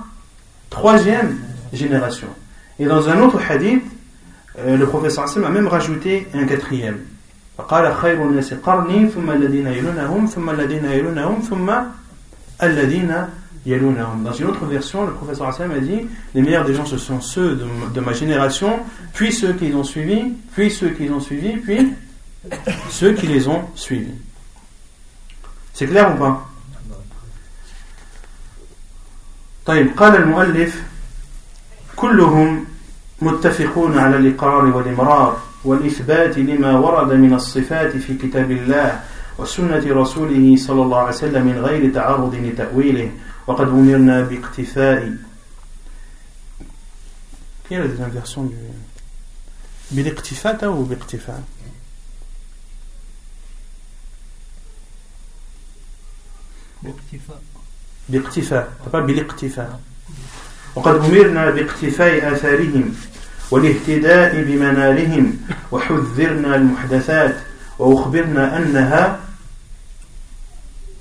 troisième 0.70 1.38
génération. 1.74 2.28
Et 2.80 2.86
dans 2.86 3.10
un 3.10 3.20
autre 3.22 3.40
hadith, 3.48 3.84
euh, 4.60 4.78
le 4.78 4.86
professeur 4.86 5.26
Hassan 5.26 5.46
a 5.46 5.50
même 5.50 5.68
rajouté 5.68 6.28
un 6.34 6.46
quatrième. 6.46 6.98
فقال 7.58 7.96
خير 7.96 8.24
الناس 8.24 8.54
قرني 8.54 9.10
ثم 9.10 9.32
الذين 9.32 9.68
يلونهم 9.68 10.28
ثم 10.28 10.50
الذين 10.50 10.86
يلونهم 10.86 11.42
ثم 11.42 11.72
الذين 12.64 13.14
يلونهم 13.66 14.24
Dans 14.24 14.34
une 14.34 14.48
autre 14.48 14.66
version, 14.66 15.06
le 15.06 15.12
professeur 15.12 15.48
Hassan 15.48 15.72
a 15.72 15.80
dit 15.80 16.08
Les 16.34 16.42
meilleurs 16.42 16.66
des 16.66 16.74
gens, 16.74 16.86
ce 16.86 16.98
sont 16.98 17.22
ceux 17.22 17.56
de, 17.56 17.66
de 17.94 18.00
ma 18.00 18.14
génération, 18.14 18.80
puis 19.14 19.32
ceux 19.32 19.54
qui 19.54 19.68
les 19.68 19.76
ont 19.76 19.84
suivis, 19.84 20.34
puis 20.54 20.72
ceux 20.72 20.90
qui 20.90 21.04
les 21.04 21.12
ont 21.12 21.20
suivis, 21.20 21.58
puis 21.58 21.94
ceux 22.90 23.14
qui 23.14 23.28
les 23.28 23.48
ont 23.48 23.64
suivis. 23.76 24.16
C'est 25.77 25.87
clair 25.87 26.15
ou 26.15 26.17
pas? 26.19 26.35
طيب 29.67 29.97
قال 29.97 30.17
المؤلف 30.17 30.83
كلهم 31.97 32.65
متفقون 33.23 33.99
على 33.99 34.17
الإقرار 34.17 34.65
والإمرار 34.65 35.43
والإثبات 35.65 36.39
لما 36.39 36.79
ورد 36.79 37.13
من 37.13 37.35
الصفات 37.35 37.97
في 37.97 38.15
كتاب 38.15 38.51
الله 38.51 39.01
وسنة 39.39 39.85
رسوله 39.87 40.57
صلى 40.57 40.83
الله 40.83 40.99
عليه 40.99 41.17
وسلم 41.17 41.47
من 41.47 41.59
غير 41.59 41.95
تعرض 41.95 42.35
لتأويله. 42.35 43.11
وقد 43.47 43.69
أمرنا 43.69 44.21
باقتفاء. 44.21 45.13
Biliktifata 49.91 50.71
ou 50.71 50.85
biqtifa 50.85 51.43
باقتفاء. 58.09 58.73
pas 58.93 58.97
بالاقتفاء. 59.07 59.81
وقد 60.75 60.95
أمرنا 60.95 61.51
باقتفاء 61.51 62.33
آثارهم 62.33 62.95
والاهتداء 63.51 64.43
بمنالهم 64.43 65.39
وحذرنا 65.73 66.57
المحدثات 66.57 67.37
وأخبرنا 67.79 68.57
أنها 68.57 69.21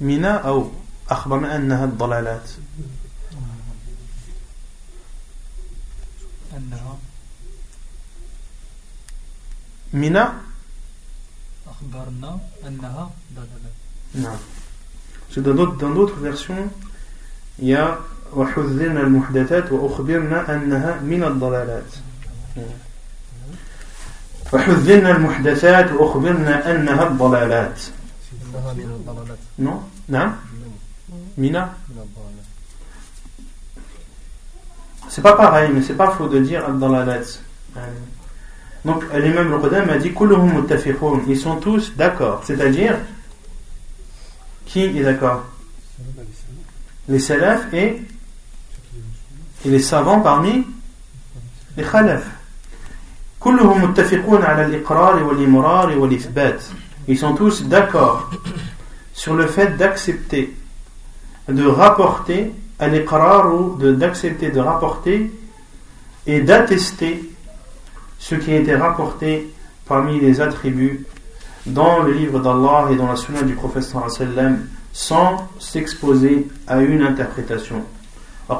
من 0.01 0.25
أو 0.25 0.71
أخبرنا 1.09 1.55
أنها 1.55 1.85
الضلالات. 1.85 2.49
أنها 6.57 6.97
من 9.93 10.15
أخبرنا 11.67 12.39
أنها 12.67 13.09
ضلالات. 13.35 13.75
نعم. 14.15 14.39
dans 15.36 15.90
d'autres 15.90 16.18
versions 16.20 16.68
il 17.58 17.68
y 17.68 17.74
a 17.74 17.98
وحذرنا 18.36 19.00
المحدثات 19.00 19.72
وأخبرنا 19.72 20.54
أنها 20.54 21.00
من 21.02 21.24
الضلالات 21.24 21.90
وحذرنا 24.52 25.10
المحدثات 25.10 25.92
وأخبرنا 25.92 26.70
أنها 26.70 27.08
الضلالات 27.08 27.80
non 29.58 29.82
نعم 30.08 30.32
mina 31.38 31.74
c'est 35.08 35.22
pas 35.22 35.34
pareil 35.34 35.70
mais 35.72 35.82
c'est 35.82 35.94
pas 35.94 36.10
faux 36.10 36.28
de 36.28 36.38
dire 36.38 36.68
الضلالات 36.68 37.38
donc 38.84 39.04
l'imam 39.14 39.52
al-Qudam 39.52 39.90
a 39.90 39.98
dit 39.98 40.14
كلهم 40.14 40.56
متفقون 40.56 41.24
ils 41.28 41.36
sont 41.38 41.56
tous 41.56 41.92
d'accord 41.96 42.42
c'est-à-dire 42.44 42.96
qui 44.66 44.82
est 44.82 45.02
d'accord 45.02 45.44
les 47.08 47.18
salafs 47.18 47.72
et, 47.72 48.02
et 49.64 49.68
les 49.68 49.80
savants 49.80 50.20
parmi 50.20 50.66
les 51.76 51.84
khalaf 51.84 52.22
كلهم 53.40 53.84
متفقون 53.84 54.42
على 54.42 54.66
الإقرار 54.66 55.22
والإمرار 55.22 55.98
والإثبات 55.98 56.62
ils 57.08 57.18
sont 57.18 57.34
tous 57.34 57.62
d'accord 57.64 58.30
sur 59.14 59.34
le 59.34 59.46
fait 59.46 59.76
d'accepter 59.76 60.54
de 61.48 61.66
rapporter 61.66 62.52
à 62.78 62.88
l'éqrar 62.88 63.54
ou 63.54 63.76
d'accepter 63.76 64.50
de, 64.50 64.54
de 64.56 64.60
rapporter 64.60 65.32
et 66.26 66.40
d'attester 66.40 67.30
ce 68.18 68.34
qui 68.34 68.52
a 68.52 68.56
été 68.56 68.76
rapporté 68.76 69.52
parmi 69.86 70.20
les 70.20 70.40
attributs 70.40 71.06
dans 71.65 72.03
le 72.03 72.13
livre 72.13 72.39
d'Allah 72.39 72.87
et 72.91 72.95
dans 72.95 73.07
la 73.07 73.15
sunna 73.15 73.41
du 73.43 73.53
prophète 73.53 73.83
sallam 73.83 74.59
sans 74.93 75.49
s'exposer 75.59 76.47
à 76.67 76.81
une 76.81 77.01
interprétation. 77.01 77.83
Et 78.47 78.53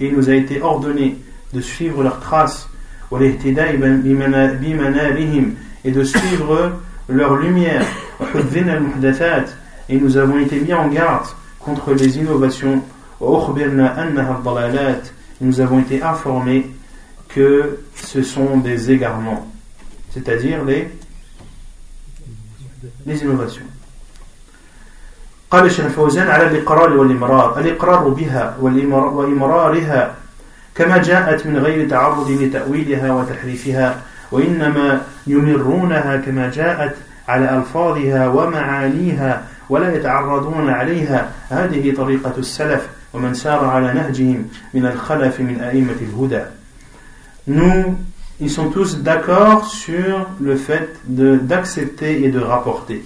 il 0.00 0.14
nous 0.14 0.28
a 0.28 0.34
été 0.34 0.60
ordonné 0.60 1.18
de 1.52 1.60
suivre 1.60 2.02
leurs 2.02 2.20
traces 2.20 2.68
et 3.10 3.16
de 5.90 6.04
suivre 6.04 6.72
leur 7.08 7.36
lumière. 7.36 7.82
Et 9.88 9.98
nous 9.98 10.16
avons 10.18 10.38
été 10.38 10.60
mis 10.60 10.74
en 10.74 10.88
garde 10.88 11.26
contre 11.58 11.94
les 11.94 12.18
innovations. 12.18 12.82
Nous 15.40 15.60
avons 15.60 15.78
été 15.78 16.02
informés 16.02 16.70
que 17.28 17.78
ce 17.94 18.22
sont 18.22 18.58
des 18.58 18.90
égarements, 18.90 19.50
c'est-à-dire 20.14 20.64
les, 20.64 20.88
les 23.06 23.22
innovations. 23.22 23.68
قال 25.50 25.64
الشيخ 25.64 25.84
الفوزان 25.84 26.28
على 26.28 26.46
الإقرار 26.46 26.92
والإمرار. 26.92 27.58
الإقرار 27.60 28.08
بها 28.08 28.56
وإمرارها 28.60 30.14
كما 30.74 30.98
جاءت 30.98 31.46
من 31.46 31.58
غير 31.58 31.88
تعرض 31.88 32.30
لتأويلها 32.30 33.12
وتحريفها 33.12 34.02
وإنما 34.32 35.02
يمرونها 35.26 36.16
كما 36.16 36.50
جاءت 36.50 36.96
على 37.28 37.56
ألفاظها 37.58 38.28
ومعانيها 38.28 39.44
ولا 39.68 39.96
يتعرضون 39.96 40.70
عليها. 40.70 41.32
هذه 41.48 41.94
طريقة 41.94 42.34
السلف 42.38 42.88
ومن 43.12 43.34
سار 43.34 43.64
على 43.64 43.92
نهجهم 43.92 44.48
من 44.74 44.86
الخلف 44.86 45.40
من 45.40 45.60
أئمة 45.60 45.96
الهدى. 46.00 46.44
Nous, 47.48 47.96
ils 48.40 48.50
sont 48.50 48.70
tous 48.70 48.98
d'accord 48.98 49.66
sur 49.66 50.26
le 50.40 50.56
fait 50.56 51.00
d'accepter 51.06 52.24
et 52.24 52.30
de 52.30 52.38
rapporter. 52.38 53.04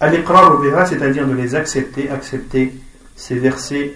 Al-Iqrar 0.00 0.58
c'est-à-dire 0.86 1.26
de 1.26 1.34
les 1.34 1.54
accepter, 1.54 2.10
accepter 2.10 2.74
ces 3.16 3.36
versets, 3.36 3.94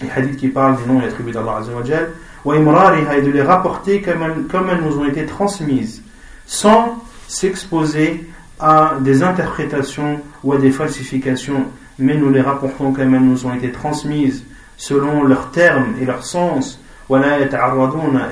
les 0.00 0.10
hadiths 0.10 0.36
qui 0.36 0.48
parlent 0.48 0.76
des 0.76 0.92
noms 0.92 1.00
et 1.00 1.04
attributs 1.04 1.32
d'Allah 1.32 1.58
Azzawajal, 1.58 2.10
wa 2.44 2.56
imrariha 2.56 3.18
et 3.18 3.22
de 3.22 3.30
les 3.30 3.42
rapporter 3.42 4.00
comme 4.00 4.22
elles, 4.22 4.44
comme 4.50 4.70
elles 4.70 4.82
nous 4.82 4.98
ont 4.98 5.04
été 5.04 5.26
transmises, 5.26 6.02
sans 6.46 6.98
s'exposer 7.28 8.28
à 8.58 8.94
des 9.00 9.22
interprétations 9.22 10.20
ou 10.42 10.52
à 10.52 10.58
des 10.58 10.70
falsifications, 10.70 11.66
mais 11.98 12.16
nous 12.16 12.30
les 12.30 12.40
rapportons 12.40 12.92
comme 12.92 13.14
elles 13.14 13.22
nous 13.22 13.46
ont 13.46 13.54
été 13.54 13.70
transmises, 13.70 14.44
selon 14.76 15.22
leurs 15.22 15.50
termes 15.50 15.94
et 16.00 16.04
leur 16.04 16.24
sens, 16.24 16.80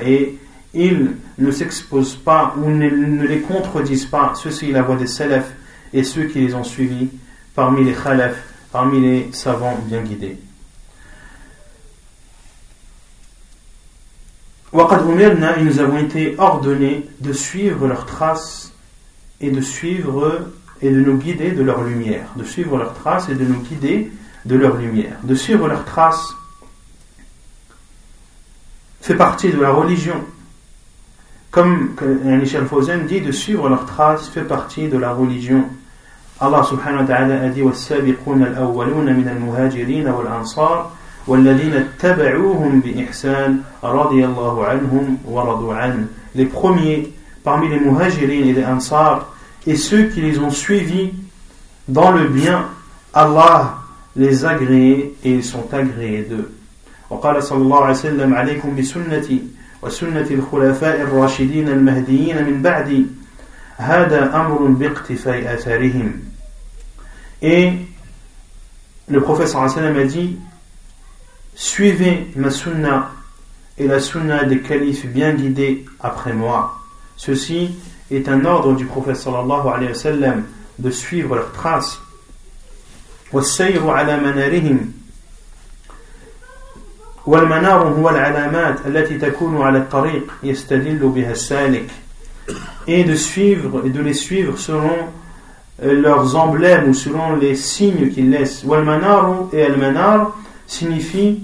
et 0.03 0.37
ils 0.73 1.11
ne 1.41 1.51
s'exposent 1.51 2.15
pas 2.15 2.55
ou 2.57 2.69
ne, 2.69 3.25
les 3.25 3.41
contredisent 3.41 4.05
pas, 4.05 4.33
ceci 4.35 4.71
la 4.71 4.81
voix 4.81 4.95
des 4.95 5.07
salafs 5.07 5.51
et 5.93 6.03
ceux 6.03 6.25
qui 6.25 6.39
les 6.39 6.53
ont 6.53 6.63
suivis 6.63 7.09
parmi 7.55 7.83
les 7.83 7.93
khalaf, 7.93 8.35
parmi 8.71 9.01
les 9.01 9.29
savants 9.33 9.77
bien 9.87 10.01
guidés. 10.01 10.37
et 14.73 15.63
nous 15.63 15.79
avons 15.79 15.97
été 15.97 16.35
ordonnés 16.37 17.05
de 17.19 17.33
suivre 17.33 17.87
leurs 17.87 18.05
traces 18.05 18.73
et 19.41 19.51
de 19.51 19.61
suivre 19.61 20.47
et 20.81 20.89
de 20.89 20.99
nous 20.99 21.17
guider 21.17 21.51
de 21.51 21.61
leur 21.61 21.83
lumière, 21.83 22.25
de 22.35 22.43
suivre 22.43 22.77
leurs 22.77 22.93
traces 22.93 23.29
et 23.29 23.35
de 23.35 23.43
nous 23.43 23.59
guider 23.59 24.11
de 24.45 24.55
leur 24.55 24.77
lumière. 24.77 25.17
De 25.23 25.35
suivre 25.35 25.67
leurs 25.67 25.85
traces 25.85 26.33
fait 29.01 29.15
partie 29.15 29.51
de 29.51 29.59
la 29.59 29.71
religion 29.71 30.23
Comme 31.50 31.94
Michel 32.24 32.66
Fauzen 32.66 33.06
dit, 33.06 33.20
de 33.20 33.32
suivre 33.32 33.68
leurs 33.68 33.86
traces 33.86 34.28
fait 34.28 34.42
partie 34.42 34.88
de 34.88 34.98
la 34.98 35.12
religion. 35.12 35.64
Allah 36.38 36.62
subhanahu 36.62 37.00
wa 37.00 37.06
ta'ala 37.06 37.42
a 37.44 37.48
dit 37.48 37.62
والسابقون 37.62 38.42
الأولون 38.42 39.06
من 39.06 39.28
المهاجرين 39.28 40.08
والأنصار 40.08 40.90
والذين 41.26 41.72
اتبعوهم 41.72 42.80
بإحسان 42.80 43.60
رضي 43.84 44.24
الله 44.24 44.66
عنهم 44.66 45.18
ورضوا 45.24 45.74
عنه 45.74 46.06
les 46.34 46.44
premiers 46.44 47.12
parmi 47.42 47.70
les 47.70 47.80
muhajirin 47.80 48.48
et 48.48 48.52
les 48.52 48.64
ansar 48.64 49.32
et 49.66 49.76
ceux 49.76 50.08
qui 50.08 50.20
les 50.20 50.38
ont 50.38 50.50
suivis 50.50 51.14
dans 51.88 52.10
le 52.10 52.28
bien 52.28 52.66
Allah 53.14 53.78
les 54.14 54.44
a 54.44 54.50
agréés 54.50 55.16
et 55.24 55.30
ils 55.30 55.44
sont 55.44 55.66
agréés 55.72 56.26
d'eux 56.28 56.52
وقال 57.10 57.42
صلى 57.42 57.62
الله 57.62 57.80
عليه 57.80 57.94
وسلم 57.94 58.34
عليكم 58.34 58.76
بسنتي 58.76 59.42
وسنة 59.81 60.27
الخلفاء 60.31 61.01
الراشدين 61.01 61.67
المهديين 61.67 62.43
من 62.45 62.61
بعدي 62.61 63.05
هذا 63.77 64.35
أمر 64.35 64.57
باقتفاء 64.57 65.53
أثرهم 65.53 66.11
Et 67.43 67.73
le 69.07 69.19
prophète 69.19 69.47
sallam 69.47 69.97
a 69.97 70.03
dit 70.03 70.37
Suivez 71.55 72.27
ma 72.35 72.51
sunna 72.51 73.11
et 73.77 73.87
la 73.87 73.99
sunna 73.99 74.43
des 74.43 74.59
califes 74.59 75.07
bien 75.07 75.33
guidés 75.33 75.85
après 75.99 76.33
moi. 76.33 76.79
Ceci 77.17 77.75
est 78.11 78.29
un 78.29 78.45
ordre 78.45 78.73
du 78.73 78.85
prophète 78.85 79.15
sallallahu 79.15 79.67
alayhi 79.69 79.89
wa 79.89 79.95
sallam 79.95 80.43
de 80.77 80.91
suivre 80.91 81.35
leurs 81.35 81.51
traces. 81.51 81.99
والسير 83.33 83.89
على 83.89 84.17
منارهم 84.19 84.91
والمنار 87.30 87.88
هو 87.88 88.10
العلامات 88.10 88.86
التي 88.86 89.18
تكون 89.18 89.62
على 89.62 89.78
الطريق 89.78 90.32
يستدل 90.42 90.98
بها 90.98 91.32
السالك 91.32 91.90
et 92.86 93.04
de 93.04 93.14
suivre 93.14 93.82
et 93.84 93.90
de 93.90 94.00
les 94.00 94.14
suivre 94.14 94.58
selon 94.58 94.96
euh, 95.82 96.00
leurs 96.00 96.36
emblèmes 96.36 96.90
ou 96.90 96.94
selon 96.94 97.36
les 97.36 97.56
signes 97.56 98.10
qu'ils 98.10 98.30
laissent. 98.30 98.62
Wal 98.64 98.86
et 99.52 99.62
al-manar 99.62 100.36
signifie 100.66 101.40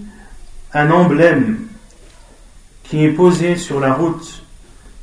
un 0.72 0.90
emblème 0.90 1.58
qui 2.84 3.04
est 3.04 3.10
posé 3.10 3.56
sur 3.56 3.80
la 3.80 3.92
route 3.92 4.42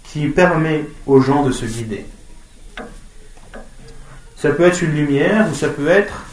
qui 0.03 0.27
permet 0.27 0.85
aux 1.05 1.21
gens 1.21 1.43
de 1.43 1.51
se 1.51 1.65
guider. 1.65 2.05
Ça 4.35 4.51
peut 4.51 4.63
être 4.63 4.81
une 4.81 4.93
lumière, 4.93 5.47
ou 5.51 5.55
ça 5.55 5.67
peut 5.67 5.89
être 5.89 6.23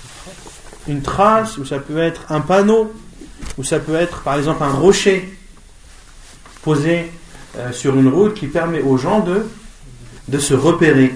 une 0.88 1.02
trace, 1.02 1.58
ou 1.58 1.64
ça 1.64 1.78
peut 1.78 1.98
être 1.98 2.30
un 2.30 2.40
panneau, 2.40 2.92
ou 3.57 3.63
ça 3.63 3.79
peut 3.79 3.95
être 3.95 4.21
par 4.21 4.37
exemple 4.37 4.63
un 4.63 4.71
rocher. 4.71 5.37
posé 6.61 7.11
euh, 7.57 7.71
sur 7.71 7.97
une 7.97 8.07
route 8.07 8.33
qui 8.33 8.47
permet 8.47 8.81
aux 8.81 8.97
gens 8.97 9.19
de, 9.19 9.45
de 10.27 10.39
se 10.39 10.53
repérer. 10.53 11.13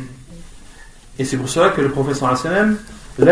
Et 1.18 1.24
c'est 1.24 1.38
pour 1.38 1.48
cela 1.48 1.70
que 1.70 1.82
le 1.82 1.90
professeur 1.90 2.38
sallam 2.38 2.78
le 3.18 3.32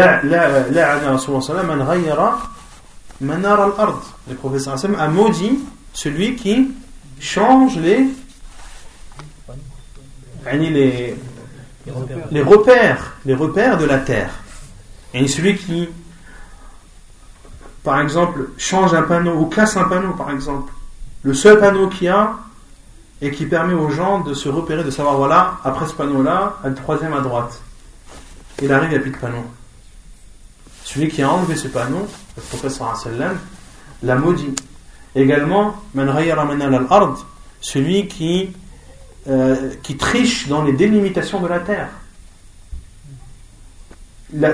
a 4.98 5.08
maudit 5.10 5.60
celui 5.92 6.36
qui 6.36 6.72
change 7.20 7.78
les 7.78 8.08
les, 10.52 11.16
les 12.32 12.42
repères 12.42 13.18
les 13.26 13.36
repères 13.36 13.78
de 13.78 13.86
la 13.86 13.98
terre 13.98 14.32
et 15.14 15.28
celui 15.28 15.58
qui 15.58 15.90
par 17.84 18.00
exemple 18.00 18.50
change 18.58 18.94
un 18.94 19.04
panneau 19.04 19.36
ou 19.36 19.46
casse 19.46 19.78
un 19.78 19.86
panneau 19.86 20.14
par 20.14 20.32
exemple 20.32 20.72
le 21.24 21.34
seul 21.34 21.60
panneau 21.60 21.88
qu'il 21.88 22.06
y 22.06 22.10
a 22.10 22.34
et 23.22 23.32
qui 23.32 23.46
permet 23.46 23.74
aux 23.74 23.90
gens 23.90 24.20
de 24.22 24.34
se 24.34 24.50
repérer 24.50 24.84
de 24.84 24.92
savoir 24.92 25.18
voilà 25.18 25.58
après 25.64 25.88
ce 25.88 25.94
panneau 25.94 26.24
là 26.24 26.58
le 26.64 26.74
troisième 26.74 27.14
à 27.14 27.22
droite 27.22 27.62
il 28.62 28.72
arrive 28.72 28.90
il 28.92 28.94
n'y 28.94 29.00
a 29.00 29.02
plus 29.02 29.12
de 29.12 29.18
panneau 29.18 29.46
celui 30.84 31.08
qui 31.08 31.22
a 31.22 31.32
enlevé 31.32 31.56
ce 31.56 31.68
panneau, 31.68 32.08
le 32.36 32.42
professeur 32.42 32.96
sallam, 32.96 33.38
l'a 34.04 34.16
maudit. 34.16 34.54
Également, 35.16 35.76
celui 37.62 38.08
qui, 38.08 38.52
euh, 39.28 39.72
qui 39.82 39.96
triche 39.96 40.48
dans 40.48 40.64
les 40.64 40.74
délimitations 40.74 41.40
de 41.40 41.48
la 41.48 41.60
terre. 41.60 41.90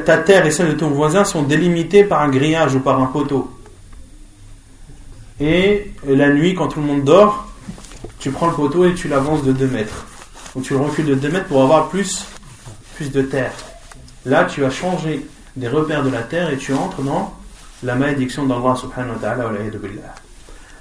Ta 0.05 0.17
terre 0.17 0.45
et 0.45 0.51
celle 0.51 0.69
de 0.69 0.73
ton 0.73 0.89
voisin 0.89 1.23
sont 1.23 1.43
délimitées 1.43 2.03
par 2.03 2.21
un 2.21 2.29
grillage 2.29 2.75
ou 2.75 2.79
par 2.79 3.01
un 3.01 3.05
poteau. 3.05 3.49
Et 5.39 5.91
la 6.05 6.29
nuit, 6.29 6.53
quand 6.53 6.67
tout 6.67 6.81
le 6.81 6.85
monde 6.85 7.03
dort, 7.03 7.47
tu 8.19 8.31
prends 8.31 8.47
le 8.47 8.53
poteau 8.53 8.85
et 8.85 8.93
tu 8.93 9.07
l'avances 9.07 9.43
de 9.43 9.53
2 9.53 9.67
mètres. 9.67 10.05
Ou 10.55 10.61
tu 10.61 10.73
le 10.73 10.79
recules 10.79 11.05
de 11.05 11.15
2 11.15 11.29
mètres 11.29 11.47
pour 11.47 11.61
avoir 11.61 11.89
plus, 11.89 12.25
plus 12.95 13.11
de 13.11 13.21
terre. 13.21 13.53
Là, 14.25 14.45
tu 14.45 14.65
as 14.65 14.69
changé 14.69 15.25
des 15.55 15.67
repères 15.67 16.03
de 16.03 16.09
la 16.09 16.21
terre 16.23 16.49
et 16.49 16.57
tu 16.57 16.73
entres 16.73 17.01
dans 17.01 17.33
la 17.83 17.95
malédiction 17.95 18.45
d'Allah 18.45 18.75
subhanahu 18.75 19.13
wa 19.13 19.19
ta'ala. 19.21 19.49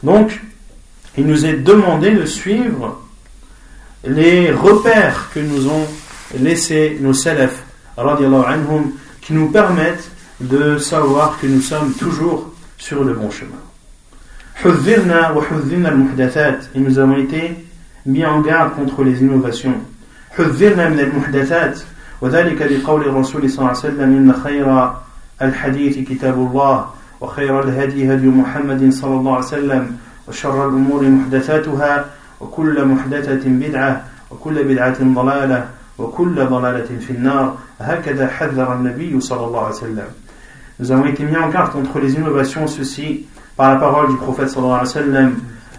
Donc, 0.03 0.41
il 1.17 1.27
nous 1.27 1.47
est 1.47 1.55
demandé 1.55 2.11
de 2.11 2.25
suivre 2.25 3.01
les 4.05 4.51
repères 4.51 5.31
que 5.33 5.41
nous 5.41 5.69
ont 5.69 5.87
laissés 6.39 6.99
nos 7.01 7.13
salafs 7.13 7.63
anhum, 7.98 8.92
qui 9.22 9.34
nous 9.34 9.50
permettent 9.50 10.10
de 10.42 10.78
savoir 10.78 11.38
que 11.40 11.48
nous 11.48 11.62
sommes 11.62 11.94
toujours 11.94 12.54
sur 12.78 13.04
le 13.04 13.14
bon 13.14 13.30
chemin. 13.30 13.52
Et 16.76 16.80
nous 16.80 17.00
avons 17.00 17.18
été 17.18 17.66
mis 18.06 18.26
en 18.26 18.42
garde 18.42 18.76
contre 18.76 19.04
les 19.04 19.22
innovations. 19.22 19.76
وذلك 22.24 22.62
لقول 22.62 23.02
الرسول 23.02 23.50
صلى 23.50 23.60
الله 23.60 23.70
عليه 23.70 23.80
وسلم 23.80 24.18
إن 24.18 24.34
خير 24.44 24.92
الحديث 25.42 26.10
كتاب 26.10 26.34
الله 26.34 26.86
وخير 27.22 27.64
الهدي 27.64 28.14
هدي 28.14 28.28
محمد 28.28 28.94
صلى 28.94 29.16
الله 29.16 29.36
عليه 29.36 29.46
وسلم 29.46 29.98
وشر 30.28 30.70
الأمور 30.70 31.04
محدثاتها 31.04 32.06
وكل 32.42 32.86
محدثة 32.86 33.50
بدعة 33.50 34.04
وكل 34.32 34.64
بدعة 34.64 34.98
ضلالة 35.02 35.66
وكل 35.98 36.46
ضلالة 36.46 37.00
في 37.00 37.12
النار 37.12 37.58
هكذا 37.80 38.28
حذر 38.28 38.74
النبي 38.74 39.20
صلى 39.20 39.46
الله 39.46 39.60
عليه 39.60 39.76
وسلم 39.76 40.08
Nous 40.80 40.92
avons 40.92 41.06
été 41.06 41.24
mis 41.24 41.38
en 41.38 41.50
garde 41.50 41.72
contre 41.72 42.00
les 42.00 42.16
innovations, 42.16 42.66
ceci 42.66 43.26
par 43.56 43.74
la 43.74 43.80
parole 43.80 44.10
du 44.10 44.16
prophète 44.16 44.50
sallallahu 44.50 44.72
alayhi 44.72 44.88
wa 44.88 45.02
sallam. 45.02 45.36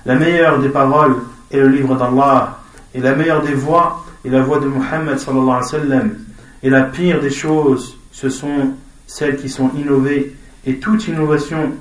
La 0.06 0.14
meilleure 0.14 0.60
des 0.60 0.68
paroles 0.68 1.16
est 1.50 1.58
le 1.58 1.68
livre 1.68 1.96
d'Allah, 1.96 2.60
et 2.94 3.00
la 3.00 3.16
meilleure 3.16 3.42
des 3.42 3.54
voies 3.54 4.04
est 4.24 4.28
la 4.28 4.42
voix 4.42 4.60
de 4.60 4.66
Muhammad 4.66 5.18
sallallahu 5.18 5.48
alayhi 5.48 5.62
wa 5.62 5.62
sallam. 5.62 6.14
Et 6.62 6.70
la 6.70 6.82
pire 6.82 7.20
des 7.20 7.30
choses, 7.30 7.98
ce 8.12 8.28
sont 8.28 8.70
celles 9.06 9.36
qui 9.36 9.48
sont 9.48 9.70
innovées. 9.76 10.34
Et 10.64 10.78
toute 10.78 11.08
innovation, 11.08 11.72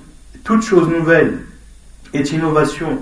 toute 0.44 0.64
chose 0.64 0.90
nouvelle 0.90 1.40
est 2.14 2.32
innovation. 2.32 3.00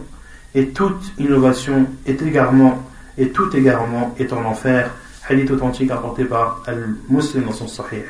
Et 0.53 0.68
toute 0.68 1.14
innovation 1.18 1.88
est 2.05 2.22
égarement. 2.22 2.84
Et 3.18 3.30
tout 3.30 3.55
égarement 3.55 4.14
est 4.20 4.34
en 4.34 4.43
enfer. 4.43 4.91
Hadith 5.29 5.51
authentique 5.51 5.91
apporté 5.91 6.24
par 6.24 6.62
Al-Muslim 6.66 7.45
dans 7.45 7.53
son 7.53 7.68
Sahih. 7.68 8.05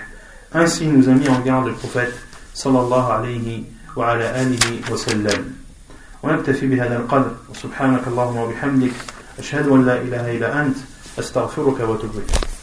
Ainsi 0.53 0.87
nous 0.87 1.09
a 1.09 1.13
mis 1.13 1.29
en 1.29 1.41
garde 1.41 1.67
le 1.67 1.73
prophète 1.73 2.15
sallallahu 2.55 3.13
alayhi 3.13 3.65
wa 3.97 4.09
ala 4.09 4.31
alihi 4.35 4.83
wa 4.91 4.97
sallam. 4.97 5.53
ونكتفي 6.23 6.67
بهذا 6.67 6.97
القدر 6.97 7.33
سبحانك 7.55 8.09
اللهم 8.09 8.37
وبحمدك 8.37 8.93
أشهد 9.39 9.69
أن 9.69 9.87
لا 9.87 10.03
إله 10.03 10.37
إلا 10.37 10.63
أنت 10.63 10.77
أستغفرك 11.19 11.81
وأتوب 11.81 12.11
إليك 12.11 12.56